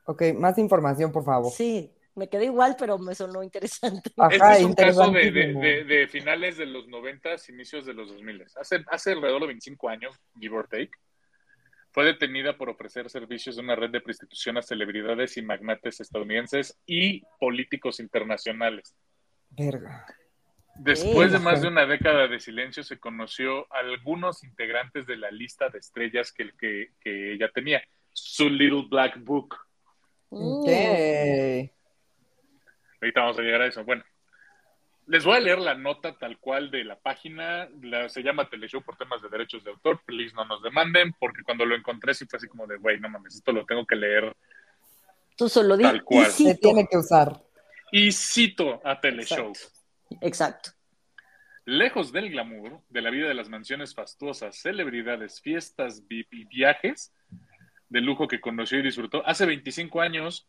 Ok, 0.06 0.22
más 0.38 0.58
información, 0.58 1.12
por 1.12 1.26
favor. 1.26 1.52
sí, 1.52 1.92
me 2.16 2.30
quedé 2.30 2.46
igual, 2.46 2.78
pero 2.80 2.98
me 2.98 3.14
sonó 3.16 3.44
interesante. 3.44 4.12
Ajá, 4.18 4.54
Este 4.54 4.60
es 4.62 4.66
un 4.66 4.74
caso 4.76 5.12
de, 5.12 5.20
de- 5.20 5.28
interesantísimo. 5.28 5.62
de- 5.62 5.84
de 5.84 6.08
finales 6.08 6.58
de 6.58 6.66
los 6.68 6.88
90, 6.88 7.30
inicios 7.50 7.86
de 7.86 7.94
los 7.94 8.08
2000. 8.08 8.46
Hace, 8.56 8.84
hace 8.90 9.12
alrededor 9.12 9.42
de 9.42 9.48
25 9.48 9.90
años, 9.90 10.16
give 10.40 10.56
or 10.56 10.68
take, 10.70 10.92
fue 11.92 12.06
detenida 12.06 12.58
por 12.58 12.70
ofrecer 12.70 13.10
servicios 13.10 13.56
de 13.56 13.62
una 13.64 13.76
red 13.76 13.90
de 13.90 14.02
prostitución 14.02 14.58
a 14.58 14.62
celebridades 14.62 15.38
y 15.38 15.42
magnates 15.42 16.00
estadounidenses 16.00 16.80
y 16.86 17.24
políticos 17.40 18.00
internacionales. 18.00 18.96
Verga. 19.50 20.06
Después 20.76 21.32
de 21.32 21.40
más 21.40 21.62
de 21.62 21.68
una 21.68 21.86
década 21.86 22.28
de 22.28 22.40
silencio, 22.40 22.84
se 22.84 23.00
conoció 23.00 23.72
a 23.74 23.80
algunos 23.80 24.44
integrantes 24.44 25.06
de 25.08 25.18
la 25.18 25.30
lista 25.30 25.70
de 25.70 25.80
estrellas 25.80 26.32
que, 26.32 26.52
que, 26.58 26.92
que 27.02 27.34
ella 27.34 27.50
tenía, 27.54 27.84
su 28.14 28.50
Little 28.50 28.86
Black 28.90 29.20
Book. 29.20 29.58
Mm. 30.30 30.38
Ok. 30.38 30.70
Ahorita 33.02 33.22
vamos 33.22 33.40
a 33.40 33.42
llegar 33.42 33.62
a 33.62 33.68
eso. 33.68 33.84
Bueno, 33.84 34.04
les 35.10 35.26
voy 35.26 35.38
a 35.38 35.40
leer 35.40 35.58
la 35.60 35.74
nota 35.74 36.16
tal 36.18 36.38
cual 36.38 36.70
de 36.70 36.84
la 36.84 36.96
página. 37.00 37.68
La- 37.82 38.08
se 38.10 38.22
llama 38.22 38.48
Teleshow 38.48 38.84
por 38.84 38.96
temas 38.96 39.22
de 39.24 39.30
derechos 39.30 39.64
de 39.64 39.72
autor. 39.72 40.02
Please 40.06 40.36
no 40.36 40.46
nos 40.46 40.62
demanden, 40.62 41.14
porque 41.20 41.42
cuando 41.44 41.66
lo 41.66 41.76
encontré 41.76 42.14
sí 42.14 42.26
fue 42.28 42.38
así 42.38 42.48
como 42.48 42.68
de, 42.68 42.78
güey, 42.78 43.00
no 43.00 43.10
mames, 43.10 43.36
esto 43.36 43.52
lo 43.52 43.66
tengo 43.66 43.86
que 43.88 43.96
leer. 43.96 44.36
Tú 45.36 45.50
solo 45.50 45.76
di. 45.76 45.84
Tal 45.84 46.04
cual. 46.04 46.28
y 46.28 46.30
Se 46.32 46.56
tiene 46.56 46.88
que 46.90 46.98
usar. 46.98 47.42
Y 47.92 48.12
cito 48.12 48.80
a 48.86 49.02
Teleshow. 49.02 49.52
Exacto. 50.22 50.70
Lejos 51.66 52.12
del 52.12 52.30
glamour, 52.30 52.82
de 52.90 53.02
la 53.02 53.10
vida 53.10 53.28
de 53.28 53.34
las 53.34 53.50
mansiones 53.50 53.96
fastuosas, 53.96 54.56
celebridades, 54.58 55.42
fiestas 55.42 56.04
y 56.10 56.24
viajes 56.46 57.14
de 57.90 58.02
lujo 58.02 58.28
que 58.28 58.40
conoció 58.40 58.78
y 58.80 58.84
disfrutó, 58.84 59.26
hace 59.26 59.48
25 59.48 60.02
años 60.02 60.48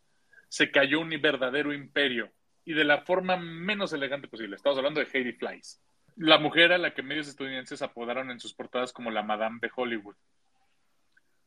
se 0.49 0.69
cayó 0.69 0.99
un 0.99 1.09
verdadero 1.19 1.73
imperio 1.73 2.31
y 2.65 2.73
de 2.73 2.83
la 2.83 3.01
forma 3.01 3.37
menos 3.37 3.93
elegante 3.93 4.27
posible. 4.27 4.55
Estamos 4.55 4.77
hablando 4.77 4.99
de 4.99 5.07
Heidi 5.11 5.33
Flies, 5.33 5.81
la 6.15 6.37
mujer 6.37 6.73
a 6.73 6.77
la 6.77 6.93
que 6.93 7.03
medios 7.03 7.27
estadounidenses 7.27 7.81
apodaron 7.81 8.31
en 8.31 8.39
sus 8.39 8.53
portadas 8.53 8.93
como 8.93 9.11
la 9.11 9.23
Madame 9.23 9.59
de 9.61 9.71
Hollywood. 9.75 10.15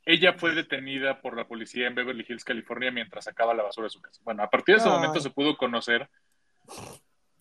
Ella 0.07 0.35
fue 0.35 0.55
detenida 0.55 1.21
por 1.23 1.37
la 1.37 1.47
policía 1.47 1.87
en 1.87 1.95
Beverly 1.95 2.27
Hills, 2.29 2.45
California, 2.45 2.91
mientras 2.91 3.25
sacaba 3.25 3.55
la 3.55 3.63
basura 3.63 3.87
de 3.87 3.91
su 3.91 4.03
casa. 4.03 4.21
Bueno, 4.23 4.43
a 4.43 4.51
partir 4.51 4.75
de 4.75 4.81
ese 4.81 4.91
Ay. 4.91 4.97
momento 4.97 5.21
se 5.21 5.31
pudo 5.31 5.57
conocer 5.57 6.09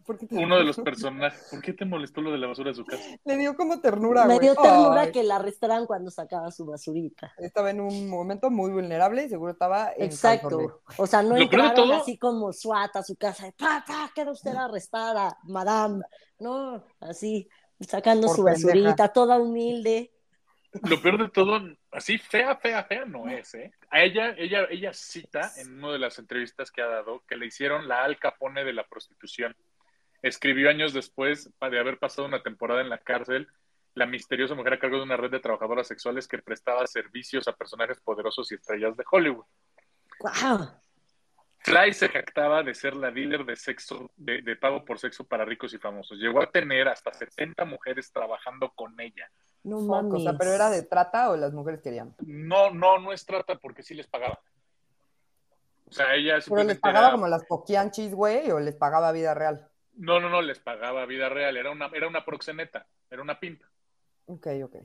¿Por 0.06 0.18
qué 0.18 0.28
te- 0.28 0.36
uno 0.36 0.58
de 0.58 0.64
los 0.64 0.78
personajes. 0.78 1.48
¿Por 1.50 1.62
qué 1.62 1.74
te 1.74 1.86
molestó 1.86 2.22
lo 2.22 2.32
de 2.32 2.38
la 2.38 2.48
basura 2.48 2.72
de 2.72 2.76
su 2.76 2.86
casa? 2.86 3.04
Le 3.26 3.38
dio 3.38 3.56
como 3.56 3.80
ternura, 3.80 4.26
Me 4.26 4.36
güey. 4.36 4.48
dio 4.48 4.56
ternura 4.56 5.02
Ay, 5.02 5.12
que 5.12 5.24
la 5.24 5.36
arrestaran 5.38 5.86
cuando 5.86 6.12
sacaba 6.12 6.52
su 6.52 6.66
basurita. 6.66 7.34
Estaba 7.38 7.72
en 7.72 7.82
un 7.82 8.10
momento 8.10 8.50
muy 8.50 8.72
vulnerable 8.72 9.24
y 9.24 9.30
seguro 9.30 9.52
estaba 9.54 9.92
en 9.96 10.04
Exacto. 10.04 10.82
O 10.98 11.08
sea, 11.08 11.22
no 11.24 11.38
entraron 11.38 11.74
todo- 11.74 11.94
así 11.94 12.18
como 12.18 12.52
SWAT 12.54 12.96
a 12.98 13.04
su 13.04 13.16
casa. 13.16 13.52
¡Pa, 13.58 13.84
pa! 13.88 14.12
Queda 14.14 14.32
usted 14.32 14.56
arrestada, 14.56 15.38
madame. 15.44 16.04
No, 16.40 16.84
así, 17.00 17.48
sacando 17.80 18.28
Por 18.28 18.36
su 18.36 18.44
pendeja. 18.44 18.68
basurita, 18.68 19.08
toda 19.14 19.38
humilde. 19.38 20.12
Lo 20.90 21.00
peor 21.04 21.20
de 21.22 21.30
todo, 21.30 21.60
así 21.92 22.18
fea, 22.18 22.56
fea, 22.58 22.84
fea 22.86 23.06
no 23.06 23.30
es, 23.30 23.54
¿eh? 23.54 23.72
A 23.92 24.02
ella, 24.02 24.34
ella, 24.36 24.66
ella 24.72 24.92
cita 24.92 25.52
en 25.58 25.78
una 25.78 25.92
de 25.94 26.00
las 26.00 26.18
entrevistas 26.18 26.72
que 26.72 26.82
ha 26.82 26.88
dado 26.88 27.22
que 27.28 27.36
le 27.38 27.46
hicieron 27.46 27.88
la 27.88 28.04
Al 28.04 28.18
Capone 28.18 28.64
de 28.64 28.74
la 28.74 28.84
prostitución. 28.88 29.56
Escribió 30.24 30.70
años 30.70 30.94
después 30.94 31.52
de 31.60 31.80
haber 31.80 32.00
pasado 32.00 32.28
una 32.28 32.42
temporada 32.42 32.82
en 32.82 32.90
la 32.90 32.98
cárcel, 32.98 33.48
la 33.94 34.06
misteriosa 34.08 34.56
mujer 34.56 34.74
a 34.74 34.80
cargo 34.80 34.98
de 34.98 35.04
una 35.04 35.18
red 35.18 35.30
de 35.30 35.40
trabajadoras 35.40 35.88
sexuales 35.88 36.28
que 36.28 36.40
prestaba 36.40 36.88
servicios 36.88 37.48
a 37.48 37.54
personajes 37.56 38.00
poderosos 38.00 38.52
y 38.52 38.56
estrellas 38.56 38.98
de 38.98 39.04
Hollywood. 39.12 39.46
¡Guau! 40.20 40.70
Fly 41.60 41.94
se 41.94 42.10
jactaba 42.10 42.64
de 42.64 42.74
ser 42.74 42.96
la 42.96 43.12
dealer 43.12 43.46
de 43.46 43.56
sexo, 43.56 44.12
de, 44.18 44.42
de 44.42 44.56
pago 44.56 44.84
por 44.84 44.98
sexo 45.00 45.26
para 45.26 45.46
ricos 45.46 45.74
y 45.74 45.78
famosos. 45.78 46.18
Llegó 46.18 46.42
a 46.42 46.50
tener 46.52 46.88
hasta 46.90 47.14
70 47.14 47.64
mujeres 47.66 48.12
trabajando 48.12 48.72
con 48.76 49.00
ella. 49.00 49.30
No 49.64 49.80
mames. 49.82 50.14
o 50.14 50.20
sea, 50.20 50.34
pero 50.38 50.52
era 50.52 50.70
de 50.70 50.84
trata 50.84 51.30
o 51.30 51.38
las 51.38 51.54
mujeres 51.54 51.82
querían. 51.82 52.16
No, 52.26 52.72
no, 52.72 52.98
no 53.00 53.14
es 53.14 53.26
trata 53.26 53.56
porque 53.56 53.82
sí 53.84 53.94
les 53.94 54.08
pagaba. 54.08 54.40
O 55.88 55.92
sea, 55.94 56.16
ella 56.16 56.40
Pero 56.46 56.64
les 56.64 56.80
pagaba 56.80 57.08
era- 57.08 57.12
como 57.16 57.28
las 57.28 57.46
poquianchis, 57.46 58.14
güey, 58.14 58.50
o 58.52 58.60
les 58.60 58.76
pagaba 58.76 59.12
vida 59.14 59.34
real. 59.34 59.70
No, 59.96 60.20
no, 60.20 60.30
no, 60.30 60.42
les 60.42 60.60
pagaba 60.60 61.06
vida 61.06 61.30
real. 61.30 61.58
Era 61.58 61.72
una, 61.72 61.88
era 61.94 62.08
una 62.08 62.26
proxeneta, 62.26 62.88
era 63.10 63.22
una 63.22 63.40
pinta. 63.40 63.70
Ok, 64.26 64.48
ok. 64.64 64.76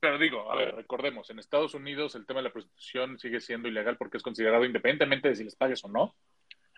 Pero 0.00 0.18
digo, 0.18 0.50
a 0.50 0.56
ver, 0.56 0.74
recordemos, 0.74 1.28
en 1.30 1.38
Estados 1.38 1.74
Unidos 1.74 2.14
el 2.14 2.26
tema 2.26 2.40
de 2.40 2.44
la 2.44 2.52
prostitución 2.52 3.18
sigue 3.18 3.40
siendo 3.40 3.68
ilegal 3.68 3.96
porque 3.98 4.16
es 4.16 4.22
considerado 4.22 4.64
independientemente 4.64 5.28
de 5.28 5.36
si 5.36 5.44
les 5.44 5.56
pagues 5.56 5.84
o 5.84 5.88
no. 5.88 6.16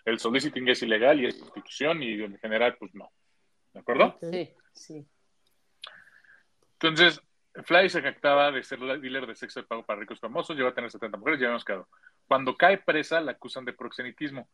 El 0.05 0.19
soliciting 0.19 0.69
es 0.69 0.83
ilegal 0.83 1.21
y 1.21 1.27
es 1.27 1.37
prostitución 1.37 2.03
y 2.03 2.15
en 2.15 2.37
general, 2.39 2.77
pues 2.79 2.93
no. 2.95 3.13
¿De 3.73 3.81
acuerdo? 3.81 4.19
Sí, 4.21 4.53
sí. 4.73 5.07
Entonces, 6.73 7.23
Fly 7.65 7.89
se 7.89 8.03
jactaba 8.03 8.51
de 8.51 8.63
ser 8.65 8.81
la 8.81 8.97
dealer 8.97 9.27
de 9.27 9.37
sexo 9.37 9.61
de 9.61 9.67
pago 9.67 9.85
para 9.85 10.01
ricos 10.01 10.19
famosos, 10.19 10.57
llegó 10.57 10.69
a 10.69 10.75
tener 10.75 10.91
70 10.91 11.17
mujeres, 11.17 11.39
ya 11.39 11.47
habíamos 11.47 11.65
quedado. 11.65 11.89
Cuando 12.27 12.57
cae 12.57 12.79
presa, 12.79 13.21
la 13.21 13.33
acusan 13.33 13.65
de 13.65 13.73
proxenetismo, 13.73 14.49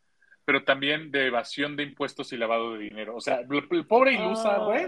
pero 0.48 0.64
también 0.64 1.10
de 1.10 1.26
evasión 1.26 1.76
de 1.76 1.82
impuestos 1.82 2.32
y 2.32 2.38
lavado 2.38 2.72
de 2.72 2.78
dinero. 2.78 3.14
O 3.14 3.20
sea, 3.20 3.40
el, 3.40 3.86
pobre 3.86 4.14
ilusa, 4.14 4.56
güey, 4.56 4.86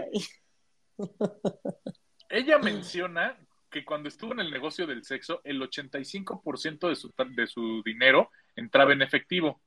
ella 2.29 2.57
menciona 2.57 3.37
que 3.69 3.85
cuando 3.85 4.09
estuvo 4.09 4.33
en 4.33 4.39
el 4.39 4.49
negocio 4.49 4.87
del 4.87 5.03
sexo, 5.03 5.39
el 5.43 5.61
85% 5.61 6.89
de 6.89 6.95
su, 6.95 7.13
de 7.35 7.45
su 7.45 7.83
dinero 7.83 8.31
entraba 8.55 8.93
en 8.93 9.03
efectivo. 9.03 9.61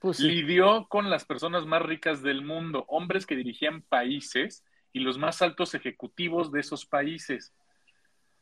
Pues 0.00 0.16
sí. 0.16 0.28
Lidió 0.28 0.86
con 0.88 1.10
las 1.10 1.26
personas 1.26 1.66
más 1.66 1.82
ricas 1.82 2.22
del 2.22 2.40
mundo, 2.40 2.86
hombres 2.88 3.26
que 3.26 3.36
dirigían 3.36 3.82
países 3.82 4.64
y 4.94 5.00
los 5.00 5.18
más 5.18 5.42
altos 5.42 5.74
ejecutivos 5.74 6.52
de 6.52 6.60
esos 6.60 6.86
países. 6.86 7.52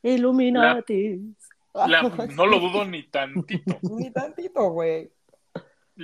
Illuminati. 0.05 1.34
La- 1.74 2.03
no 2.36 2.46
lo 2.46 2.61
dudo 2.61 2.84
ni 2.84 3.03
tantito. 3.03 3.76
Ni 3.90 4.12
tantito, 4.12 4.70
güey. 4.70 5.11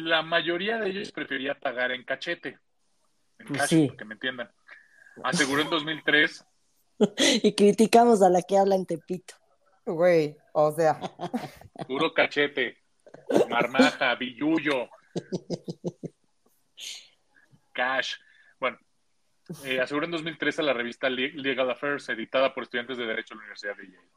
La 0.02 0.22
mayoría 0.22 0.78
de 0.78 0.90
ellos 0.90 1.10
prefería 1.12 1.58
pagar 1.58 1.90
en 1.92 2.04
cachete. 2.04 2.58
En 3.38 3.46
Pues 3.46 3.60
cash, 3.60 3.68
sí. 3.68 3.86
para 3.86 3.96
que 3.98 4.04
me 4.04 4.14
entiendan. 4.14 4.50
Aseguró 5.24 5.62
en 5.62 5.70
2003 5.70 6.44
Y 7.42 7.54
criticamos 7.54 8.22
a 8.22 8.28
la 8.30 8.42
que 8.42 8.56
habla 8.58 8.74
en 8.76 8.86
Tepito. 8.86 9.34
Güey, 9.86 10.36
o 10.52 10.70
sea, 10.72 11.00
puro 11.86 12.12
cachete, 12.12 12.76
marmaja, 13.48 14.14
billuyo, 14.16 14.88
cash. 17.72 18.14
Bueno, 18.60 18.78
eh, 19.64 19.80
aseguró 19.80 20.04
en 20.06 20.12
2003 20.12 20.58
a 20.58 20.62
la 20.62 20.72
revista 20.74 21.08
Le- 21.08 21.32
Legal 21.32 21.70
Affairs, 21.70 22.08
editada 22.10 22.52
por 22.54 22.64
estudiantes 22.64 22.98
de 22.98 23.06
Derecho 23.06 23.34
de 23.34 23.36
la 23.38 23.40
Universidad 23.44 23.76
de 23.76 23.84
Yale. 23.84 24.08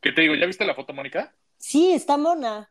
¿Qué 0.00 0.12
te 0.12 0.22
digo? 0.22 0.34
¿Ya 0.36 0.46
viste 0.46 0.64
la 0.64 0.74
foto, 0.74 0.92
Mónica? 0.92 1.34
Sí, 1.58 1.92
está 1.92 2.16
mona. 2.16 2.70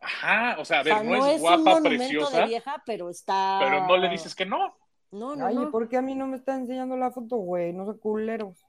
Ajá, 0.00 0.56
o 0.58 0.64
sea, 0.64 0.78
a 0.78 0.80
O 0.80 0.84
ver, 0.84 0.94
sea, 0.94 1.02
no, 1.02 1.10
no 1.16 1.26
es, 1.26 1.34
es 1.34 1.40
guapa, 1.40 1.80
preciosa, 1.82 2.40
de 2.40 2.46
vieja, 2.46 2.82
pero 2.86 3.10
está. 3.10 3.58
pero 3.60 3.86
no 3.86 3.96
le 3.98 4.08
dices 4.08 4.34
que 4.34 4.46
no. 4.46 4.74
No, 5.10 5.36
no, 5.36 5.46
ay, 5.46 5.54
no. 5.56 5.70
¿por 5.70 5.88
qué 5.88 5.96
a 5.96 6.02
mí 6.02 6.14
no 6.14 6.26
me 6.26 6.36
está 6.36 6.54
enseñando 6.54 6.96
la 6.96 7.10
foto, 7.10 7.36
güey? 7.36 7.72
No 7.72 7.84
sé 7.92 7.98
culeros. 7.98 8.64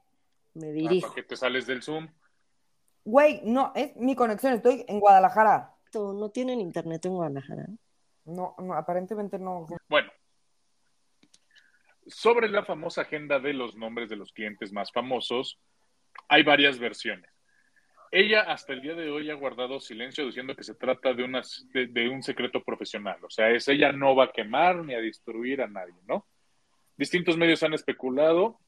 Me 0.53 0.67
Ah, 0.67 0.71
dirijo. 0.71 1.07
¿Para 1.07 1.15
qué 1.15 1.23
te 1.23 1.37
sales 1.37 1.65
del 1.67 1.81
Zoom? 1.83 2.09
Güey, 3.05 3.41
no, 3.45 3.71
es 3.75 3.95
mi 3.95 4.15
conexión, 4.15 4.53
estoy 4.53 4.83
en 4.87 4.99
Guadalajara. 4.99 5.73
No 5.93 6.29
tienen 6.29 6.59
internet 6.61 7.05
en 7.05 7.13
Guadalajara. 7.13 7.65
No, 8.25 8.55
no, 8.59 8.73
aparentemente 8.73 9.39
no. 9.39 9.65
Bueno, 9.89 10.11
sobre 12.07 12.49
la 12.49 12.63
famosa 12.65 13.01
agenda 13.01 13.39
de 13.39 13.53
los 13.53 13.75
nombres 13.75 14.09
de 14.09 14.15
los 14.17 14.31
clientes 14.33 14.71
más 14.73 14.91
famosos, 14.91 15.59
hay 16.27 16.43
varias 16.43 16.77
versiones. 16.79 17.30
Ella 18.11 18.41
hasta 18.41 18.73
el 18.73 18.81
día 18.81 18.93
de 18.93 19.09
hoy 19.09 19.29
ha 19.29 19.35
guardado 19.35 19.79
silencio 19.79 20.25
diciendo 20.25 20.55
que 20.55 20.65
se 20.65 20.75
trata 20.75 21.13
de, 21.13 21.41
de, 21.73 21.87
de 21.87 22.09
un 22.09 22.21
secreto 22.21 22.61
profesional. 22.61 23.23
O 23.23 23.29
sea, 23.29 23.49
es 23.49 23.67
ella 23.69 23.93
no 23.93 24.15
va 24.15 24.25
a 24.25 24.31
quemar 24.31 24.83
ni 24.83 24.93
a 24.93 24.99
destruir 24.99 25.61
a 25.61 25.67
nadie, 25.67 25.95
¿no? 26.07 26.27
Distintos 26.97 27.37
medios 27.37 27.63
han 27.63 27.73
especulado 27.73 28.59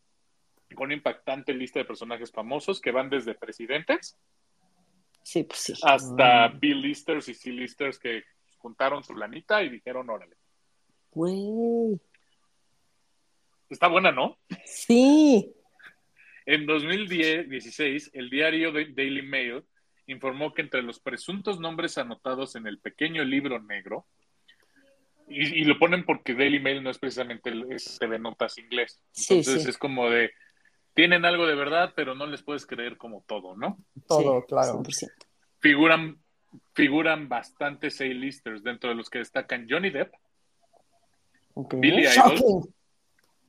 con 0.76 0.86
una 0.86 0.94
impactante 0.94 1.54
lista 1.54 1.80
de 1.80 1.86
personajes 1.86 2.32
famosos 2.32 2.80
que 2.82 2.92
van 2.92 3.10
desde 3.10 3.36
presidentes 3.36 4.18
Sí, 5.24 5.44
pues 5.44 5.60
sí. 5.60 5.74
hasta 5.84 6.50
Mm. 6.50 6.60
B-listers 6.60 7.30
y 7.30 7.34
C-listers 7.34 7.98
que 7.98 8.24
juntaron 8.58 9.04
su 9.04 9.16
lanita 9.16 9.64
y 9.64 9.70
dijeron, 9.70 10.10
órale. 10.10 10.36
Güey. 11.12 12.00
Está 13.70 13.88
buena, 13.88 14.12
¿no? 14.12 14.38
Sí. 14.66 15.54
En 16.46 16.66
2016, 16.66 18.12
el 18.14 18.30
diario 18.30 18.72
Daily 18.72 19.22
Mail 19.22 19.64
informó 20.08 20.54
que 20.54 20.62
entre 20.62 20.82
los 20.82 21.00
presuntos 21.00 21.60
nombres 21.60 21.98
anotados 21.98 22.56
en 22.56 22.68
el 22.68 22.80
pequeño 22.80 23.24
libro 23.24 23.62
negro, 23.62 24.06
y, 25.28 25.62
y 25.62 25.64
lo 25.64 25.80
ponen 25.80 26.04
porque 26.06 26.36
Daily 26.36 26.60
Mail 26.60 26.84
no 26.84 26.90
es 26.90 27.00
precisamente 27.00 27.50
el 27.50 27.72
es 27.72 27.98
TV 27.98 28.20
Notas 28.20 28.58
inglés. 28.58 29.00
Entonces 29.30 29.64
sí. 29.64 29.70
es 29.70 29.78
como 29.78 30.10
de, 30.10 30.32
tienen 30.94 31.24
algo 31.24 31.48
de 31.48 31.56
verdad, 31.56 31.94
pero 31.96 32.14
no 32.14 32.26
les 32.28 32.44
puedes 32.44 32.66
creer 32.66 32.98
como 32.98 33.24
todo, 33.26 33.56
¿no? 33.56 33.78
Todo, 34.08 34.42
Sí, 34.42 34.48
claro. 34.50 34.84
100%. 34.84 35.12
Figuran, 35.60 36.18
figuran 36.74 37.30
bastantes 37.30 38.02
A-listers, 38.02 38.64
dentro 38.64 38.90
de 38.90 38.96
los 38.98 39.10
que 39.10 39.20
destacan 39.20 39.66
Johnny 39.70 39.90
Depp. 39.92 40.14
Billy 41.56 42.04
Idol. 42.06 42.64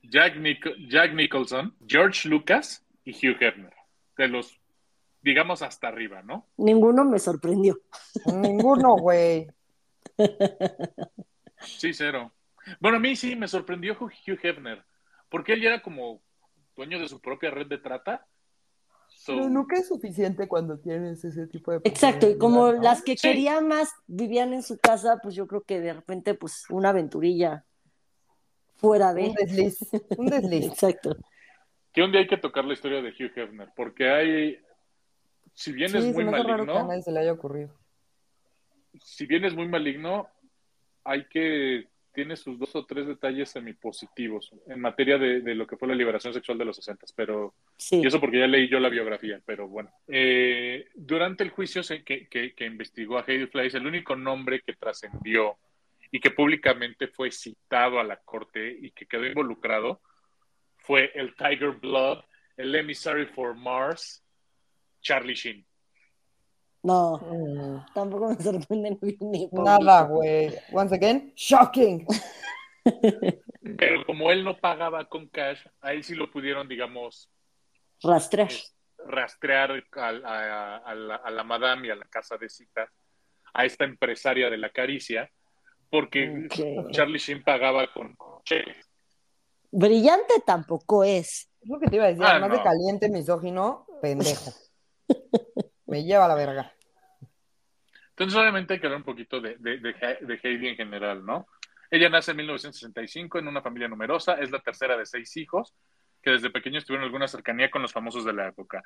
Jack, 0.03 0.35
Nic- 0.37 0.87
Jack 0.87 1.13
Nicholson, 1.13 1.75
George 1.85 2.29
Lucas 2.29 2.84
y 3.05 3.11
Hugh 3.11 3.37
Hefner. 3.39 3.73
De 4.17 4.27
los, 4.27 4.59
digamos, 5.21 5.61
hasta 5.61 5.87
arriba, 5.87 6.21
¿no? 6.23 6.47
Ninguno 6.57 7.05
me 7.05 7.19
sorprendió. 7.19 7.79
Ninguno, 8.25 8.97
güey. 8.97 9.47
Sí, 11.61 11.93
cero. 11.93 12.31
Bueno, 12.79 12.97
a 12.97 12.99
mí 12.99 13.15
sí 13.15 13.35
me 13.35 13.47
sorprendió 13.47 13.93
Hugh 13.99 14.39
Hefner, 14.43 14.83
porque 15.29 15.53
él 15.53 15.61
ya 15.61 15.69
era 15.69 15.81
como 15.81 16.21
dueño 16.75 16.99
de 16.99 17.07
su 17.07 17.19
propia 17.21 17.49
red 17.49 17.67
de 17.67 17.77
trata. 17.77 18.27
So, 19.07 19.33
Pero 19.33 19.49
nunca 19.49 19.77
es 19.77 19.87
suficiente 19.87 20.47
cuando 20.47 20.77
tienes 20.77 21.23
ese 21.23 21.47
tipo 21.47 21.71
de 21.71 21.79
Exacto, 21.85 22.29
y 22.29 22.37
como 22.37 22.71
las 22.73 23.01
que 23.01 23.17
Sí. 23.17 23.27
querían 23.29 23.67
más 23.67 23.89
vivían 24.05 24.53
en 24.53 24.61
su 24.61 24.77
casa, 24.77 25.19
pues 25.23 25.33
yo 25.33 25.47
creo 25.47 25.63
que 25.63 25.79
de 25.79 25.93
repente, 25.93 26.33
pues 26.33 26.65
una 26.69 26.89
aventurilla 26.89 27.65
fuera 28.75 29.13
de. 29.13 29.29
Un 29.29 29.33
desliz, 29.35 29.77
un 30.17 30.27
desliz. 30.27 30.65
Exacto. 30.73 31.15
Que 31.95 32.03
un 32.03 32.11
día 32.11 32.21
hay 32.21 32.27
que 32.27 32.37
tocar 32.37 32.65
la 32.65 32.73
historia 32.73 33.01
de 33.01 33.09
Hugh 33.09 33.31
Hefner, 33.35 33.69
porque 33.75 34.09
hay, 34.09 34.59
si 35.53 35.71
bien 35.71 35.89
Sí, 35.89 35.97
es 35.97 36.05
muy 36.13 36.23
que 36.23 36.29
a 36.29 36.31
maligno, 36.31 36.87
nadie 36.87 37.01
se 37.01 37.11
le 37.11 37.19
haya 37.21 37.31
ocurrido. 37.33 37.73
si 39.01 39.25
bien 39.25 39.45
es 39.45 39.55
muy 39.55 39.67
maligno, 39.67 40.27
hay 41.03 41.25
que, 41.25 41.87
tiene 42.13 42.35
sus 42.37 42.57
dos 42.57 42.75
o 42.75 42.85
tres 42.85 43.07
detalles 43.07 43.49
semipositivos 43.49 44.51
en 44.67 44.79
materia 44.79 45.17
de, 45.17 45.41
de 45.41 45.53
lo 45.55 45.67
que 45.67 45.75
fue 45.77 45.87
la 45.87 45.95
liberación 45.95 46.33
sexual 46.33 46.57
de 46.57 46.65
los 46.65 46.75
60, 46.77 47.05
pero 47.15 47.53
Sí. 47.77 48.01
Y 48.01 48.07
eso 48.07 48.19
porque 48.21 48.39
ya 48.39 48.47
leí 48.47 48.69
yo 48.69 48.79
la 48.79 48.89
biografía, 48.89 49.41
pero 49.45 49.67
bueno. 49.67 49.91
Eh, 50.07 50.87
durante 50.95 51.43
el 51.43 51.49
juicio 51.49 51.81
que, 52.05 52.27
que- 52.27 52.53
que 52.53 52.65
investigó 52.65 53.17
a 53.17 53.25
Heidi 53.27 53.47
Fleiss, 53.47 53.75
el 53.75 53.85
único 53.85 54.15
nombre 54.15 54.61
que 54.61 54.73
trascendió 54.73 55.57
y 56.11 56.19
que 56.21 56.31
públicamente 56.31 57.07
fue 57.07 57.31
citado 57.31 57.99
a 57.99 58.03
la 58.05 58.17
corte 58.17 58.77
y 58.81 58.91
que 58.91 59.05
quedó 59.05 59.25
involucrado 59.25 59.99
fue 60.85 61.11
el 61.15 61.35
Tiger 61.35 61.71
Blood, 61.71 62.23
el 62.57 62.73
Emissary 62.75 63.25
for 63.27 63.55
Mars, 63.55 64.23
Charlie 65.01 65.35
Sheen. 65.35 65.65
No, 66.83 67.17
Mm, 67.17 67.93
tampoco 67.93 68.29
me 68.29 68.35
sorprende 68.35 68.97
ni-. 69.21 69.49
Nada, 69.51 70.03
güey. 70.03 70.53
Once 70.71 70.93
again, 70.95 71.33
shocking. 71.35 72.05
Pero 73.77 74.05
como 74.05 74.31
él 74.31 74.43
no 74.43 74.55
pagaba 74.57 75.05
con 75.05 75.27
cash, 75.29 75.59
a 75.81 75.93
él 75.93 76.03
sí 76.03 76.13
lo 76.15 76.29
pudieron, 76.29 76.67
digamos, 76.67 77.29
Rastrear. 78.03 78.49
rastrear 78.99 79.71
a, 79.71 80.07
a- 80.09 80.77
a 80.77 80.95
la, 80.95 81.15
a 81.15 81.31
la 81.31 81.43
madame 81.43 81.87
y 81.87 81.89
a 81.91 81.95
la 81.95 82.05
casa 82.05 82.37
de 82.37 82.47
citas, 82.49 82.89
a 83.53 83.65
esta 83.65 83.85
empresaria 83.85 84.49
de 84.51 84.57
la 84.57 84.69
caricia, 84.69 85.29
porque. 85.89 86.47
Charlie 86.91 87.17
Sheen 87.19 87.43
pagaba 87.43 87.91
con 87.91 88.15
con 88.15 88.43
cheques. 88.43 88.77
Brillante 89.77 90.35
tampoco 90.45 91.03
es. 91.03 91.49
Es 91.61 91.69
lo 91.69 91.79
que 91.79 91.87
te 91.87 91.95
iba 91.97 92.05
a 92.05 92.07
decir, 92.09 92.23
Ah, 92.23 92.31
además 92.31 92.49
no. 92.49 92.57
de 92.57 92.63
caliente, 92.63 93.09
misógino, 93.09 93.85
pendejo. 94.01 94.51
Me 95.85 96.03
lleva 96.03 96.25
a 96.25 96.27
la 96.27 96.35
verga. 96.35 96.71
Entonces, 98.11 98.39
obviamente, 98.39 98.73
hay 98.73 98.79
que 98.79 98.87
hablar 98.87 98.99
un 98.99 99.05
poquito 99.05 99.41
de, 99.41 99.55
de, 99.59 99.77
de, 99.79 99.93
de 100.21 100.39
Heidi 100.41 100.69
en 100.69 100.75
general, 100.77 101.25
¿no? 101.25 101.47
Ella 101.91 102.09
nace 102.09 102.31
en 102.31 102.37
1965 102.37 103.39
en 103.39 103.47
una 103.47 103.61
familia 103.61 103.87
numerosa, 103.87 104.35
es 104.35 104.49
la 104.51 104.59
tercera 104.61 104.95
de 104.97 105.05
seis 105.05 105.35
hijos, 105.37 105.73
que 106.21 106.31
desde 106.31 106.49
pequeños 106.49 106.85
tuvieron 106.85 107.05
alguna 107.05 107.27
cercanía 107.27 107.69
con 107.69 107.81
los 107.81 107.91
famosos 107.91 108.23
de 108.25 108.33
la 108.33 108.47
época. 108.47 108.81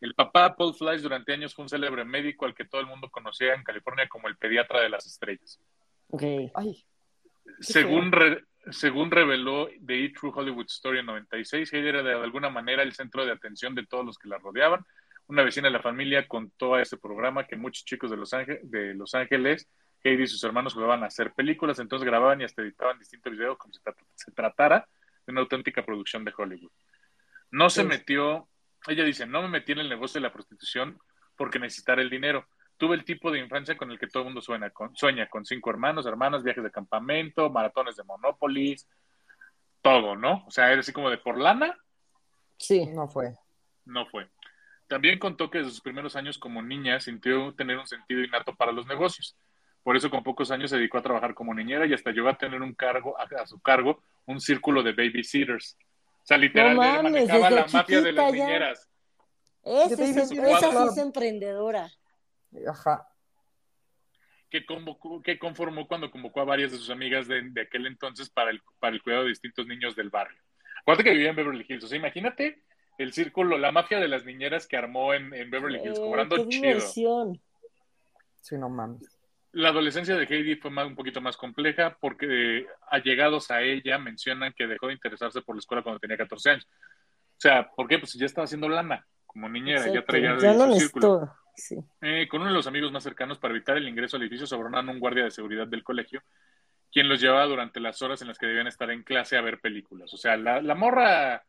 El 0.00 0.14
papá, 0.14 0.54
Paul 0.56 0.74
Fleiss, 0.74 1.02
durante 1.02 1.32
años 1.32 1.54
fue 1.54 1.62
un 1.64 1.68
célebre 1.68 2.04
médico 2.04 2.44
al 2.44 2.54
que 2.54 2.64
todo 2.64 2.80
el 2.80 2.88
mundo 2.88 3.08
conocía 3.10 3.54
en 3.54 3.62
California 3.62 4.08
como 4.08 4.26
el 4.28 4.36
pediatra 4.36 4.80
de 4.80 4.88
las 4.90 5.06
estrellas. 5.06 5.60
Ok. 6.10 6.22
Ay, 6.54 6.84
Según, 7.60 8.10
re- 8.12 8.44
según 8.70 9.10
reveló 9.10 9.68
The 9.84 10.04
E! 10.04 10.12
True 10.12 10.32
Hollywood 10.34 10.66
Story 10.66 11.00
en 11.00 11.06
96, 11.06 11.72
Heidi 11.72 11.88
era 11.88 12.02
de 12.02 12.14
alguna 12.14 12.50
manera 12.50 12.82
el 12.82 12.92
centro 12.92 13.24
de 13.24 13.32
atención 13.32 13.74
de 13.74 13.86
todos 13.86 14.04
los 14.04 14.18
que 14.18 14.28
la 14.28 14.38
rodeaban. 14.38 14.84
Una 15.26 15.42
vecina 15.42 15.68
de 15.68 15.72
la 15.72 15.82
familia 15.82 16.28
contó 16.28 16.74
a 16.74 16.82
ese 16.82 16.96
programa 16.96 17.46
que 17.46 17.56
muchos 17.56 17.84
chicos 17.84 18.10
de 18.10 18.16
Los, 18.16 18.32
Ángeles, 18.34 18.70
de 18.70 18.94
Los 18.94 19.14
Ángeles, 19.14 19.68
Heidi 20.04 20.24
y 20.24 20.26
sus 20.26 20.42
hermanos 20.44 20.74
jugaban 20.74 21.02
a 21.02 21.06
hacer 21.06 21.32
películas, 21.32 21.78
entonces 21.78 22.04
grababan 22.04 22.40
y 22.40 22.44
hasta 22.44 22.62
editaban 22.62 22.98
distintos 22.98 23.32
videos 23.32 23.56
como 23.56 23.72
si 23.72 23.80
se 24.14 24.32
tratara 24.32 24.86
de 25.26 25.32
una 25.32 25.40
auténtica 25.40 25.84
producción 25.84 26.24
de 26.24 26.32
Hollywood. 26.36 26.72
No 27.50 27.70
se 27.70 27.84
metió, 27.84 28.48
ella 28.88 29.04
dice, 29.04 29.26
no 29.26 29.42
me 29.42 29.48
metí 29.48 29.72
en 29.72 29.78
el 29.78 29.88
negocio 29.88 30.20
de 30.20 30.26
la 30.26 30.32
prostitución 30.32 30.98
porque 31.36 31.58
necesitara 31.58 32.02
el 32.02 32.10
dinero. 32.10 32.46
Tuve 32.82 32.96
el 32.96 33.04
tipo 33.04 33.30
de 33.30 33.38
infancia 33.38 33.76
con 33.76 33.92
el 33.92 33.98
que 34.00 34.08
todo 34.08 34.22
el 34.24 34.30
mundo 34.30 34.40
sueña 34.40 34.68
con, 34.70 34.96
sueña, 34.96 35.28
con 35.28 35.44
cinco 35.44 35.70
hermanos, 35.70 36.04
hermanas, 36.04 36.42
viajes 36.42 36.64
de 36.64 36.70
campamento, 36.72 37.48
maratones 37.48 37.94
de 37.94 38.02
Monopolis, 38.02 38.88
todo, 39.82 40.16
¿no? 40.16 40.42
O 40.48 40.50
sea, 40.50 40.68
era 40.72 40.80
así 40.80 40.92
como 40.92 41.08
de 41.08 41.16
por 41.18 41.38
lana, 41.38 41.78
Sí. 42.56 42.86
no 42.86 43.06
fue. 43.06 43.36
no 43.84 44.04
fue. 44.06 44.28
También 44.88 45.20
contó 45.20 45.48
que 45.48 45.58
desde 45.58 45.70
sus 45.70 45.80
primeros 45.80 46.16
años 46.16 46.38
como 46.38 46.60
niña 46.60 46.98
sintió 46.98 47.54
tener 47.54 47.78
un 47.78 47.86
sentido 47.86 48.20
innato 48.24 48.52
para 48.56 48.72
los 48.72 48.84
negocios. 48.88 49.36
Por 49.84 49.96
eso 49.96 50.10
con 50.10 50.24
pocos 50.24 50.50
años 50.50 50.68
se 50.70 50.76
dedicó 50.76 50.98
a 50.98 51.02
trabajar 51.02 51.34
como 51.34 51.54
niñera 51.54 51.86
y 51.86 51.94
hasta 51.94 52.10
llegó 52.10 52.30
a 52.30 52.36
tener 52.36 52.62
un 52.62 52.74
cargo 52.74 53.16
a, 53.16 53.28
a 53.42 53.46
su 53.46 53.60
cargo 53.60 54.02
un 54.26 54.40
círculo 54.40 54.82
de 54.82 54.90
babysitters. 54.90 55.76
O 56.24 56.26
sea, 56.26 56.36
literal, 56.36 56.74
No 56.74 57.02
manejaba 57.04 57.48
la 57.48 57.64
mafia 57.72 58.00
de 58.00 58.10
las 58.10 58.32
ya. 58.32 58.44
niñeras. 58.44 58.88
Es- 59.62 59.92
esa 59.92 60.24
sí 60.26 60.36
es 60.36 60.96
emprendedora. 60.98 61.88
Ajá. 62.68 63.08
que, 64.50 64.66
convocó, 64.66 65.22
que 65.22 65.38
conformó 65.38 65.88
cuando 65.88 66.10
convocó 66.10 66.40
a 66.40 66.44
varias 66.44 66.72
de 66.72 66.78
sus 66.78 66.90
amigas 66.90 67.26
de, 67.26 67.40
de 67.50 67.62
aquel 67.62 67.86
entonces 67.86 68.28
para 68.28 68.50
el, 68.50 68.60
para 68.78 68.94
el 68.94 69.02
cuidado 69.02 69.22
de 69.22 69.30
distintos 69.30 69.66
niños 69.66 69.96
del 69.96 70.10
barrio. 70.10 70.38
Acuérdate 70.82 71.04
que 71.04 71.14
vivía 71.16 71.30
en 71.30 71.36
Beverly 71.36 71.64
Hills. 71.66 71.84
O 71.84 71.86
sea, 71.86 71.96
imagínate 71.98 72.62
el 72.98 73.12
círculo, 73.12 73.56
la 73.56 73.72
mafia 73.72 73.98
de 73.98 74.08
las 74.08 74.24
niñeras 74.24 74.66
que 74.66 74.76
armó 74.76 75.14
en, 75.14 75.32
en 75.32 75.50
Beverly 75.50 75.78
Hills, 75.78 75.98
Eh, 75.98 76.02
cobrando 76.02 76.36
qué 76.36 76.48
chido. 76.48 76.80
Sí, 78.40 78.58
no 78.58 78.68
mames. 78.68 79.18
La 79.52 79.68
adolescencia 79.68 80.16
de 80.16 80.24
Heidi 80.24 80.56
fue 80.56 80.70
más, 80.70 80.86
un 80.86 80.96
poquito 80.96 81.20
más 81.20 81.36
compleja 81.36 81.96
porque 82.00 82.58
eh, 82.58 82.66
allegados 82.90 83.50
a 83.50 83.62
ella 83.62 83.98
mencionan 83.98 84.52
que 84.54 84.66
dejó 84.66 84.88
de 84.88 84.94
interesarse 84.94 85.42
por 85.42 85.54
la 85.54 85.60
escuela 85.60 85.82
cuando 85.82 86.00
tenía 86.00 86.16
14 86.16 86.50
años. 86.50 86.66
O 86.66 87.40
sea, 87.42 87.70
¿por 87.70 87.86
qué? 87.86 87.98
Pues 87.98 88.14
ya 88.14 88.26
estaba 88.26 88.44
haciendo 88.44 88.68
lana 88.68 89.06
como 89.26 89.48
niñera, 89.48 89.86
ya 89.92 90.04
traía 90.04 90.36
Ya 90.38 90.54
no 90.54 90.72
su 90.72 90.78
círculo. 90.78 91.32
Sí. 91.54 91.76
Eh, 92.00 92.26
con 92.28 92.40
uno 92.40 92.50
de 92.50 92.56
los 92.56 92.66
amigos 92.66 92.92
más 92.92 93.02
cercanos 93.02 93.38
para 93.38 93.54
evitar 93.54 93.76
el 93.76 93.88
ingreso 93.88 94.16
al 94.16 94.22
edificio 94.22 94.46
sobornaron 94.46 94.88
a 94.88 94.92
un 94.92 95.00
guardia 95.00 95.24
de 95.24 95.30
seguridad 95.30 95.66
del 95.66 95.84
colegio, 95.84 96.22
quien 96.90 97.08
los 97.08 97.20
llevaba 97.20 97.44
durante 97.46 97.80
las 97.80 98.00
horas 98.02 98.22
en 98.22 98.28
las 98.28 98.38
que 98.38 98.46
debían 98.46 98.66
estar 98.66 98.90
en 98.90 99.02
clase 99.02 99.36
a 99.36 99.42
ver 99.42 99.60
películas. 99.60 100.12
O 100.14 100.16
sea, 100.16 100.36
la, 100.36 100.62
la 100.62 100.74
morra 100.74 101.44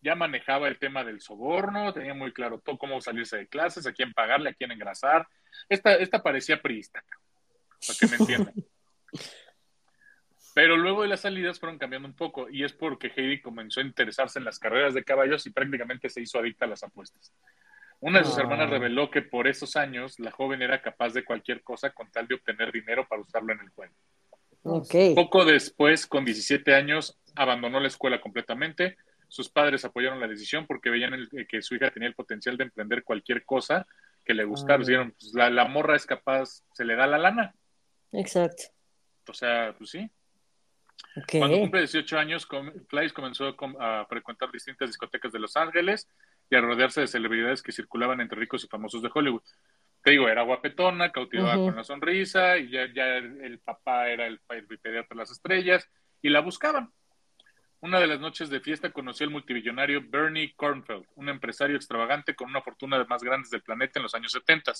ya 0.00 0.14
manejaba 0.14 0.68
el 0.68 0.78
tema 0.78 1.04
del 1.04 1.20
soborno, 1.20 1.92
tenía 1.92 2.14
muy 2.14 2.32
claro 2.32 2.60
todo 2.60 2.78
cómo 2.78 3.00
salirse 3.00 3.36
de 3.38 3.48
clases, 3.48 3.86
a 3.86 3.92
quién 3.92 4.12
pagarle, 4.12 4.50
a 4.50 4.54
quién 4.54 4.70
engrasar. 4.72 5.26
Esta, 5.68 5.94
esta 5.94 6.22
parecía 6.22 6.60
priista, 6.60 7.02
para 7.86 7.98
que 7.98 8.06
me 8.06 8.16
entiendan. 8.16 8.54
Pero 10.54 10.76
luego 10.78 11.02
de 11.02 11.08
las 11.08 11.20
salidas 11.20 11.60
fueron 11.60 11.78
cambiando 11.78 12.08
un 12.08 12.14
poco 12.14 12.48
y 12.48 12.64
es 12.64 12.72
porque 12.72 13.12
Heidi 13.14 13.42
comenzó 13.42 13.80
a 13.80 13.82
interesarse 13.82 14.38
en 14.38 14.44
las 14.46 14.58
carreras 14.58 14.94
de 14.94 15.04
caballos 15.04 15.44
y 15.46 15.50
prácticamente 15.50 16.08
se 16.08 16.22
hizo 16.22 16.38
adicta 16.38 16.64
a 16.64 16.68
las 16.68 16.82
apuestas. 16.82 17.30
Una 18.00 18.18
de 18.20 18.24
sus 18.26 18.36
Ah. 18.38 18.42
hermanas 18.42 18.70
reveló 18.70 19.10
que 19.10 19.22
por 19.22 19.48
esos 19.48 19.76
años 19.76 20.18
la 20.18 20.30
joven 20.30 20.62
era 20.62 20.82
capaz 20.82 21.12
de 21.14 21.24
cualquier 21.24 21.62
cosa 21.62 21.90
con 21.90 22.10
tal 22.10 22.28
de 22.28 22.34
obtener 22.34 22.70
dinero 22.72 23.06
para 23.08 23.22
usarlo 23.22 23.52
en 23.52 23.60
el 23.60 23.70
juego. 23.70 23.94
Poco 25.14 25.44
después, 25.44 26.06
con 26.06 26.24
17 26.24 26.74
años, 26.74 27.18
abandonó 27.36 27.78
la 27.80 27.88
escuela 27.88 28.20
completamente. 28.20 28.96
Sus 29.28 29.48
padres 29.48 29.84
apoyaron 29.84 30.20
la 30.20 30.26
decisión 30.28 30.66
porque 30.66 30.90
veían 30.90 31.14
el- 31.14 31.46
que 31.48 31.62
su 31.62 31.74
hija 31.76 31.90
tenía 31.90 32.08
el 32.08 32.14
potencial 32.14 32.56
de 32.56 32.64
emprender 32.64 33.02
cualquier 33.04 33.44
cosa 33.44 33.86
que 34.24 34.34
le 34.34 34.44
gustara. 34.44 34.74
Ah. 34.76 34.78
Dijeron, 34.86 35.14
pues, 35.18 35.32
la, 35.34 35.50
la 35.50 35.66
morra 35.66 35.96
es 35.96 36.04
capaz, 36.06 36.62
se 36.74 36.84
le 36.84 36.96
da 36.96 37.06
la 37.06 37.18
lana. 37.18 37.54
Exacto. 38.12 38.64
O 39.28 39.34
sea, 39.34 39.74
pues 39.78 39.90
sí. 39.90 40.10
Cuando 41.38 41.58
cumple 41.58 41.80
18 41.80 42.18
años, 42.18 42.46
Fleiss 42.88 43.12
comenzó 43.12 43.46
a 43.48 43.56
com- 43.56 43.76
a 43.80 44.04
frecuentar 44.08 44.50
distintas 44.50 44.88
discotecas 44.88 45.32
de 45.32 45.38
Los 45.38 45.56
Ángeles 45.56 46.08
y 46.50 46.56
a 46.56 46.60
rodearse 46.60 47.00
de 47.00 47.06
celebridades 47.06 47.62
que 47.62 47.72
circulaban 47.72 48.20
entre 48.20 48.38
ricos 48.38 48.64
y 48.64 48.68
famosos 48.68 49.02
de 49.02 49.10
Hollywood. 49.12 49.42
Te 50.02 50.12
digo, 50.12 50.28
era 50.28 50.42
guapetona, 50.42 51.10
cautivaba 51.10 51.56
con 51.56 51.74
la 51.74 51.82
sonrisa, 51.82 52.58
y 52.58 52.70
ya, 52.70 52.86
ya 52.92 53.16
el, 53.16 53.40
el 53.42 53.58
papá 53.58 54.08
era 54.08 54.26
el, 54.26 54.40
el 54.50 54.66
de 54.68 55.06
las 55.16 55.30
estrellas, 55.32 55.88
y 56.22 56.28
la 56.28 56.40
buscaban. 56.40 56.92
Una 57.80 58.00
de 58.00 58.06
las 58.06 58.20
noches 58.20 58.48
de 58.48 58.60
fiesta 58.60 58.90
conoció 58.90 59.26
al 59.26 59.32
multimillonario 59.32 60.02
Bernie 60.08 60.54
Kornfeld, 60.56 61.04
un 61.16 61.28
empresario 61.28 61.76
extravagante 61.76 62.34
con 62.34 62.48
una 62.48 62.62
fortuna 62.62 62.98
de 62.98 63.04
más 63.04 63.22
grandes 63.22 63.50
del 63.50 63.62
planeta 63.62 63.98
en 63.98 64.04
los 64.04 64.14
años 64.14 64.32
70. 64.32 64.72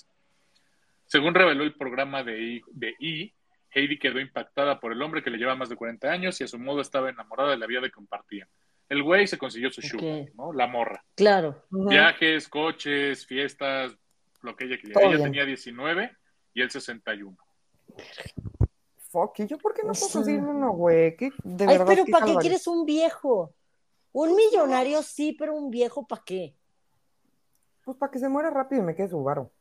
Según 1.05 1.35
reveló 1.35 1.63
el 1.63 1.75
programa 1.75 2.23
de 2.23 2.57
E! 2.57 2.63
de 2.73 2.95
E! 3.01 3.35
Heidi 3.71 3.99
quedó 3.99 4.19
impactada 4.19 4.81
por 4.81 4.93
el 4.93 5.03
hombre 5.03 5.23
que 5.23 5.31
le 5.31 5.39
lleva 5.39 5.55
más 5.55 5.69
de 5.69 5.77
40 5.77 6.11
años 6.11 6.41
y 6.41 6.45
a 6.45 6.49
su 6.49 6.59
modo 6.59 6.81
estaba 6.81 7.11
enamorada 7.11 7.51
de 7.51 7.59
la 7.59 7.67
vida 7.67 7.83
que 7.83 7.91
compartían. 7.91 8.49
El 8.89 9.03
güey 9.03 9.27
se 9.27 9.37
consiguió 9.39 9.71
su 9.71 9.83
sugar, 9.83 10.23
Ok. 10.23 10.29
¿no? 10.37 10.53
La 10.53 10.67
morra. 10.67 11.05
Claro. 11.17 11.65
Viajes, 11.71 12.49
coches, 12.49 13.27
fiestas, 13.27 13.97
lo 14.43 14.55
que 14.55 14.65
ella 14.67 14.77
quería. 14.79 14.95
Todo 14.95 15.05
ella 15.07 15.17
bien. 15.17 15.25
tenía 15.33 15.45
19 15.45 16.17
y 16.55 16.63
él 16.63 16.71
61. 16.71 17.37
Fuck, 19.11 19.41
¿y 19.41 19.47
yo 19.47 19.59
por 19.59 19.75
qué 19.75 19.83
no 19.83 19.93
puedo 19.93 20.13
conseguir 20.13 20.41
uno, 20.41 20.73
güey? 20.73 21.17
¿Qué- 21.17 21.31
De 21.43 21.65
Ay, 21.65 21.79
verdad, 21.79 21.87
pero 21.87 22.05
qué 22.05 22.13
¿para 22.13 22.25
qué 22.27 22.33
calvario. 22.33 22.41
quieres 22.41 22.67
un 22.67 22.85
viejo? 22.85 23.55
Un 24.13 24.35
millonario 24.37 25.03
sí, 25.03 25.35
pero 25.39 25.55
un 25.55 25.71
viejo 25.71 26.07
¿para 26.07 26.23
qué? 26.25 26.55
Pues 27.85 27.97
para 27.97 28.11
que 28.11 28.19
se 28.19 28.29
muera 28.29 28.51
rápido 28.51 28.83
y 28.83 28.85
me 28.85 28.95
quede 28.95 29.09
su 29.09 29.23
varo. 29.23 29.53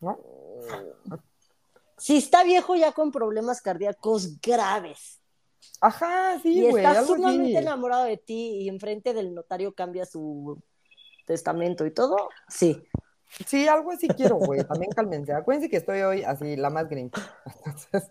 ¿No? 0.00 0.18
Si 1.98 2.16
está 2.18 2.44
viejo 2.44 2.74
ya 2.76 2.92
con 2.92 3.10
problemas 3.10 3.60
cardíacos 3.62 4.40
graves 4.40 5.20
Ajá, 5.80 6.38
sí, 6.40 6.60
y 6.60 6.70
güey. 6.70 6.84
está 6.84 7.00
algo 7.00 7.16
sumamente 7.16 7.58
así. 7.58 7.66
enamorado 7.66 8.04
de 8.04 8.16
ti 8.16 8.62
y 8.62 8.68
enfrente 8.68 9.14
del 9.14 9.34
notario 9.34 9.74
cambia 9.74 10.04
su 10.06 10.62
testamento 11.26 11.86
y 11.86 11.90
todo, 11.92 12.16
sí. 12.48 12.82
Sí, 13.46 13.66
algo 13.68 13.90
así 13.92 14.08
quiero, 14.08 14.36
güey. 14.36 14.64
También 14.64 14.90
cálmense. 14.92 15.32
Acuérdense 15.32 15.68
que 15.68 15.76
estoy 15.78 16.00
hoy 16.00 16.22
así, 16.22 16.56
la 16.56 16.70
más. 16.70 16.86
Entonces, 16.90 18.10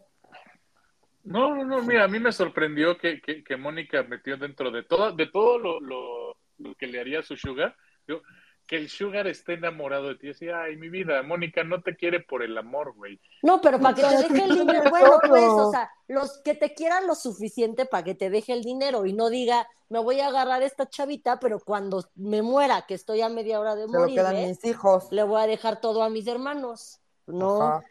No, 1.24 1.56
no, 1.56 1.64
no, 1.66 1.82
mira, 1.82 2.04
a 2.04 2.08
mí 2.08 2.20
me 2.20 2.32
sorprendió 2.32 2.98
que, 2.98 3.22
que, 3.22 3.44
que 3.44 3.58
Mónica 3.58 4.04
metió 4.04 4.38
dentro 4.38 4.70
de 4.72 4.84
todo, 4.84 5.12
de 5.14 5.28
todo 5.28 5.58
lo, 5.58 5.80
lo, 5.80 6.38
lo 6.60 6.76
que 6.76 6.88
le 6.88 7.00
haría 7.00 7.20
a 7.20 7.24
su 7.24 7.36
sugar, 7.36 7.76
yo, 8.08 8.22
que 8.68 8.78
el 8.78 8.90
sugar 8.90 9.28
esté 9.28 9.54
enamorado 9.54 10.08
de 10.10 10.16
ti. 10.16 10.28
Decía, 10.28 10.62
ay, 10.62 10.78
mi 10.78 10.90
vida, 10.90 11.22
Mónica 11.24 11.64
no 11.64 11.82
te 11.82 11.96
quiere 11.96 12.20
por 12.20 12.44
el 12.44 12.58
amor, 12.58 12.94
güey. 12.96 13.20
No, 13.44 13.62
pero 13.62 13.80
para 13.80 13.96
que 13.96 14.02
te 14.02 14.18
deje 14.18 14.44
el 14.44 14.56
dinero, 14.60 14.90
bueno, 14.90 15.20
pues, 15.28 15.44
o 15.44 15.72
sea, 15.72 15.90
los 16.08 16.40
que 16.44 16.56
te 16.56 16.74
quieran 16.74 17.08
lo 17.08 17.16
suficiente 17.16 17.86
para 17.86 18.04
que 18.04 18.16
te 18.16 18.30
deje 18.30 18.54
el 18.54 18.64
dinero 18.64 19.06
y 19.06 19.14
no 19.14 19.30
diga, 19.30 19.68
me 19.90 20.00
voy 20.00 20.20
a 20.20 20.28
agarrar 20.28 20.62
a 20.62 20.66
esta 20.66 20.90
chavita, 20.90 21.40
pero 21.40 21.60
cuando 21.60 22.04
me 22.16 22.42
muera, 22.42 22.86
que 22.88 22.96
estoy 22.96 23.22
a 23.22 23.30
media 23.30 23.60
hora 23.60 23.76
de 23.76 23.88
morir, 23.88 24.22
mis 24.34 24.64
hijos. 24.66 25.12
le 25.12 25.24
voy 25.24 25.42
a 25.42 25.48
dejar 25.48 25.80
todo 25.80 26.04
a 26.04 26.10
mis 26.10 26.28
hermanos. 26.28 27.00
No, 27.28 27.62
Ajá. 27.62 27.86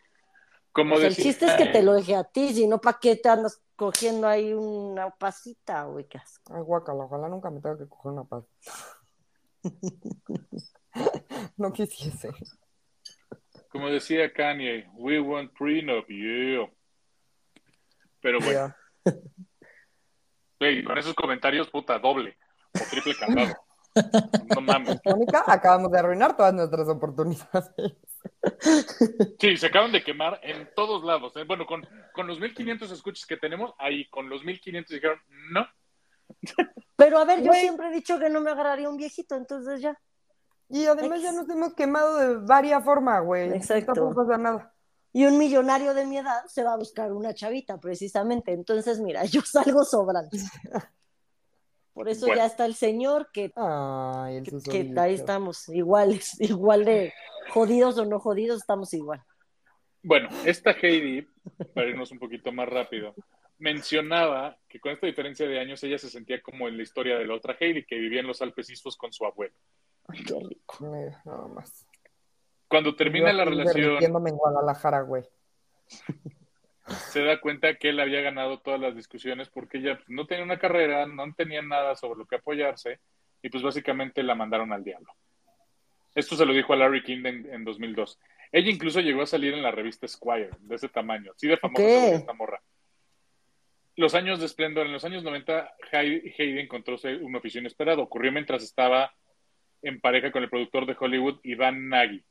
Como 0.75 0.97
o 0.97 0.99
sea, 0.99 1.07
el 1.07 1.15
chiste 1.15 1.47
es 1.47 1.53
que 1.53 1.67
te 1.67 1.85
lo 1.85 1.93
deje 1.93 2.17
a 2.17 2.25
ti, 2.25 2.53
si 2.53 2.67
no, 2.67 2.81
¿para 2.81 2.99
qué 2.99 3.15
te 3.15 3.29
andas 3.29 3.63
cogiendo 3.77 4.27
ahí 4.27 4.53
una 4.53 5.09
pasita, 5.11 5.85
güey? 5.85 6.05
qué 6.09 6.19
asco. 6.19 6.53
Ay, 6.53 6.63
guacala, 6.63 7.05
ojalá 7.05 7.29
nunca 7.29 7.49
me 7.49 7.61
tenga 7.61 7.79
que 7.79 7.87
coger 7.87 8.11
una 8.11 8.25
paz. 8.25 8.43
no 11.57 11.73
quisiese. 11.73 12.31
Como 13.69 13.89
decía 13.91 14.33
Kanye, 14.33 14.89
we 14.95 15.21
want 15.21 15.53
prenup, 15.53 16.07
yeah. 16.09 16.71
Pero 18.21 18.39
bueno. 18.41 18.75
Güey, 20.59 20.85
con 20.85 20.99
esos 20.99 21.15
comentarios, 21.15 21.69
puta, 21.71 21.99
doble 21.99 22.39
o 22.75 22.91
triple 22.91 23.15
candado. 23.17 23.55
No 24.55 24.61
mames. 24.61 25.01
Mónica, 25.05 25.45
acabamos 25.47 25.91
de 25.93 25.99
arruinar 25.99 26.37
todas 26.37 26.55
nuestras 26.55 26.89
oportunidades. 26.89 27.71
Sí, 29.39 29.57
se 29.59 29.67
acaban 29.67 29.93
de 29.93 30.03
quemar 30.03 30.41
en 30.43 30.71
todos 30.75 31.05
lados. 31.05 31.37
¿eh? 31.37 31.45
Bueno, 31.45 31.67
con, 31.67 31.87
con 32.15 32.27
los 32.27 32.41
1500 32.41 32.91
escuches 32.91 33.27
que 33.27 33.37
tenemos, 33.37 33.75
ahí 33.79 34.09
con 34.09 34.31
los 34.31 34.45
1500 34.45 34.95
dijeron, 34.95 35.19
no. 35.51 35.67
Pero 36.97 37.19
a 37.19 37.25
ver, 37.25 37.43
yo 37.43 37.53
siempre 37.53 37.89
he 37.89 37.93
dicho 37.93 38.19
que 38.19 38.31
no 38.31 38.41
me 38.41 38.51
agarraría 38.51 38.89
un 38.89 38.97
viejito, 38.97 39.37
entonces 39.37 39.81
ya. 39.81 39.99
Y 40.69 40.87
además 40.87 41.23
ya 41.23 41.33
nos 41.33 41.49
hemos 41.49 41.75
quemado 41.75 42.17
de 42.17 42.47
varias 42.47 42.85
formas, 42.85 43.25
güey. 43.25 43.53
Exacto. 43.53 43.93
Tampoco 43.93 44.27
pasa 44.27 44.39
nada. 44.39 44.75
Y 45.13 45.27
un 45.27 45.39
millonario 45.39 45.95
de 45.95 46.07
mi 46.07 46.19
edad 46.19 46.45
se 46.47 46.65
va 46.65 46.73
a 46.73 46.77
buscar 46.77 47.13
una 47.13 47.35
chavita, 47.35 47.79
precisamente. 47.79 48.53
Entonces, 48.53 49.01
mira, 49.01 49.25
yo 49.25 49.43
salgo 49.43 49.85
sobrante. 49.85 50.39
Por 51.93 52.09
eso 52.09 52.27
Bueno. 52.27 52.41
ya 52.41 52.47
está 52.47 52.67
el 52.67 52.75
señor 52.75 53.31
que, 53.33 53.53
Ay, 53.55 54.39
el 54.39 54.63
que, 54.65 54.93
ahí 54.97 55.15
estamos, 55.15 55.69
iguales, 55.69 56.39
igual 56.41 56.85
de 56.85 57.13
jodidos 57.51 57.97
o 57.99 58.05
no 58.05 58.19
jodidos, 58.19 58.59
estamos 58.59 58.93
igual. 58.95 59.23
Bueno, 60.03 60.29
esta 60.45 60.73
Heidi, 60.73 61.27
para 61.73 61.87
irnos 61.89 62.11
un 62.11 62.19
poquito 62.19 62.51
más 62.51 62.69
rápido, 62.69 63.15
mencionaba 63.59 64.59
que 64.69 64.81
con 64.81 64.93
esta 64.93 65.07
diferencia 65.07 65.47
de 65.47 65.61
años 65.61 65.83
ella 65.83 65.99
se 65.99 66.11
sentía 66.11 66.43
como 66.43 66.69
en 66.69 66.77
la 66.77 66.83
historia 66.83 67.19
de 67.19 67.27
la 67.27 67.35
otra 67.35 67.57
Heidi, 67.59 67.85
que 67.85 67.97
vivía 67.97 68.21
en 68.21 68.27
los 68.27 68.43
Alpes 68.43 68.67
suizos 68.67 68.97
con 68.97 69.13
su 69.13 69.25
abuelo. 69.25 69.55
Ay, 70.09 70.23
qué 70.25 70.35
rico. 70.49 70.77
Mira, 70.81 71.23
nada 71.25 71.49
más. 71.49 71.87
Cuando 72.69 72.95
termina 72.97 73.31
Yo 73.31 73.37
la 73.39 73.45
relación, 73.45 74.03
en 74.03 74.37
Guadalajara, 74.37 75.03
güey. 75.03 75.23
se 77.11 77.23
da 77.23 77.41
cuenta 77.41 77.75
que 77.77 77.91
él 77.91 78.01
había 78.01 78.21
ganado 78.21 78.61
todas 78.61 78.81
las 78.81 78.95
discusiones 78.95 79.49
porque 79.49 79.79
ella 79.79 79.97
pues, 79.97 80.09
no 80.09 80.27
tenía 80.27 80.45
una 80.45 80.59
carrera, 80.59 81.07
no 81.07 81.33
tenía 81.35 81.63
nada 81.63 81.95
sobre 81.97 82.19
lo 82.19 82.27
que 82.27 82.37
apoyarse 82.37 83.01
y 83.43 83.49
pues 83.49 83.63
básicamente 83.63 84.23
la 84.23 84.35
mandaron 84.35 84.73
al 84.73 84.85
diablo. 84.85 85.13
Esto 86.15 86.37
se 86.37 86.47
lo 86.47 86.53
dijo 86.53 86.73
a 86.73 86.77
Larry 86.77 87.03
King 87.03 87.25
en, 87.25 87.53
en 87.53 87.65
2002. 87.65 88.19
Ella 88.53 88.71
incluso 88.71 89.01
llegó 89.01 89.23
a 89.23 89.27
salir 89.27 89.53
en 89.53 89.63
la 89.63 89.71
revista 89.71 90.07
Squire, 90.07 90.51
de 90.61 90.77
ese 90.77 90.89
tamaño, 90.89 91.33
así 91.35 91.49
de 91.49 91.57
famosa 91.57 91.83
esta 91.83 92.33
morra. 92.33 92.63
Los 93.97 94.15
años 94.15 94.41
de 94.41 94.47
esplendor, 94.47 94.87
en 94.87 94.93
los 94.93 95.05
años 95.05 95.23
90, 95.23 95.73
Heidi 95.93 96.59
encontró 96.59 96.97
un 97.21 97.37
oficio 97.37 97.61
inesperado. 97.61 98.03
Ocurrió 98.03 98.33
mientras 98.33 98.63
estaba 98.65 99.15
en 99.83 100.01
pareja 100.01 100.33
con 100.33 100.43
el 100.43 100.51
productor 100.51 100.87
de 100.87 100.97
Hollywood, 100.99 101.39
Ivan 101.45 101.89
Nagy, 101.89 102.25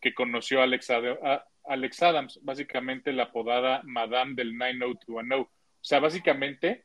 que 0.00 0.12
conoció 0.12 0.60
a 0.60 0.64
Alex, 0.64 2.02
Adams, 2.02 2.40
básicamente 2.42 3.12
la 3.12 3.24
apodada 3.24 3.82
Madame 3.84 4.34
del 4.34 4.56
90210. 4.56 5.40
O 5.40 5.48
sea, 5.80 6.00
básicamente 6.00 6.84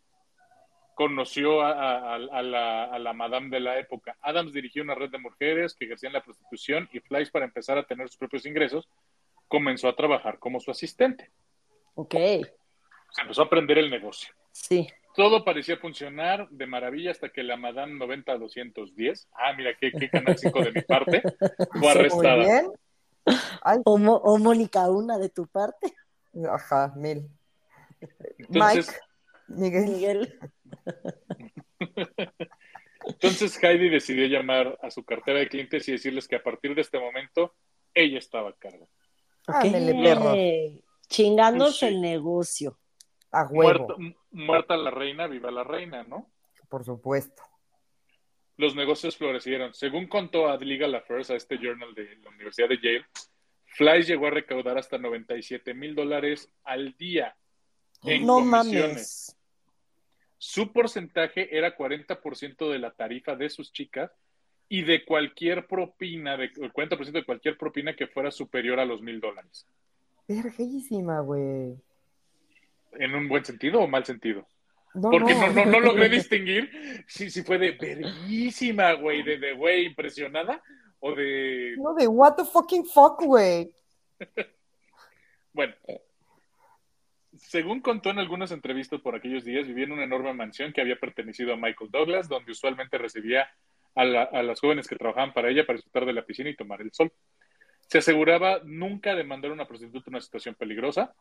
conoció 0.94 1.62
a, 1.62 2.18
la, 2.20 2.84
a 2.84 3.00
la 3.00 3.14
Madame 3.14 3.50
de 3.50 3.62
la 3.62 3.80
época. 3.80 4.18
Adams 4.22 4.54
dirigió 4.54 4.84
una 4.84 4.96
red 4.96 5.10
de 5.10 5.18
mujeres 5.18 5.74
que 5.74 5.86
ejercían 5.86 6.14
la 6.14 6.22
prostitución 6.24 6.90
y 6.92 7.00
Fleiss, 7.00 7.32
para 7.32 7.46
empezar 7.46 7.78
a 7.78 7.84
tener 7.84 8.10
sus 8.10 8.18
propios 8.18 8.46
ingresos, 8.46 8.88
comenzó 9.48 9.88
a 9.88 9.96
trabajar 9.96 10.38
como 10.40 10.60
su 10.60 10.70
asistente. 10.70 11.32
Ok, 11.96 12.16
Se 13.12 13.22
empezó 13.22 13.42
a 13.42 13.46
aprender 13.46 13.78
el 13.78 13.90
negocio. 13.90 14.34
sí. 14.52 14.88
Todo 15.16 15.44
parecía 15.44 15.76
funcionar 15.76 16.48
de 16.50 16.66
maravilla 16.68 17.12
hasta 17.12 17.28
que 17.30 17.44
la 17.44 17.58
Madame 17.58 17.94
90-210, 18.00 19.28
ah, 19.34 19.52
mira, 19.58 19.72
qué, 19.78 19.92
qué 19.92 20.08
canal 20.10 20.38
5 20.38 20.64
de 20.64 20.72
mi 20.72 20.82
parte, 20.84 21.22
fue 21.22 21.68
Muy 21.80 21.88
arrestada. 21.90 22.36
bien. 22.38 22.72
Ay, 23.64 23.80
O, 23.84 23.98
Mo- 23.98 24.16
o 24.24 24.38
Mónica, 24.38 24.88
una 24.90 25.18
de 25.18 25.28
tu 25.30 25.46
parte, 25.48 25.94
ajá, 26.50 26.94
mil. 26.96 27.28
Entonces, 28.38 28.98
Mike, 29.50 29.60
Miguel. 29.84 29.90
Miguel. 29.90 30.40
entonces 33.06 33.62
Heidi 33.64 33.90
decidió 33.90 34.26
llamar 34.28 34.78
a 34.82 34.90
su 34.92 35.04
cartera 35.04 35.40
de 35.40 35.50
clientes 35.50 35.88
y 35.90 35.94
decirles 35.94 36.28
que 36.28 36.36
a 36.38 36.44
partir 36.44 36.76
de 36.76 36.82
este 36.82 37.00
momento 37.00 37.56
ella 37.94 38.20
estaba 38.20 38.50
a 38.52 38.54
cargo. 38.54 38.88
Ándele, 39.48 39.94
Ok. 39.94 40.04
perro. 40.04 40.80
Chingándose 41.08 41.80
Sí. 41.80 41.86
el 41.88 42.02
negocio. 42.02 42.80
A 43.32 43.46
huevo, 43.46 43.96
Muerta, 43.98 44.18
muerta 44.32 44.78
la 44.78 44.92
reina, 44.92 45.28
viva 45.28 45.52
la 45.52 45.64
reina, 45.64 46.04
¿no? 46.04 46.30
por 46.70 46.86
supuesto. 46.86 47.42
Los 48.58 48.76
negocios 48.76 49.18
florecieron. 49.18 49.74
Según 49.74 50.08
contó 50.08 50.48
a 50.50 50.58
Legal 50.58 50.94
Affairs, 50.96 51.30
a 51.32 51.36
este 51.36 51.58
journal 51.58 51.94
de 51.96 52.16
la 52.18 52.30
Universidad 52.30 52.70
de 52.70 52.78
Yale, 52.78 53.06
Fleiss 53.66 54.08
llegó 54.08 54.28
a 54.28 54.32
recaudar 54.32 54.78
hasta 54.78 54.98
97 54.98 55.74
mil 55.74 55.96
dólares 55.96 56.52
al 56.64 56.96
día 56.98 57.36
en 58.04 58.26
no 58.26 58.36
comisiones. 58.36 58.72
mames. 58.72 59.36
Su 60.38 60.72
porcentaje 60.72 61.56
era 61.58 61.76
40% 61.76 62.72
de 62.72 62.80
la 62.80 62.92
tarifa 62.92 63.36
de 63.36 63.50
sus 63.50 63.74
chicas 63.74 64.12
y 64.70 64.84
de 64.84 65.04
cualquier 65.04 65.68
propina, 65.68 66.38
de, 66.38 66.46
el 66.46 66.72
40% 66.72 67.12
de 67.12 67.26
cualquier 67.26 67.58
propina 67.58 67.96
que 67.96 68.08
fuera 68.08 68.32
superior 68.32 68.80
a 68.80 68.86
los 68.86 69.02
mil 69.02 69.20
dólares. 69.20 69.68
Verguísima, 70.28 71.20
güey. 71.22 71.82
¿En 72.94 73.14
un 73.16 73.28
buen 73.28 73.44
sentido 73.46 73.82
o 73.82 73.88
mal 73.88 74.06
sentido? 74.06 74.48
No, 74.96 75.12
Porque 75.12 75.36
no, 75.36 75.52
no, 75.54 75.66
no 75.66 75.80
logré 75.80 76.10
distinguir 76.10 77.04
si, 77.08 77.30
si 77.30 77.44
fue 77.44 77.58
de 77.60 77.72
verguísima, 77.72 78.94
güey, 78.94 79.22
de, 79.24 79.38
de 79.38 79.54
güey 79.54 79.86
impresionada 79.86 80.62
o 81.00 81.14
de... 81.14 81.76
No, 81.78 81.94
de 81.94 82.08
what 82.08 82.36
the 82.36 82.46
fucking 82.46 82.86
fuck, 82.86 83.22
güey. 83.24 83.72
Bueno, 85.52 85.74
según 87.38 87.82
contó 87.82 88.10
en 88.12 88.20
algunas 88.20 88.52
entrevistas 88.52 89.02
por 89.02 89.16
aquellos 89.16 89.44
días, 89.44 89.68
vivía 89.68 89.86
en 89.86 89.92
una 89.94 90.04
enorme 90.04 90.34
mansión 90.34 90.72
que 90.74 90.82
había 90.82 91.00
pertenecido 91.00 91.54
a 91.54 91.58
Michael 91.58 91.90
Douglas, 91.92 92.30
donde 92.30 92.52
usualmente 92.52 92.98
recibía 92.98 93.50
a, 93.96 94.06
la- 94.06 94.24
a 94.24 94.44
las 94.44 94.60
jóvenes 94.60 94.88
que 94.88 94.96
trabajaban 94.96 95.34
para 95.34 95.50
ella 95.50 95.66
para 95.66 95.78
disfrutar 95.78 96.06
de 96.06 96.14
la 96.14 96.26
piscina 96.26 96.50
y 96.50 96.56
tomar 96.56 96.82
el 96.82 96.92
sol. 96.94 97.12
Se 97.88 97.98
aseguraba 97.98 98.62
nunca 98.64 99.16
de 99.16 99.24
mandar 99.24 99.52
a 99.52 99.54
una 99.56 99.68
prostituta 99.68 100.06
a 100.08 100.12
una 100.12 100.22
situación 100.22 100.56
peligrosa 100.56 101.14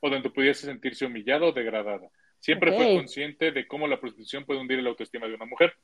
o 0.00 0.10
donde 0.10 0.30
pudiese 0.30 0.66
sentirse 0.66 1.06
humillada 1.06 1.46
o 1.46 1.52
degradada. 1.52 2.08
Siempre 2.40 2.72
fue 2.72 2.96
consciente 2.96 3.50
de 3.50 3.66
cómo 3.66 3.88
la 3.88 4.00
prostitución 4.00 4.44
puede 4.44 4.60
hundir 4.60 4.80
la 4.82 4.90
autoestima 4.90 5.26
de 5.26 5.34
una 5.34 5.46
mujer. 5.46 5.74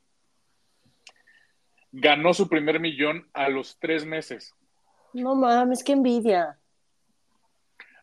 Ganó 1.91 2.33
su 2.33 2.47
primer 2.47 2.79
millón 2.79 3.29
a 3.33 3.49
los 3.49 3.77
tres 3.79 4.05
meses. 4.05 4.53
No 5.13 5.35
mames, 5.35 5.83
qué 5.83 5.93
envidia. 5.93 6.57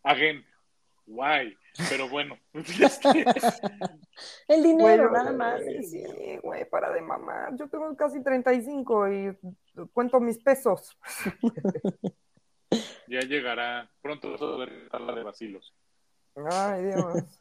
Again, 0.02 0.44
why? 1.06 1.56
Pero 1.88 2.08
bueno, 2.08 2.38
El 4.48 4.62
dinero, 4.62 5.10
nada 5.10 5.32
más. 5.32 5.62
güey, 5.62 5.82
Sí, 5.82 6.02
güey, 6.42 6.68
para 6.68 6.92
de 6.92 7.00
mamar. 7.00 7.56
Yo 7.56 7.68
tengo 7.68 7.94
casi 7.96 8.22
35 8.22 9.12
y 9.12 9.36
cuento 9.92 10.20
mis 10.20 10.38
pesos. 10.38 10.96
ya 13.08 13.20
llegará 13.20 13.90
pronto 14.02 14.58
de 14.58 14.88
la 14.98 15.14
de 15.14 15.22
vacilos. 15.22 15.74
Ay, 16.36 16.84
Dios. 16.84 17.40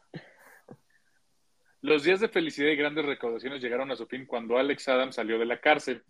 Los 1.80 2.04
días 2.04 2.20
de 2.20 2.28
felicidad 2.28 2.70
y 2.70 2.76
grandes 2.76 3.04
recaudaciones 3.04 3.60
llegaron 3.60 3.90
a 3.90 3.96
su 3.96 4.06
fin 4.06 4.24
cuando 4.24 4.56
Alex 4.56 4.88
Adams 4.88 5.16
salió 5.16 5.38
de 5.38 5.46
la 5.46 5.60
cárcel 5.60 6.04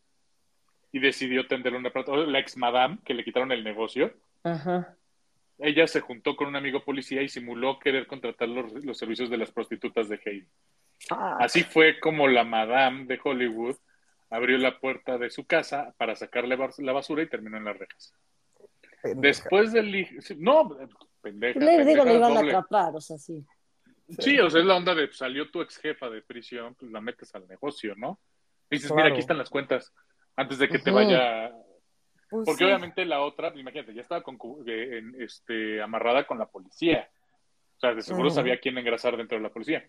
y 0.93 1.01
decidió 1.01 1.47
tender 1.47 1.75
una 1.75 1.91
plata. 1.91 2.15
La 2.15 2.39
ex 2.39 2.57
madame, 2.57 2.99
que 3.05 3.15
le 3.15 3.25
quitaron 3.25 3.53
el 3.53 3.65
negocio, 3.65 4.13
Ajá. 4.43 4.97
ella 5.59 5.87
se 5.87 6.01
juntó 6.01 6.37
con 6.37 6.49
un 6.49 6.57
amigo 6.57 6.85
policía 6.85 7.23
y 7.23 7.29
simuló 7.29 7.79
querer 7.79 8.07
contratar 8.07 8.49
los, 8.49 8.73
los 8.85 8.99
servicios 8.99 9.31
de 9.31 9.39
las 9.39 9.51
prostitutas 9.51 10.11
de 10.11 10.21
Heidi. 10.23 10.49
Ah, 11.11 11.39
Así 11.41 11.63
fue 11.63 11.99
como 11.99 12.29
la 12.29 12.45
madame 12.45 13.07
de 13.07 13.19
Hollywood 13.23 13.77
abrió 14.29 14.59
la 14.59 14.79
puerta 14.79 15.19
de 15.19 15.31
su 15.31 15.47
casa 15.47 15.95
para 15.97 16.17
sacarle 16.17 16.57
la 16.79 16.93
basura 16.93 17.23
y 17.23 17.29
terminó 17.29 17.57
en 17.57 17.65
las 17.65 17.79
rejas. 17.79 18.15
Pendeja. 19.03 19.21
Después 19.43 19.73
del... 19.73 20.07
No, 20.39 20.77
pendeja. 21.21 21.59
le 21.59 21.85
digo, 21.85 22.05
le 22.05 22.15
iban 22.15 22.37
a 22.37 22.41
atrapar, 22.41 22.95
o 22.95 23.01
sea, 23.01 23.19
sí. 23.19 23.45
Sí, 24.19 24.39
o 24.39 24.51
sea, 24.51 24.61
es 24.61 24.67
la 24.67 24.77
onda 24.77 24.95
de 24.95 25.11
salió 25.13 25.51
tu 25.51 25.61
ex 25.63 25.79
jefa 25.79 26.11
de 26.11 26.23
prisión, 26.23 26.75
pues 26.75 26.91
la 26.93 27.01
metes 27.01 27.35
al 27.35 27.47
negocio, 27.49 27.95
¿no? 27.97 28.21
Y 28.71 28.77
dices, 28.77 28.93
mira, 28.93 29.09
aquí 29.09 29.21
están 29.21 29.39
las 29.39 29.51
cuentas, 29.51 29.93
antes 30.37 30.59
de 30.59 30.69
que 30.69 30.79
te 30.79 30.91
vaya. 30.91 31.51
Pues 32.31 32.47
Porque 32.47 32.59
sí. 32.59 32.65
obviamente 32.65 33.05
la 33.05 33.21
otra, 33.21 33.53
imagínate, 33.55 33.93
ya 33.93 34.01
estaba 34.01 34.23
con, 34.23 34.39
eh, 34.67 34.99
en- 34.99 35.21
este, 35.21 35.83
amarrada 35.83 36.27
con 36.27 36.39
la 36.39 36.47
policía. 36.47 37.11
O 37.77 37.81
sea, 37.81 37.95
de 37.95 38.03
seguro 38.03 38.31
sabía 38.31 38.59
quién 38.59 38.79
engrasar 38.79 39.17
dentro 39.17 39.37
de 39.37 39.43
la 39.43 39.51
policía. 39.51 39.85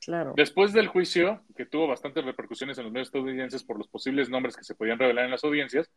Claro. 0.00 0.32
Después 0.36 0.72
del 0.72 0.88
juicio, 0.88 1.42
que 1.56 1.66
tuvo 1.66 1.88
bastantes 1.88 2.24
repercusiones 2.24 2.78
en 2.78 2.84
los 2.84 2.92
medios 2.92 3.08
estadounidenses 3.08 3.62
por 3.62 3.76
los 3.78 3.88
posibles 3.88 4.30
nombres 4.30 4.56
que 4.56 4.64
se 4.64 4.74
podían 4.74 4.98
revelar 4.98 5.26
en 5.26 5.30
las 5.30 5.44
audiencias, 5.44 5.90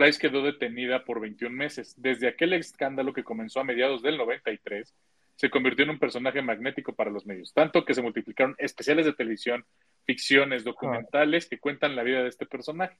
Fleiss 0.00 0.18
quedó 0.18 0.40
detenida 0.40 1.04
por 1.04 1.20
21 1.20 1.54
meses. 1.54 1.94
Desde 1.98 2.26
aquel 2.26 2.54
escándalo 2.54 3.12
que 3.12 3.22
comenzó 3.22 3.60
a 3.60 3.64
mediados 3.64 4.00
del 4.00 4.16
93, 4.16 4.94
se 5.36 5.50
convirtió 5.50 5.84
en 5.84 5.90
un 5.90 5.98
personaje 5.98 6.40
magnético 6.40 6.94
para 6.94 7.10
los 7.10 7.26
medios, 7.26 7.52
tanto 7.52 7.84
que 7.84 7.92
se 7.92 8.00
multiplicaron 8.00 8.54
especiales 8.56 9.04
de 9.04 9.12
televisión, 9.12 9.66
ficciones, 10.06 10.64
documentales 10.64 11.46
que 11.46 11.60
cuentan 11.60 11.96
la 11.96 12.02
vida 12.02 12.22
de 12.22 12.30
este 12.30 12.46
personaje. 12.46 12.96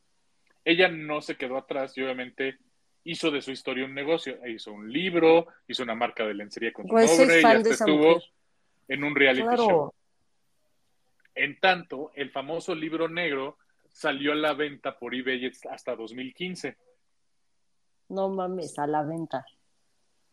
Ella 0.62 0.88
no 0.88 1.22
se 1.22 1.38
quedó 1.38 1.56
atrás 1.56 1.96
y 1.96 2.02
obviamente 2.02 2.58
hizo 3.04 3.30
de 3.30 3.40
su 3.40 3.50
historia 3.50 3.86
un 3.86 3.94
negocio. 3.94 4.38
Hizo 4.46 4.70
un 4.70 4.92
libro, 4.92 5.46
hizo 5.68 5.82
una 5.82 5.94
marca 5.94 6.26
de 6.26 6.34
lencería 6.34 6.70
con 6.70 6.86
su 6.86 6.94
soy 6.94 7.16
nombre 7.16 7.40
y 7.40 7.44
hasta 7.46 7.70
estuvo 7.70 8.08
mujer. 8.08 8.22
en 8.88 9.04
un 9.04 9.16
reality 9.16 9.56
show. 9.56 9.94
En 11.34 11.58
tanto, 11.60 12.12
el 12.14 12.30
famoso 12.30 12.74
libro 12.74 13.08
negro 13.08 13.56
salió 13.88 14.32
a 14.32 14.36
la 14.36 14.52
venta 14.52 14.98
por 14.98 15.14
eBay 15.14 15.50
hasta 15.70 15.96
2015. 15.96 16.76
No 18.10 18.28
mames, 18.28 18.78
a 18.78 18.86
la 18.86 19.02
venta. 19.02 19.44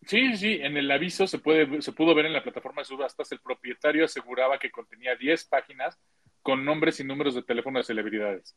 Sí, 0.06 0.38
sí, 0.38 0.60
en 0.62 0.78
el 0.78 0.90
aviso 0.92 1.28
se, 1.28 1.40
puede, 1.40 1.82
se 1.82 1.92
pudo 1.92 2.14
ver 2.16 2.26
en 2.26 2.34
la 2.34 2.44
plataforma 2.44 2.82
de 2.82 2.86
subastas, 2.86 3.32
el 3.32 3.40
propietario 3.40 4.06
aseguraba 4.06 4.60
que 4.60 4.72
contenía 4.72 5.16
10 5.16 5.46
páginas 5.46 6.00
con 6.42 6.64
nombres 6.64 7.00
y 7.00 7.04
números 7.04 7.36
de 7.36 7.44
teléfono 7.44 7.80
de 7.80 7.84
celebridades. 7.84 8.56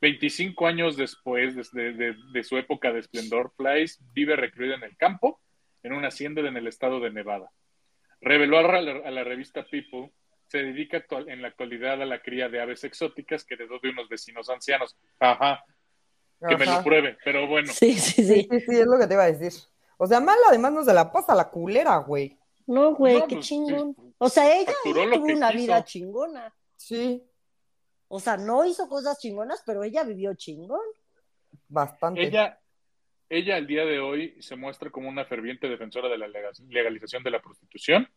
25 0.00 0.66
años 0.66 0.96
después 0.96 1.72
de, 1.72 1.92
de- 1.92 2.44
su 2.44 2.56
época 2.56 2.92
de 2.92 3.00
esplendor, 3.00 3.52
Place 3.56 3.96
vive 4.12 4.36
recluido 4.36 4.74
en 4.74 4.84
el 4.84 4.96
campo, 4.96 5.40
en 5.82 5.92
una 5.92 6.08
hacienda 6.08 6.42
en 6.42 6.56
el 6.56 6.68
estado 6.68 7.00
de 7.00 7.10
Nevada. 7.10 7.50
Reveló 8.20 8.58
a 8.58 8.80
la, 9.10 9.24
revista 9.24 9.64
People, 9.64 10.12
se 10.46 10.58
dedica 10.58 11.04
en 11.26 11.42
la 11.42 11.48
actualidad 11.48 12.00
a 12.00 12.06
la 12.06 12.20
cría 12.22 12.48
de 12.48 12.60
aves 12.60 12.84
exóticas 12.84 13.44
que 13.44 13.54
heredó 13.54 13.80
de 13.80 13.90
unos 13.90 14.08
vecinos 14.08 14.48
ancianos. 14.48 14.96
Ajá, 15.18 15.64
que 16.46 16.56
me 16.56 16.66
lo 16.66 16.82
pruebe, 16.82 17.16
pero 17.24 17.46
bueno. 17.48 17.72
Sí, 17.72 17.94
sí, 17.98 18.22
Sí, 18.24 18.48
sí. 18.50 18.60
sí, 18.60 18.78
es 18.78 18.86
lo 18.86 18.98
que 18.98 19.06
te 19.06 19.14
iba 19.14 19.24
a 19.24 19.32
decir. 19.32 19.52
O 19.96 20.06
sea, 20.06 20.20
mal 20.20 20.36
además 20.48 20.72
no 20.72 20.84
se 20.84 20.92
la 20.94 21.10
pasa 21.10 21.34
la 21.34 21.48
culera, 21.50 21.96
güey. 21.98 22.38
No, 22.66 22.94
güey, 22.94 23.18
No, 23.18 23.26
qué 23.26 23.36
pues, 23.36 23.46
chingón. 23.46 23.94
sí. 23.98 24.14
O 24.18 24.28
sea, 24.28 24.44
ella, 24.54 24.72
ella 24.84 25.10
tuvo 25.14 25.24
una 25.24 25.50
quiso. 25.50 25.62
vida 25.62 25.84
chingona. 25.84 26.54
Sí, 26.76 27.24
O 28.08 28.20
sea, 28.20 28.36
no 28.36 28.64
hizo 28.64 28.88
cosas 28.88 29.18
chingonas, 29.18 29.62
pero 29.66 29.82
ella 29.84 30.02
vivió 30.04 30.34
chingón. 30.34 30.80
bastante. 31.68 32.22
Ella, 32.22 32.58
ella 33.28 33.56
al 33.56 33.66
día 33.66 33.84
de 33.84 33.98
hoy 34.00 34.40
se 34.40 34.56
muestra 34.56 34.90
como 34.90 35.08
una 35.08 35.24
ferviente 35.24 35.68
defensora 35.68 36.08
de 36.08 36.18
la 36.18 36.28
lega- 36.28 36.52
legalización 36.68 37.22
de 37.22 37.30
la 37.30 37.40
prostitución, 37.42 38.08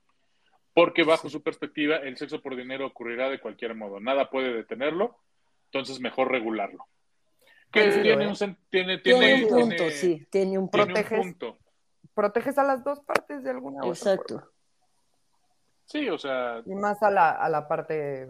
porque 0.74 1.04
bajo 1.04 1.30
su 1.30 1.42
perspectiva 1.42 1.98
el 1.98 2.18
sexo 2.18 2.42
por 2.42 2.56
dinero 2.56 2.86
ocurrirá 2.88 3.30
de 3.30 3.40
cualquier 3.42 3.76
modo, 3.76 4.00
nada 4.00 4.30
puede 4.30 4.54
detenerlo, 4.54 5.18
entonces 5.66 6.00
mejor 6.00 6.32
regularlo. 6.32 6.86
Que 7.72 7.90
tiene 8.02 8.26
¿eh? 8.26 8.28
un, 8.28 8.36
tiene, 8.36 8.58
Tiene, 8.70 8.98
tiene, 9.00 9.44
un 9.46 9.50
punto, 9.50 9.76
tiene- 9.76 9.92
sí, 9.92 10.28
tiene 10.30 10.58
un 10.58 10.70
tiene 10.70 10.86
punto. 10.86 11.00
un 11.00 11.04
Proteges. 11.04 11.20
punto. 11.20 11.58
Proteges 12.14 12.58
a 12.58 12.64
las 12.64 12.84
dos 12.84 13.00
partes 13.02 13.44
de 13.44 13.50
alguna 13.52 13.80
otra 13.80 13.90
Exacto. 13.92 14.52
Sí, 15.86 16.10
o 16.10 16.18
sea, 16.18 16.62
Y 16.66 16.74
más 16.76 17.02
a 17.04 17.12
la, 17.12 17.32
a 17.32 17.50
la 17.50 17.68
parte 17.68 18.30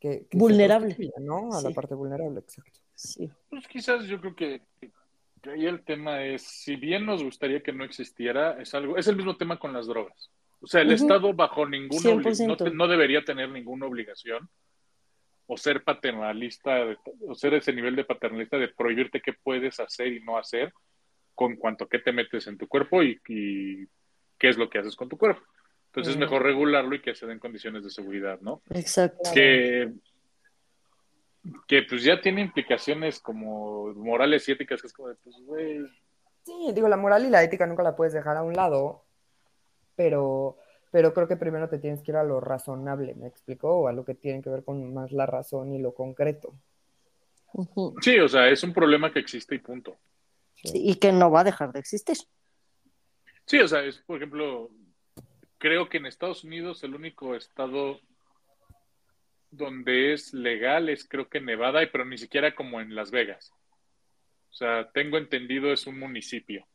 que, 0.00 0.26
Vulnerable. 0.32 0.96
¿no? 1.18 1.52
A 1.52 1.60
Sí. 1.60 1.68
la 1.68 1.74
parte 1.74 1.94
vulnerable, 1.94 2.40
exacto. 2.40 2.80
Sí. 2.94 3.30
pues 3.48 3.66
quizás 3.68 4.04
yo 4.06 4.20
creo 4.20 4.34
que, 4.34 4.62
que 4.80 5.50
ahí 5.50 5.66
el 5.66 5.84
tema 5.84 6.24
es, 6.24 6.42
si 6.42 6.74
bien 6.76 7.06
nos 7.06 7.22
gustaría 7.22 7.62
que 7.62 7.72
no 7.72 7.84
existiera, 7.84 8.60
es 8.60 8.74
algo, 8.74 8.96
es 8.96 9.06
el 9.06 9.16
mismo 9.16 9.36
tema 9.36 9.58
con 9.58 9.72
las 9.72 9.86
drogas. 9.86 10.30
O 10.60 10.66
sea, 10.66 10.80
el. 10.82 10.90
Estado 10.90 11.32
bajo 11.32 11.64
ninguna 11.66 12.14
no, 12.14 12.20
100%. 12.20 12.56
te- 12.56 12.70
no 12.72 12.88
debería 12.88 13.24
tener 13.24 13.48
ninguna 13.50 13.86
obligación 13.86 14.48
o 15.50 15.56
ser 15.56 15.82
paternalista 15.82 16.84
o 17.26 17.34
ser 17.34 17.54
ese 17.54 17.72
nivel 17.72 17.96
de 17.96 18.04
paternalista 18.04 18.58
de 18.58 18.68
prohibirte 18.68 19.20
qué 19.20 19.32
puedes 19.32 19.80
hacer 19.80 20.08
y 20.08 20.20
no 20.22 20.36
hacer 20.38 20.72
con 21.34 21.56
cuanto 21.56 21.88
que 21.88 21.98
te 21.98 22.12
metes 22.12 22.46
en 22.46 22.58
tu 22.58 22.68
cuerpo 22.68 23.02
y, 23.02 23.18
y 23.28 23.86
qué 24.38 24.48
es 24.50 24.58
lo 24.58 24.68
que 24.68 24.78
haces 24.78 24.94
con 24.94 25.08
tu 25.08 25.16
cuerpo. 25.16 25.40
Entonces 25.86 26.12
es 26.12 26.16
Mm. 26.18 26.20
mejor 26.20 26.42
regularlo 26.42 26.94
y 26.94 27.00
que 27.00 27.14
se 27.14 27.26
den 27.26 27.38
condiciones 27.38 27.82
de 27.82 27.90
seguridad, 27.90 28.38
¿no? 28.42 28.60
Exacto. 28.74 29.30
Que, 29.32 29.90
que 31.66 31.82
pues 31.84 32.02
ya 32.02 32.20
tiene 32.20 32.42
implicaciones 32.42 33.18
como 33.20 33.94
morales 33.94 34.46
y 34.48 34.52
éticas, 34.52 34.82
que 34.82 34.88
es 34.88 34.92
como 34.92 35.08
de, 35.08 35.14
pues, 35.16 35.34
güey, 35.46 35.80
Sí, 36.44 36.72
digo, 36.74 36.88
la 36.88 36.96
moral 36.96 37.24
y 37.26 37.30
la 37.30 37.42
ética 37.42 37.66
nunca 37.66 37.82
la 37.82 37.94
puedes 37.96 38.12
dejar 38.14 38.36
a 38.36 38.42
un 38.42 38.54
lado, 38.54 39.04
pero, 39.96 40.56
pero 40.90 41.12
creo 41.12 41.28
que 41.28 41.36
primero 41.36 41.68
te 41.68 41.78
tienes 41.78 42.02
que 42.02 42.12
ir 42.12 42.16
a 42.16 42.24
lo 42.24 42.40
razonable, 42.40 43.14
¿me 43.14 43.26
explico? 43.26 43.74
O 43.74 43.88
a 43.88 43.92
lo 43.92 44.04
que 44.04 44.14
tiene 44.14 44.42
que 44.42 44.50
ver 44.50 44.64
con 44.64 44.92
más 44.94 45.12
la 45.12 45.26
razón 45.26 45.72
y 45.74 45.78
lo 45.78 45.94
concreto. 45.94 46.54
Sí, 48.00 48.18
o 48.18 48.28
sea, 48.28 48.48
es 48.48 48.62
un 48.62 48.72
problema 48.72 49.12
que 49.12 49.18
existe 49.18 49.54
y 49.54 49.58
punto. 49.58 49.96
Sí, 50.54 50.70
y 50.74 50.94
que 50.96 51.12
no 51.12 51.30
va 51.30 51.40
a 51.40 51.44
dejar 51.44 51.72
de 51.72 51.80
existir. 51.80 52.16
Sí, 53.46 53.58
o 53.58 53.68
sea, 53.68 53.84
es, 53.84 53.98
por 53.98 54.16
ejemplo, 54.16 54.70
creo 55.58 55.88
que 55.88 55.98
en 55.98 56.06
Estados 56.06 56.44
Unidos 56.44 56.82
el 56.84 56.94
único 56.94 57.34
estado 57.34 58.00
donde 59.50 60.12
es 60.12 60.34
legal 60.34 60.88
es 60.88 61.08
creo 61.08 61.28
que 61.28 61.40
Nevada, 61.40 61.80
pero 61.90 62.04
ni 62.04 62.18
siquiera 62.18 62.54
como 62.54 62.80
en 62.80 62.94
Las 62.94 63.10
Vegas. 63.10 63.52
O 64.50 64.54
sea, 64.54 64.90
tengo 64.92 65.18
entendido 65.18 65.72
es 65.72 65.86
un 65.86 65.98
municipio 65.98 66.66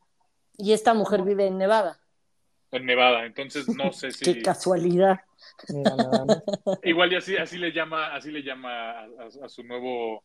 Y 0.56 0.72
esta 0.72 0.94
mujer 0.94 1.22
vive 1.22 1.46
en 1.46 1.58
Nevada. 1.58 2.00
En 2.76 2.86
Nevada, 2.86 3.24
entonces 3.26 3.68
no 3.68 3.92
sé 3.92 4.10
si 4.12 4.24
Qué 4.24 4.42
casualidad. 4.42 5.20
Mira, 5.68 5.94
nada 5.96 6.24
más. 6.24 6.42
igual 6.82 7.12
y 7.12 7.16
así 7.16 7.36
así 7.36 7.58
le 7.58 7.72
llama 7.72 8.14
así 8.14 8.30
le 8.30 8.42
llama 8.42 8.90
a, 8.90 9.02
a- 9.04 9.44
a 9.44 9.48
su 9.48 9.62
nuevo 9.62 10.24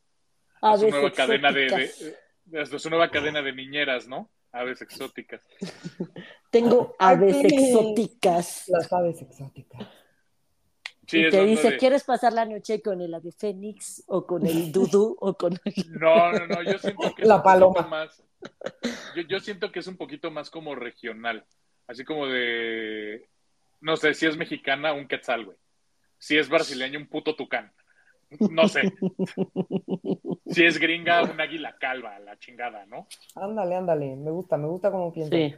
a 0.61 0.75
su 0.77 0.83
Aves 0.85 0.91
nueva 0.93 1.11
cadena 1.11 1.51
de, 1.51 1.61
de- 1.67 2.15
de- 2.45 2.61
a 2.61 2.65
su 2.65 2.89
nueva 2.89 3.09
cadena 3.11 3.41
de 3.41 3.53
niñeras, 3.53 4.07
¿no? 4.07 4.29
Aves 4.51 4.81
exóticas. 4.81 5.41
Tengo 6.51 6.95
aves 6.97 7.35
Ay, 7.35 7.47
tiene- 7.47 7.67
exóticas. 7.69 8.63
Las 8.67 8.91
aves 8.91 9.21
exóticas. 9.21 9.87
Sí, 11.05 11.25
y 11.25 11.29
te 11.29 11.43
dice, 11.43 11.71
de- 11.71 11.77
¿quieres 11.77 12.03
pasar 12.03 12.33
la 12.33 12.45
noche 12.45 12.81
con 12.81 13.01
el 13.01 13.13
ave 13.13 13.31
fénix 13.31 14.03
o 14.07 14.25
con 14.27 14.45
el 14.45 14.71
dudú 14.71 15.15
o 15.19 15.33
con 15.35 15.53
el... 15.65 15.73
No, 15.99 16.31
no, 16.31 16.47
no, 16.47 16.63
yo 16.63 16.77
siento 16.79 17.13
que 17.15 17.21
es 17.23 17.27
La 17.27 17.35
un 17.37 17.41
poquito 17.43 17.73
paloma. 17.73 17.87
más. 17.87 18.23
Yo, 19.15 19.21
yo 19.23 19.39
siento 19.39 19.71
que 19.71 19.79
es 19.79 19.87
un 19.87 19.97
poquito 19.97 20.29
más 20.31 20.49
como 20.49 20.75
regional. 20.75 21.45
Así 21.89 22.05
como 22.05 22.27
de. 22.27 23.27
No 23.81 23.97
sé, 23.97 24.13
si 24.13 24.27
es 24.27 24.37
mexicana, 24.37 24.93
un 24.93 25.07
quetzal, 25.07 25.45
güey. 25.45 25.57
Si 26.19 26.37
es 26.37 26.47
brasileño, 26.47 26.99
un 26.99 27.07
puto 27.07 27.35
tucán. 27.35 27.73
No 28.51 28.67
sé. 28.67 28.81
Si 30.45 30.65
es 30.65 30.79
gringa, 30.79 31.21
un 31.21 31.39
águila 31.39 31.77
calva, 31.79 32.17
la 32.17 32.35
chingada, 32.39 32.83
¿no? 32.87 33.07
Ándale, 33.35 33.75
ándale. 33.75 34.15
Me 34.15 34.31
gusta, 34.31 34.57
me 34.57 34.65
gusta 34.65 34.89
cómo 34.89 35.13
piensas. 35.13 35.37
Sí. 35.37 35.55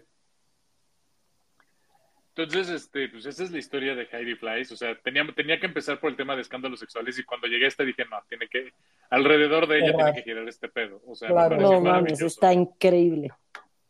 Entonces, 2.35 2.69
este, 2.69 3.07
pues 3.07 3.25
esa 3.25 3.43
es 3.45 3.51
la 3.51 3.57
historia 3.57 3.95
de 3.95 4.07
Heidi 4.11 4.35
Flies. 4.35 4.69
O 4.73 4.75
sea, 4.75 4.99
tenía, 5.01 5.25
tenía 5.33 5.61
que 5.61 5.65
empezar 5.65 5.97
por 6.01 6.09
el 6.09 6.17
tema 6.17 6.35
de 6.35 6.41
escándalos 6.41 6.81
sexuales 6.81 7.17
y 7.17 7.23
cuando 7.23 7.47
llegué 7.47 7.65
a 7.65 7.67
este 7.69 7.85
dije, 7.85 8.03
no, 8.11 8.17
tiene 8.27 8.49
que, 8.49 8.73
alrededor 9.09 9.65
de 9.67 9.79
ella 9.79 9.95
tiene 9.95 10.13
que 10.13 10.23
girar 10.23 10.47
este 10.49 10.67
pedo. 10.67 11.01
O 11.07 11.15
sea, 11.15 11.29
Claro. 11.29 11.55
me 11.55 11.63
No 11.63 11.79
mames, 11.79 12.21
está 12.21 12.51
increíble. 12.51 13.29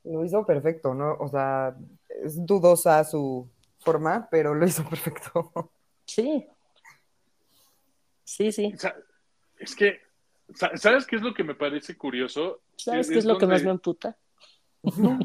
Lo 0.03 0.25
hizo 0.25 0.45
perfecto, 0.45 0.93
¿no? 0.93 1.13
O 1.19 1.27
sea, 1.27 1.75
es 2.23 2.43
dudosa 2.45 3.03
su 3.03 3.49
forma, 3.79 4.27
pero 4.31 4.53
lo 4.53 4.65
hizo 4.65 4.83
perfecto. 4.89 5.71
Sí. 6.05 6.45
Sí, 8.23 8.51
sí. 8.51 8.71
O 8.73 8.77
sea, 8.79 8.95
es 9.59 9.75
que, 9.75 9.99
sa- 10.55 10.75
¿sabes 10.77 11.05
qué 11.05 11.17
es 11.17 11.21
lo 11.21 11.33
que 11.33 11.43
me 11.43 11.55
parece 11.55 11.97
curioso? 11.97 12.61
¿Sabes 12.77 13.07
Es- 13.07 13.11
qué 13.13 13.19
es 13.19 13.25
es 13.25 13.25
lo 13.25 13.37
que 13.37 13.47
más 13.47 13.63
me 13.63 13.71
emputa? 13.71 14.17
No, 14.97 15.19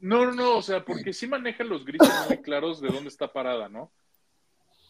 no, 0.00 0.32
no, 0.32 0.56
o 0.56 0.62
sea, 0.62 0.84
porque 0.84 1.12
sí 1.12 1.28
maneja 1.28 1.62
los 1.62 1.84
grises 1.84 2.10
muy 2.28 2.38
claros 2.38 2.80
de 2.80 2.88
dónde 2.88 3.08
está 3.08 3.32
parada, 3.32 3.68
¿no? 3.68 3.92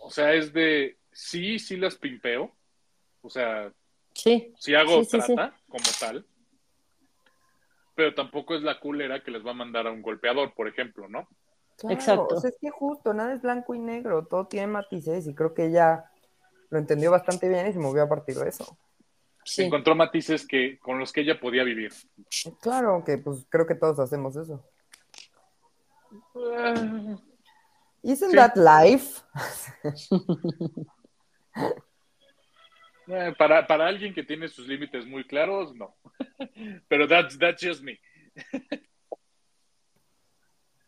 O 0.00 0.10
sea, 0.10 0.32
es 0.32 0.50
de, 0.54 0.96
sí, 1.12 1.58
sí 1.58 1.76
las 1.76 1.96
pimpeo, 1.96 2.50
o 3.20 3.28
sea, 3.28 3.70
Sí. 4.14 4.52
sí 4.58 4.74
hago 4.74 5.04
Sí, 5.04 5.10
sí, 5.10 5.20
sí. 5.20 5.34
trata 5.34 5.60
como 5.68 5.84
tal, 6.00 6.26
pero 8.00 8.14
tampoco 8.14 8.54
es 8.54 8.62
la 8.62 8.80
culera 8.80 9.22
que 9.22 9.30
les 9.30 9.44
va 9.44 9.50
a 9.50 9.52
mandar 9.52 9.86
a 9.86 9.90
un 9.90 10.00
golpeador, 10.00 10.54
por 10.54 10.66
ejemplo, 10.66 11.06
¿no? 11.06 11.28
Claro, 11.76 11.94
Exacto. 11.94 12.34
O 12.34 12.40
sea, 12.40 12.48
es 12.48 12.56
que 12.58 12.70
justo, 12.70 13.12
nada 13.12 13.34
es 13.34 13.42
blanco 13.42 13.74
y 13.74 13.78
negro, 13.78 14.26
todo 14.26 14.46
tiene 14.46 14.68
matices 14.68 15.26
y 15.26 15.34
creo 15.34 15.52
que 15.52 15.66
ella 15.66 16.10
lo 16.70 16.78
entendió 16.78 17.10
bastante 17.10 17.46
bien 17.46 17.66
y 17.66 17.74
se 17.74 17.78
movió 17.78 18.04
a 18.04 18.08
partir 18.08 18.36
de 18.36 18.48
eso. 18.48 18.78
Sí. 19.44 19.64
Encontró 19.64 19.94
matices 19.94 20.46
que, 20.46 20.78
con 20.78 20.98
los 20.98 21.12
que 21.12 21.20
ella 21.20 21.38
podía 21.38 21.62
vivir. 21.62 21.92
Claro 22.62 23.02
que 23.04 23.18
pues 23.18 23.44
creo 23.50 23.66
que 23.66 23.74
todos 23.74 23.98
hacemos 23.98 24.34
eso. 24.34 24.64
Ah, 26.56 27.18
Isn't 28.02 28.30
Sí. 28.30 28.36
that 28.36 28.56
life? 28.56 29.20
Eh, 33.12 33.34
para, 33.36 33.66
para 33.66 33.88
alguien 33.88 34.14
que 34.14 34.22
tiene 34.22 34.46
sus 34.48 34.68
límites 34.68 35.04
muy 35.06 35.24
claros, 35.24 35.74
no. 35.74 35.96
Pero 36.88 37.08
that's, 37.08 37.36
that's 37.38 37.60
just 37.60 37.82
me. 37.82 37.98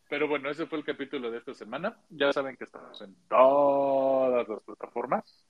Pero 0.08 0.28
bueno, 0.28 0.48
ese 0.50 0.66
fue 0.66 0.78
el 0.78 0.84
capítulo 0.84 1.30
de 1.30 1.38
esta 1.38 1.54
semana. 1.54 1.98
Ya 2.10 2.32
saben 2.32 2.56
que 2.56 2.64
estamos 2.64 3.00
en 3.00 3.16
todas 3.28 4.46
las 4.46 4.62
plataformas. 4.62 5.46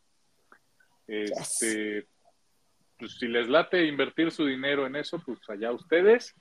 Este, 1.06 2.06
pues 2.96 3.18
si 3.18 3.26
les 3.26 3.48
late 3.48 3.84
invertir 3.84 4.30
su 4.30 4.46
dinero 4.46 4.86
en 4.86 4.96
eso, 4.96 5.20
pues 5.26 5.40
allá 5.50 5.72
ustedes. 5.72 6.34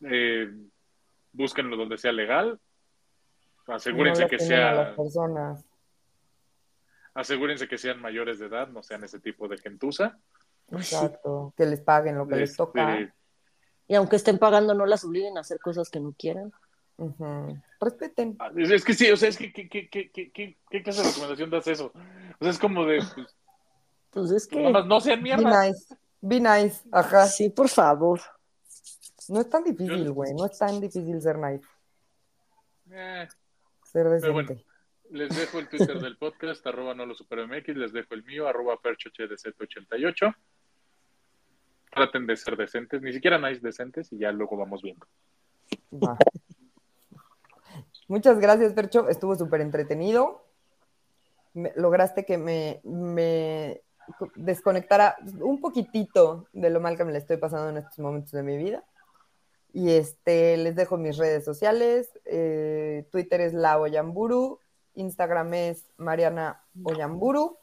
Eh, 0.00 0.50
búsquenlo 1.32 1.76
donde 1.76 1.98
sea 1.98 2.12
legal. 2.12 2.58
Asegúrense 3.66 4.22
No 4.22 4.28
que 4.28 4.36
a 4.36 4.38
sea 4.38 4.72
las 4.72 4.96
personas. 4.96 5.69
Asegúrense 7.14 7.68
que 7.68 7.78
sean 7.78 8.00
mayores 8.00 8.38
de 8.38 8.46
edad, 8.46 8.68
no 8.68 8.82
sean 8.82 9.04
ese 9.04 9.18
tipo 9.20 9.48
de 9.48 9.58
gentuza. 9.58 10.18
Exacto. 10.70 11.52
Que 11.56 11.66
les 11.66 11.80
paguen 11.80 12.16
lo 12.18 12.26
que 12.28 12.36
les 12.36 12.50
Este, 12.50 12.56
toca. 12.58 13.12
Y 13.88 13.94
aunque 13.96 14.16
estén 14.16 14.38
pagando, 14.38 14.72
no 14.74 14.86
las 14.86 15.04
obliguen 15.04 15.36
a 15.36 15.40
hacer 15.40 15.58
cosas 15.58 15.90
que 15.90 15.98
no 16.00 16.14
quieran. 16.16 16.52
Ujú. 16.96 17.58
Respeten. 17.80 18.36
Es, 18.56 18.70
es 18.70 18.84
que 18.84 18.94
sí, 18.94 19.10
o 19.10 19.16
sea, 19.16 19.28
es 19.30 19.36
que 19.36 19.52
¿qué, 19.52 19.68
qué, 19.68 19.88
qué, 19.90 20.10
qué, 20.10 20.30
qué- 20.30 20.58
qué 20.70 20.82
clase 20.82 21.02
de 21.02 21.08
recomendación 21.08 21.50
das 21.50 21.66
eso? 21.66 21.86
O 22.38 22.44
sea, 22.44 22.50
es 22.50 22.58
como 22.58 22.84
de, 22.84 23.02
pues, 23.14 23.36
Pues 24.10 24.30
es 24.32 24.46
que. 24.46 24.56
nada 24.58 24.70
más 24.70 24.86
no 24.86 25.00
sean 25.00 25.18
Be 25.22 25.24
mierdas. 25.34 25.66
nice. 25.68 25.96
Be 26.20 26.38
nice. 26.40 26.82
Ajá. 26.92 27.26
Sí, 27.26 27.48
por 27.50 27.68
favor. 27.68 28.20
No 29.28 29.40
es 29.40 29.48
tan 29.48 29.64
difícil, 29.64 30.10
güey. 30.12 30.34
No 30.34 30.46
es 30.46 30.58
tan 30.58 30.80
difícil 30.80 31.20
ser 31.22 31.38
nice. 31.38 31.66
Eh, 32.90 33.26
Ser 33.84 34.04
decente. 34.08 34.20
Pero 34.20 34.32
bueno. 34.32 34.60
Les 35.10 35.28
dejo 35.36 35.58
el 35.58 35.68
Twitter 35.68 36.00
del 36.00 36.16
podcast, 36.16 36.66
arroba 36.66 36.94
no 36.94 37.06
lo 37.06 37.14
supero 37.14 37.46
les 37.46 37.92
dejo 37.92 38.14
el 38.14 38.24
mío, 38.24 38.46
arroba 38.48 38.76
perchohdz88. 38.80 40.34
Traten 41.90 42.26
de 42.26 42.36
ser 42.36 42.56
decentes, 42.56 43.02
ni 43.02 43.12
siquiera 43.12 43.38
nice 43.38 43.60
decentes, 43.60 44.12
y 44.12 44.18
ya 44.18 44.30
luego 44.30 44.56
vamos 44.56 44.82
viendo. 44.82 45.06
Muchas 48.08 48.38
gracias, 48.38 48.72
Percho. 48.72 49.08
Estuvo 49.08 49.34
súper 49.36 49.60
entretenido. 49.60 50.44
Lograste 51.76 52.24
que 52.24 52.38
me, 52.38 52.80
me 52.84 53.82
co- 54.18 54.30
desconectara 54.36 55.16
un 55.40 55.60
poquitito 55.60 56.46
de 56.52 56.70
lo 56.70 56.80
mal 56.80 56.96
que 56.96 57.04
me 57.04 57.12
le 57.12 57.18
estoy 57.18 57.36
pasando 57.38 57.70
en 57.70 57.78
estos 57.78 57.98
momentos 57.98 58.32
de 58.32 58.42
mi 58.42 58.56
vida. 58.56 58.84
Y 59.72 59.90
este, 59.92 60.56
les 60.56 60.74
dejo 60.76 60.96
mis 60.96 61.16
redes 61.16 61.44
sociales. 61.44 62.10
eh, 62.24 63.06
Twitter 63.10 63.40
es 63.40 63.52
la 63.52 63.78
Oyamburu. 63.80 64.60
Instagram 64.94 65.54
es 65.54 65.90
Mariana 65.96 66.62
Oyamburu. 66.82 67.58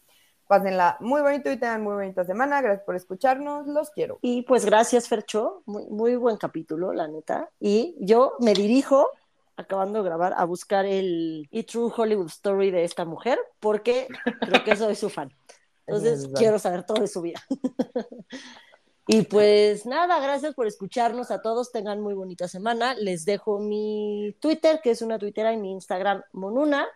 Pásenla 0.48 0.98
muy 1.02 1.22
bonito 1.22 1.52
y 1.52 1.58
tengan 1.58 1.84
muy 1.84 1.94
bonita 1.94 2.24
semana. 2.24 2.62
Gracias 2.62 2.86
por 2.86 2.96
escucharnos. 2.96 3.68
Los 3.68 3.90
quiero. 3.90 4.20
Y 4.22 4.44
pues 4.44 4.66
gracias, 4.66 5.10
Fercho. 5.10 5.62
Muy, 5.66 5.86
muy 5.88 6.16
buen 6.16 6.38
capítulo, 6.38 6.94
la 6.94 7.08
neta. 7.08 7.50
Y 7.60 7.96
yo 8.00 8.34
me 8.40 8.54
dirijo, 8.54 9.10
acabando 9.58 10.02
de 10.02 10.06
grabar, 10.06 10.34
a 10.38 10.46
buscar 10.46 10.86
el 10.86 11.48
E 11.52 11.64
True 11.64 11.92
Hollywood 11.96 12.28
Story 12.28 12.72
de 12.72 12.86
esta 12.86 13.04
mujer, 13.04 13.38
porque 13.60 14.08
creo 14.40 14.64
que 14.64 14.76
soy 14.76 14.96
su 14.96 15.10
fan. 15.10 15.34
Entonces, 15.86 16.30
quiero 16.36 16.60
saber 16.60 16.84
todo 16.84 17.02
de 17.02 17.08
su 17.08 17.22
vida. 17.22 17.42
y 19.08 19.24
pues 19.24 19.86
nada, 19.86 20.20
gracias 20.20 20.54
por 20.54 20.68
escucharnos 20.68 21.32
a 21.32 21.42
todos. 21.42 21.72
Tengan 21.72 22.02
muy 22.02 22.14
bonita 22.14 22.48
semana. 22.48 22.94
Les 22.96 23.26
dejo 23.26 23.60
mi 23.60 24.36
Twitter, 24.40 24.82
que 24.84 24.92
es 24.92 25.02
una 25.02 25.18
tuitera, 25.18 25.54
y 25.54 25.58
mi 25.58 25.72
Instagram, 25.72 26.24
Monuna. 26.34 26.88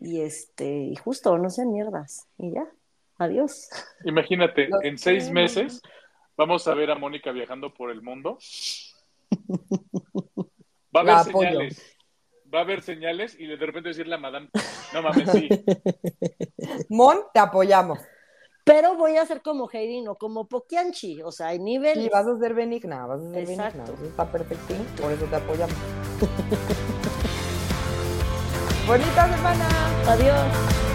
Y 0.00 0.20
este, 0.20 0.66
y 0.66 0.96
justo, 0.96 1.36
no 1.38 1.50
sean 1.50 1.72
mierdas. 1.72 2.28
Y 2.38 2.52
ya. 2.52 2.66
Adiós. 3.18 3.68
Imagínate, 4.04 4.68
Los 4.68 4.84
en 4.84 4.98
seis 4.98 5.30
meses 5.30 5.80
vamos 6.36 6.66
a 6.66 6.74
ver 6.74 6.90
a 6.90 6.96
Mónica 6.96 7.30
viajando 7.32 7.72
por 7.72 7.90
el 7.90 8.02
mundo. 8.02 8.38
Va 10.94 11.00
a 11.00 11.02
haber 11.02 11.14
La 11.14 11.20
apoyo. 11.20 11.48
señales. 11.48 11.96
Va 12.52 12.58
a 12.58 12.62
haber 12.62 12.82
señales 12.82 13.36
y 13.38 13.46
de 13.46 13.56
repente 13.56 13.88
decirle 13.88 14.14
a 14.14 14.18
Madame, 14.18 14.48
no 14.92 15.02
mames, 15.02 15.30
sí. 15.30 15.48
Mon, 16.88 17.18
te 17.32 17.40
apoyamos. 17.40 17.98
Pero 18.64 18.96
voy 18.96 19.18
a 19.18 19.26
ser 19.26 19.42
como 19.42 19.68
Heidi, 19.70 20.00
no 20.00 20.14
como 20.14 20.48
Poquianchi. 20.48 21.20
O 21.22 21.30
sea, 21.30 21.48
hay 21.48 21.58
niveles. 21.58 22.04
Sí, 22.04 22.10
vas 22.10 22.26
a 22.26 22.38
ser 22.38 22.54
benigna, 22.54 23.06
vas 23.06 23.20
a 23.20 23.30
ser 23.30 23.50
Exacto. 23.50 23.78
benigna. 23.78 23.94
Eso 23.94 24.04
está 24.06 24.32
perfecto, 24.32 24.74
por 25.00 25.12
eso 25.12 25.26
te 25.26 25.36
apoyamos. 25.36 25.76
Bonita 28.86 29.36
semana. 29.36 29.68
Adiós. 30.08 30.93